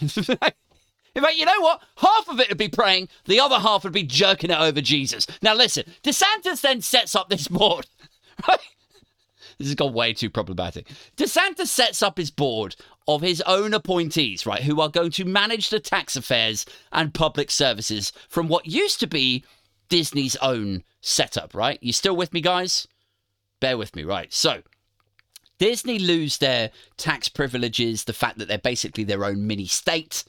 In 1.14 1.22
fact, 1.22 1.36
you 1.36 1.44
know 1.44 1.60
what? 1.60 1.82
Half 1.96 2.28
of 2.28 2.38
it 2.38 2.48
would 2.48 2.58
be 2.58 2.68
praying, 2.68 3.08
the 3.24 3.40
other 3.40 3.58
half 3.58 3.84
would 3.84 3.92
be 3.92 4.04
jerking 4.04 4.50
it 4.50 4.58
over 4.58 4.80
Jesus. 4.80 5.26
Now, 5.42 5.54
listen, 5.54 5.84
DeSantis 6.04 6.60
then 6.60 6.80
sets 6.80 7.16
up 7.16 7.28
this 7.28 7.48
board, 7.48 7.86
right? 8.48 8.60
This 9.58 9.68
has 9.68 9.74
gone 9.74 9.92
way 9.92 10.12
too 10.12 10.30
problematic. 10.30 10.88
DeSantis 11.16 11.66
sets 11.66 12.02
up 12.02 12.16
his 12.16 12.30
board 12.30 12.76
of 13.08 13.22
his 13.22 13.42
own 13.42 13.74
appointees, 13.74 14.46
right, 14.46 14.62
who 14.62 14.80
are 14.80 14.88
going 14.88 15.10
to 15.10 15.24
manage 15.24 15.68
the 15.68 15.80
tax 15.80 16.16
affairs 16.16 16.64
and 16.92 17.12
public 17.12 17.50
services 17.50 18.12
from 18.28 18.48
what 18.48 18.66
used 18.66 19.00
to 19.00 19.06
be 19.06 19.44
Disney's 19.88 20.36
own 20.36 20.84
setup, 21.00 21.54
right? 21.54 21.78
You 21.82 21.92
still 21.92 22.16
with 22.16 22.32
me, 22.32 22.40
guys? 22.40 22.86
Bear 23.60 23.78
with 23.78 23.94
me, 23.94 24.04
right? 24.04 24.32
So, 24.32 24.62
Disney 25.58 25.98
lose 25.98 26.38
their 26.38 26.70
tax 26.96 27.28
privileges, 27.28 28.04
the 28.04 28.14
fact 28.14 28.38
that 28.38 28.48
they're 28.48 28.58
basically 28.58 29.04
their 29.04 29.24
own 29.24 29.46
mini 29.46 29.66
state. 29.66 30.24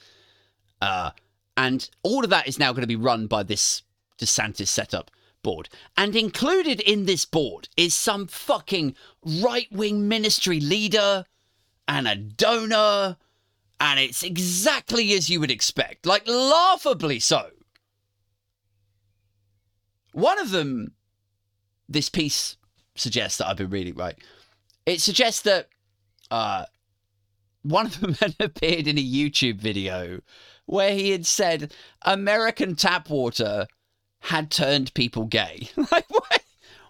Uh, 0.81 1.11
and 1.55 1.89
all 2.03 2.23
of 2.23 2.29
that 2.29 2.47
is 2.47 2.59
now 2.59 2.73
going 2.73 2.81
to 2.81 2.87
be 2.87 2.95
run 2.95 3.27
by 3.27 3.43
this 3.43 3.83
DeSantis 4.19 4.67
setup 4.67 5.09
board. 5.41 5.69
And 5.97 6.15
included 6.15 6.81
in 6.81 7.05
this 7.05 7.25
board 7.25 7.69
is 7.77 7.93
some 7.93 8.27
fucking 8.27 8.95
right 9.23 9.71
wing 9.71 10.07
ministry 10.07 10.59
leader 10.59 11.25
and 11.87 12.07
a 12.07 12.15
donor. 12.15 13.17
And 13.79 13.99
it's 13.99 14.23
exactly 14.23 15.13
as 15.13 15.29
you 15.29 15.39
would 15.39 15.51
expect, 15.51 16.05
like 16.05 16.27
laughably 16.27 17.19
so. 17.19 17.51
One 20.11 20.39
of 20.39 20.51
them, 20.51 20.93
this 21.87 22.09
piece 22.09 22.57
suggests 22.95 23.37
that 23.37 23.47
I've 23.47 23.57
been 23.57 23.69
reading, 23.69 23.95
right? 23.95 24.17
It 24.85 25.01
suggests 25.01 25.41
that 25.43 25.67
uh, 26.29 26.65
one 27.63 27.85
of 27.85 27.99
them 27.99 28.13
had 28.19 28.35
appeared 28.39 28.87
in 28.87 28.97
a 28.97 29.03
YouTube 29.03 29.57
video 29.57 30.21
where 30.65 30.93
he 30.93 31.11
had 31.11 31.25
said 31.25 31.73
American 32.03 32.75
tap 32.75 33.09
water 33.09 33.67
had 34.19 34.51
turned 34.51 34.93
people 34.93 35.25
gay. 35.25 35.69
like, 35.75 36.09
way, 36.09 36.37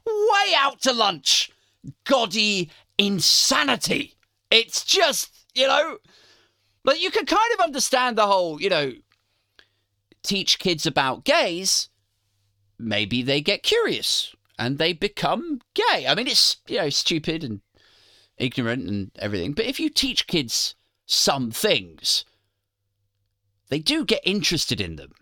way 0.06 0.54
out 0.56 0.82
to 0.82 0.93
lunch. 0.93 1.52
Gaudy 2.04 2.70
insanity. 2.97 4.16
It's 4.52 4.84
just, 4.86 5.34
you 5.56 5.68
know, 5.68 5.97
like 6.84 7.02
you 7.02 7.10
can 7.10 7.26
kind 7.26 7.54
of 7.54 7.62
understand 7.62 8.18
the 8.18 8.28
whole, 8.28 8.62
you 8.62 8.70
know, 8.70 8.93
teach 10.24 10.60
kids 10.60 10.86
about 10.86 11.24
gays. 11.24 11.89
Maybe 12.78 13.24
they 13.24 13.41
get 13.41 13.64
curious 13.64 14.36
and 14.62 14.78
they 14.78 14.93
become 14.93 15.59
gay. 15.74 16.05
I 16.07 16.14
mean, 16.14 16.28
it's, 16.28 16.57
you 16.68 16.78
know, 16.78 16.89
stupid 16.91 17.43
and 17.43 17.62
ignorant 18.38 18.88
and 18.88 19.09
everything. 19.18 19.53
But 19.53 19.66
if 19.66 19.80
you 19.80 19.89
teach 19.89 20.28
kids 20.28 20.76
some 21.07 21.49
things, 21.49 22.26
they 23.70 23.80
do 23.80 24.05
get 24.05 24.22
interested 24.24 24.80
in 24.80 24.97
them, 24.97 25.14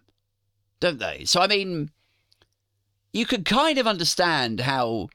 don't 0.82 1.00
they? 1.00 1.24
So, 1.24 1.40
I 1.40 1.48
mean, 1.48 1.92
you 3.14 3.26
can 3.26 3.46
kind 3.46 3.78
of 3.78 3.88
understand 3.88 4.60
how 4.60 5.08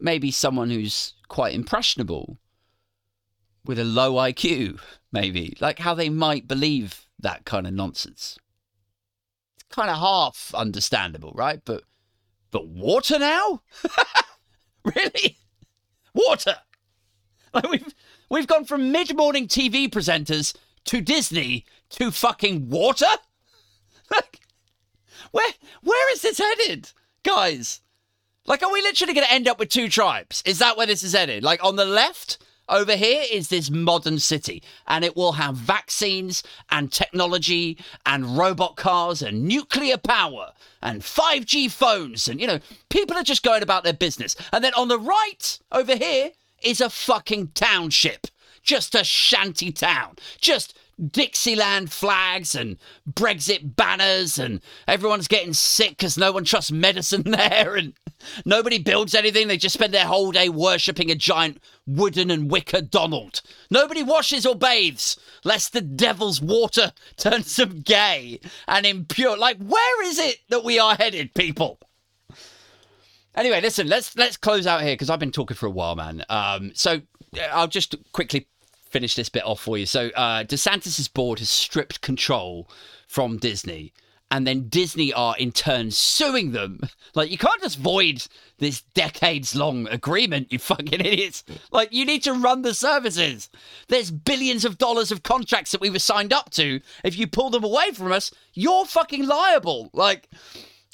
maybe 0.00 0.32
someone 0.32 0.70
who's 0.70 1.14
quite 1.28 1.54
impressionable 1.54 2.38
with 3.64 3.78
a 3.78 3.84
low 3.84 4.14
IQ, 4.14 4.80
maybe, 5.12 5.56
like 5.60 5.78
how 5.78 5.94
they 5.94 6.08
might 6.08 6.48
believe 6.48 7.06
that 7.20 7.44
kind 7.44 7.68
of 7.68 7.74
nonsense. 7.74 8.36
It's 9.54 9.64
kind 9.70 9.88
of 9.88 9.98
half 9.98 10.52
understandable, 10.52 11.30
right? 11.36 11.60
But 11.64 11.84
but 12.52 12.68
water 12.68 13.18
now? 13.18 13.62
really? 14.84 15.38
Water? 16.14 16.56
Like 17.52 17.68
we've 17.68 17.94
we've 18.30 18.46
gone 18.46 18.64
from 18.64 18.92
mid-morning 18.92 19.48
TV 19.48 19.90
presenters 19.90 20.54
to 20.84 21.00
Disney 21.00 21.64
to 21.90 22.12
fucking 22.12 22.70
water? 22.70 23.06
Like 24.10 24.40
where 25.30 25.48
where 25.82 26.12
is 26.12 26.20
this 26.20 26.36
headed? 26.36 26.90
Guys, 27.22 27.80
like, 28.46 28.62
are 28.62 28.72
we 28.72 28.82
literally 28.82 29.14
going 29.14 29.26
to 29.26 29.32
end 29.32 29.48
up 29.48 29.58
with 29.58 29.68
two 29.68 29.88
tribes? 29.88 30.42
Is 30.44 30.58
that 30.58 30.76
where 30.76 30.86
this 30.86 31.02
is 31.02 31.12
headed? 31.12 31.44
Like, 31.44 31.62
on 31.62 31.76
the 31.76 31.84
left, 31.84 32.38
over 32.68 32.96
here 32.96 33.24
is 33.30 33.48
this 33.48 33.70
modern 33.70 34.18
city, 34.18 34.62
and 34.86 35.04
it 35.04 35.16
will 35.16 35.32
have 35.32 35.56
vaccines 35.56 36.42
and 36.70 36.92
technology 36.92 37.78
and 38.06 38.36
robot 38.38 38.76
cars 38.76 39.22
and 39.22 39.44
nuclear 39.44 39.98
power 39.98 40.52
and 40.80 41.02
5G 41.02 41.70
phones, 41.70 42.28
and, 42.28 42.40
you 42.40 42.46
know, 42.46 42.60
people 42.88 43.16
are 43.16 43.22
just 43.22 43.42
going 43.42 43.62
about 43.62 43.84
their 43.84 43.92
business. 43.92 44.36
And 44.52 44.62
then 44.64 44.74
on 44.74 44.88
the 44.88 44.98
right, 44.98 45.58
over 45.70 45.96
here, 45.96 46.30
is 46.62 46.80
a 46.80 46.90
fucking 46.90 47.48
township. 47.54 48.26
Just 48.62 48.94
a 48.94 49.02
shanty 49.02 49.72
town. 49.72 50.16
Just 50.40 50.74
Dixieland 51.10 51.90
flags 51.90 52.54
and 52.54 52.76
Brexit 53.10 53.76
banners, 53.76 54.38
and 54.38 54.60
everyone's 54.86 55.28
getting 55.28 55.54
sick 55.54 55.90
because 55.90 56.18
no 56.18 56.32
one 56.32 56.44
trusts 56.44 56.70
medicine 56.70 57.22
there, 57.26 57.76
and 57.76 57.94
nobody 58.44 58.78
builds 58.78 59.14
anything. 59.14 59.48
They 59.48 59.56
just 59.56 59.74
spend 59.74 59.94
their 59.94 60.06
whole 60.06 60.32
day 60.32 60.48
worshipping 60.48 61.10
a 61.10 61.14
giant 61.14 61.62
wooden 61.86 62.30
and 62.30 62.50
wicker 62.50 62.80
Donald. 62.80 63.42
Nobody 63.70 64.02
washes 64.02 64.46
or 64.46 64.54
bathes, 64.54 65.18
lest 65.44 65.72
the 65.72 65.80
devil's 65.80 66.40
water 66.40 66.92
turns 67.16 67.56
them 67.56 67.80
gay 67.80 68.40
and 68.68 68.86
impure. 68.86 69.36
Like, 69.36 69.58
where 69.58 70.04
is 70.04 70.18
it 70.18 70.38
that 70.50 70.64
we 70.64 70.78
are 70.78 70.94
headed, 70.94 71.34
people? 71.34 71.78
Anyway, 73.34 73.60
listen, 73.60 73.86
let's 73.86 74.16
let's 74.16 74.36
close 74.36 74.66
out 74.66 74.82
here 74.82 74.92
because 74.92 75.08
I've 75.08 75.18
been 75.18 75.32
talking 75.32 75.56
for 75.56 75.66
a 75.66 75.70
while, 75.70 75.96
man. 75.96 76.22
Um, 76.28 76.72
so 76.74 77.00
I'll 77.50 77.68
just 77.68 77.96
quickly 78.12 78.46
finish 78.92 79.14
this 79.14 79.28
bit 79.28 79.44
off 79.44 79.60
for 79.60 79.78
you. 79.78 79.86
So 79.86 80.10
uh, 80.14 80.44
DeSantis's 80.44 81.08
board 81.08 81.38
has 81.38 81.50
stripped 81.50 82.02
control 82.02 82.68
from 83.08 83.38
Disney, 83.38 83.92
and 84.30 84.46
then 84.46 84.68
Disney 84.68 85.12
are 85.12 85.36
in 85.36 85.52
turn 85.52 85.90
suing 85.90 86.52
them. 86.52 86.80
Like 87.14 87.30
you 87.30 87.36
can't 87.36 87.60
just 87.60 87.78
void 87.78 88.26
this 88.56 88.80
decades-long 88.94 89.86
agreement, 89.88 90.50
you 90.50 90.58
fucking 90.58 91.00
idiots. 91.00 91.44
Like 91.70 91.92
you 91.92 92.06
need 92.06 92.22
to 92.22 92.32
run 92.32 92.62
the 92.62 92.72
services. 92.72 93.50
There's 93.88 94.10
billions 94.10 94.64
of 94.64 94.78
dollars 94.78 95.12
of 95.12 95.22
contracts 95.22 95.72
that 95.72 95.82
we 95.82 95.90
were 95.90 95.98
signed 95.98 96.32
up 96.32 96.48
to. 96.52 96.80
If 97.04 97.18
you 97.18 97.26
pull 97.26 97.50
them 97.50 97.64
away 97.64 97.90
from 97.90 98.12
us, 98.12 98.32
you're 98.54 98.86
fucking 98.86 99.26
liable. 99.26 99.90
Like. 99.92 100.30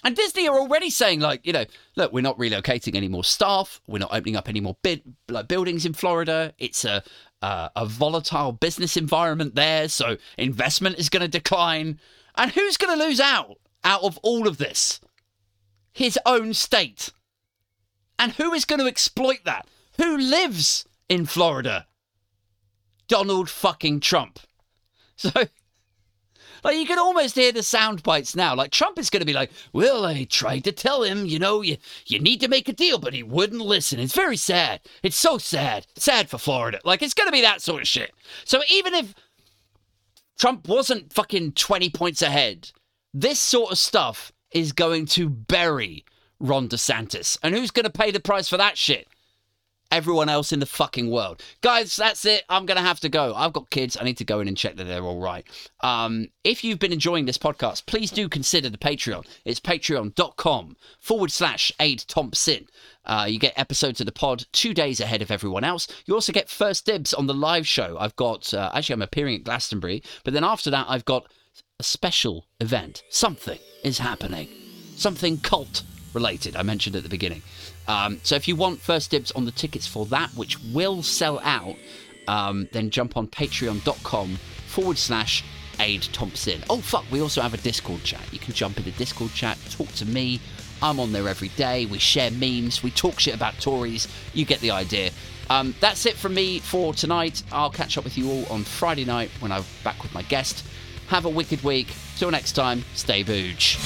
And 0.05 0.15
Disney 0.15 0.49
are 0.49 0.57
already 0.59 0.91
saying, 0.91 1.19
like, 1.19 1.45
you 1.45 1.53
know, 1.53 1.65
look, 1.97 2.13
we're 2.13 2.21
not 2.23 2.39
relocating 2.39 2.95
any 2.95 3.09
more 3.09 3.25
staff. 3.25 3.81
We're 3.89 3.99
not 3.99 4.13
opening 4.13 4.37
up 4.37 4.49
any 4.49 4.61
more 4.61 4.77
bid, 4.81 5.03
like, 5.29 5.49
buildings 5.49 5.85
in 5.85 5.93
Florida. 5.93 6.55
It's 6.57 6.85
a 6.85 7.03
uh, 7.43 7.68
a 7.76 7.86
volatile 7.86 8.53
business 8.53 8.97
environment 8.97 9.55
there, 9.55 9.89
so 9.89 10.16
investment 10.36 10.99
is 10.99 11.09
going 11.09 11.22
to 11.22 11.28
decline. 11.28 12.01
And 12.36 12.53
who's 12.53 12.76
going 12.76 12.97
to 12.99 13.05
lose 13.05 13.20
out 13.20 13.59
out 13.84 14.03
of 14.03 14.18
all 14.18 14.47
of 14.47 14.59
this? 14.59 15.01
His 15.93 16.18
own 16.26 16.55
state. 16.55 17.11
And 18.18 18.32
who 18.32 18.53
is 18.53 18.64
going 18.64 18.80
to 18.80 18.86
exploit 18.86 19.45
that? 19.45 19.66
Who 19.97 20.16
lives 20.16 20.86
in 21.09 21.26
Florida? 21.26 21.86
Donald 23.09 23.49
fucking 23.51 24.01
Trump. 24.01 24.41
So 25.20 25.32
like 26.65 26.77
you 26.77 26.87
can 26.87 26.99
almost 26.99 27.35
hear 27.35 27.53
the 27.53 27.63
sound 27.63 28.03
bites 28.03 28.37
now. 28.37 28.55
Like 28.55 28.71
Trump 28.71 28.99
is 28.99 29.11
going 29.11 29.21
to 29.21 29.27
be 29.27 29.33
like, 29.33 29.51
"Well, 29.73 30.05
I 30.05 30.25
tried 30.25 30.65
to 30.65 30.73
tell 30.73 31.03
him, 31.03 31.27
you 31.27 31.39
know, 31.39 31.63
you 31.63 31.77
you 32.07 32.19
need 32.19 32.41
to 32.41 32.49
make 32.49 32.69
a 32.69 32.73
deal, 32.73 32.99
but 32.99 33.15
he 33.15 33.23
wouldn't 33.23 33.61
listen. 33.61 34.01
It's 34.01 34.15
very 34.15 34.37
sad. 34.37 34.81
It's 35.03 35.17
so 35.17 35.39
sad. 35.39 35.87
Sad 35.97 36.29
for 36.31 36.39
Florida. 36.39 36.81
Like 36.85 37.03
it's 37.03 37.15
going 37.15 37.29
to 37.29 37.33
be 37.33 37.43
that 37.43 37.63
sort 37.63 37.83
of 37.83 37.89
shit." 37.89 38.13
So 38.45 38.61
even 38.71 38.95
if 38.95 39.15
Trump 40.39 40.69
wasn't 40.69 41.13
fucking 41.13 41.53
20 41.53 41.91
points 41.91 42.23
ahead, 42.23 42.71
this 43.13 43.41
sort 43.41 43.73
of 43.73 43.79
stuff 43.79 44.33
is 44.53 44.73
going 44.73 45.07
to 45.07 45.29
bury 45.29 46.05
Ron 46.41 46.69
DeSantis. 46.69 47.39
And 47.43 47.55
who's 47.55 47.71
going 47.71 47.85
to 47.85 47.91
pay 47.91 48.11
the 48.11 48.21
price 48.21 48.49
for 48.49 48.57
that 48.57 48.79
shit? 48.79 49.08
Everyone 49.91 50.28
else 50.28 50.53
in 50.53 50.61
the 50.61 50.66
fucking 50.66 51.11
world. 51.11 51.43
Guys, 51.61 51.97
that's 51.97 52.24
it. 52.24 52.45
I'm 52.49 52.66
going 52.66 52.76
to 52.76 52.82
have 52.82 53.01
to 53.01 53.09
go. 53.09 53.34
I've 53.34 53.53
got 53.53 53.70
kids. 53.70 53.97
I 53.99 54.05
need 54.05 54.18
to 54.18 54.24
go 54.24 54.41
in 54.41 54.49
and 54.49 54.57
check 54.57 54.76
that 54.76 54.84
they're 54.84 55.03
all 55.03 55.20
right. 55.20 55.47
Um, 55.80 56.28
if 56.45 56.62
you've 56.62 56.78
been 56.78 56.93
enjoying 56.93 57.24
this 57.24 57.39
podcast, 57.39 57.86
please 57.86 58.11
do 58.11 58.28
consider 58.28 58.68
the 58.68 58.78
Patreon. 58.78 59.26
It's 59.45 59.61
patreon.com 59.61 60.76
forward 61.01 61.32
slash 61.32 61.72
Aid 61.80 62.05
Thompson. 62.07 62.66
Uh, 63.05 63.26
you 63.28 63.39
get 63.39 63.59
episodes 63.59 64.01
of 64.01 64.07
the 64.07 64.12
pod 64.12 64.45
two 64.53 64.74
days 64.74 65.01
ahead 65.01 65.22
of 65.22 65.30
everyone 65.30 65.64
else. 65.64 65.89
You 66.05 66.14
also 66.14 66.32
get 66.32 66.51
first 66.51 66.84
dibs 66.84 67.14
on 67.14 67.26
the 67.26 67.34
live 67.34 67.66
show. 67.66 67.97
I've 67.99 68.16
got, 68.16 68.53
uh, 68.53 68.70
actually, 68.74 68.95
I'm 68.95 69.03
appearing 69.03 69.36
at 69.36 69.45
Glastonbury, 69.45 70.03
but 70.24 70.34
then 70.34 70.45
after 70.45 70.70
that, 70.70 70.86
I've 70.89 71.07
got 71.07 71.26
a 71.80 71.82
special 71.82 72.47
event. 72.61 73.05
Something 73.09 73.59
is 73.82 73.99
happening. 73.99 74.49
Something 74.97 75.39
cult 75.39 75.82
related, 76.12 76.57
I 76.57 76.62
mentioned 76.62 76.97
at 76.97 77.03
the 77.03 77.09
beginning. 77.09 77.43
Um, 77.89 78.20
so 78.22 78.36
if 78.36 78.47
you 78.47 78.55
want 78.55 78.80
first 78.80 79.11
dibs 79.11 79.32
on 79.32 79.45
the 79.45 79.51
tickets 79.51 79.86
for 79.86 80.07
that, 80.07 80.30
which 80.30 80.59
will 80.72 81.03
sell 81.03 81.41
out, 81.41 81.76
um, 82.28 82.68
then 82.72 82.91
jump 82.91 83.16
on 83.16 83.26
patreon.com 83.26 84.36
forward 84.66 84.99
slash 84.99 85.43
Aid 85.80 86.03
Thompson. 86.12 86.62
Oh, 86.68 86.78
fuck, 86.78 87.05
we 87.11 87.20
also 87.20 87.41
have 87.41 87.55
a 87.55 87.59
Discord 87.59 88.05
chat. 88.05 88.20
You 88.32 88.39
can 88.39 88.53
jump 88.53 88.76
into 88.78 88.91
Discord 88.93 89.32
chat, 89.32 89.59
talk 89.70 89.89
to 89.93 90.05
me. 90.05 90.41
I'm 90.82 91.01
on 91.01 91.12
there 91.12 91.28
every 91.28 91.49
day. 91.49 91.86
We 91.86 91.99
share 91.99 92.30
memes, 92.30 92.82
we 92.82 92.91
talk 92.91 93.18
shit 93.18 93.34
about 93.34 93.59
Tories. 93.59 94.07
You 94.34 94.45
get 94.45 94.61
the 94.61 94.70
idea. 94.70 95.11
Um, 95.51 95.74
that's 95.80 96.05
it 96.05 96.14
from 96.14 96.34
me 96.34 96.59
for 96.59 96.93
tonight. 96.93 97.43
I'll 97.51 97.70
catch 97.70 97.97
up 97.97 98.05
with 98.05 98.18
you 98.18 98.30
all 98.30 98.47
on 98.47 98.64
Friday 98.64 99.05
night 99.05 99.30
when 99.41 99.51
I'm 99.51 99.64
back 99.82 100.03
with 100.03 100.12
my 100.12 100.22
guest. 100.22 100.64
Have 101.09 101.24
a 101.24 101.30
wicked 101.30 101.64
week. 101.64 101.89
Till 102.18 102.30
next 102.30 102.53
time, 102.53 102.84
stay 102.95 103.22
booge. 103.22 103.78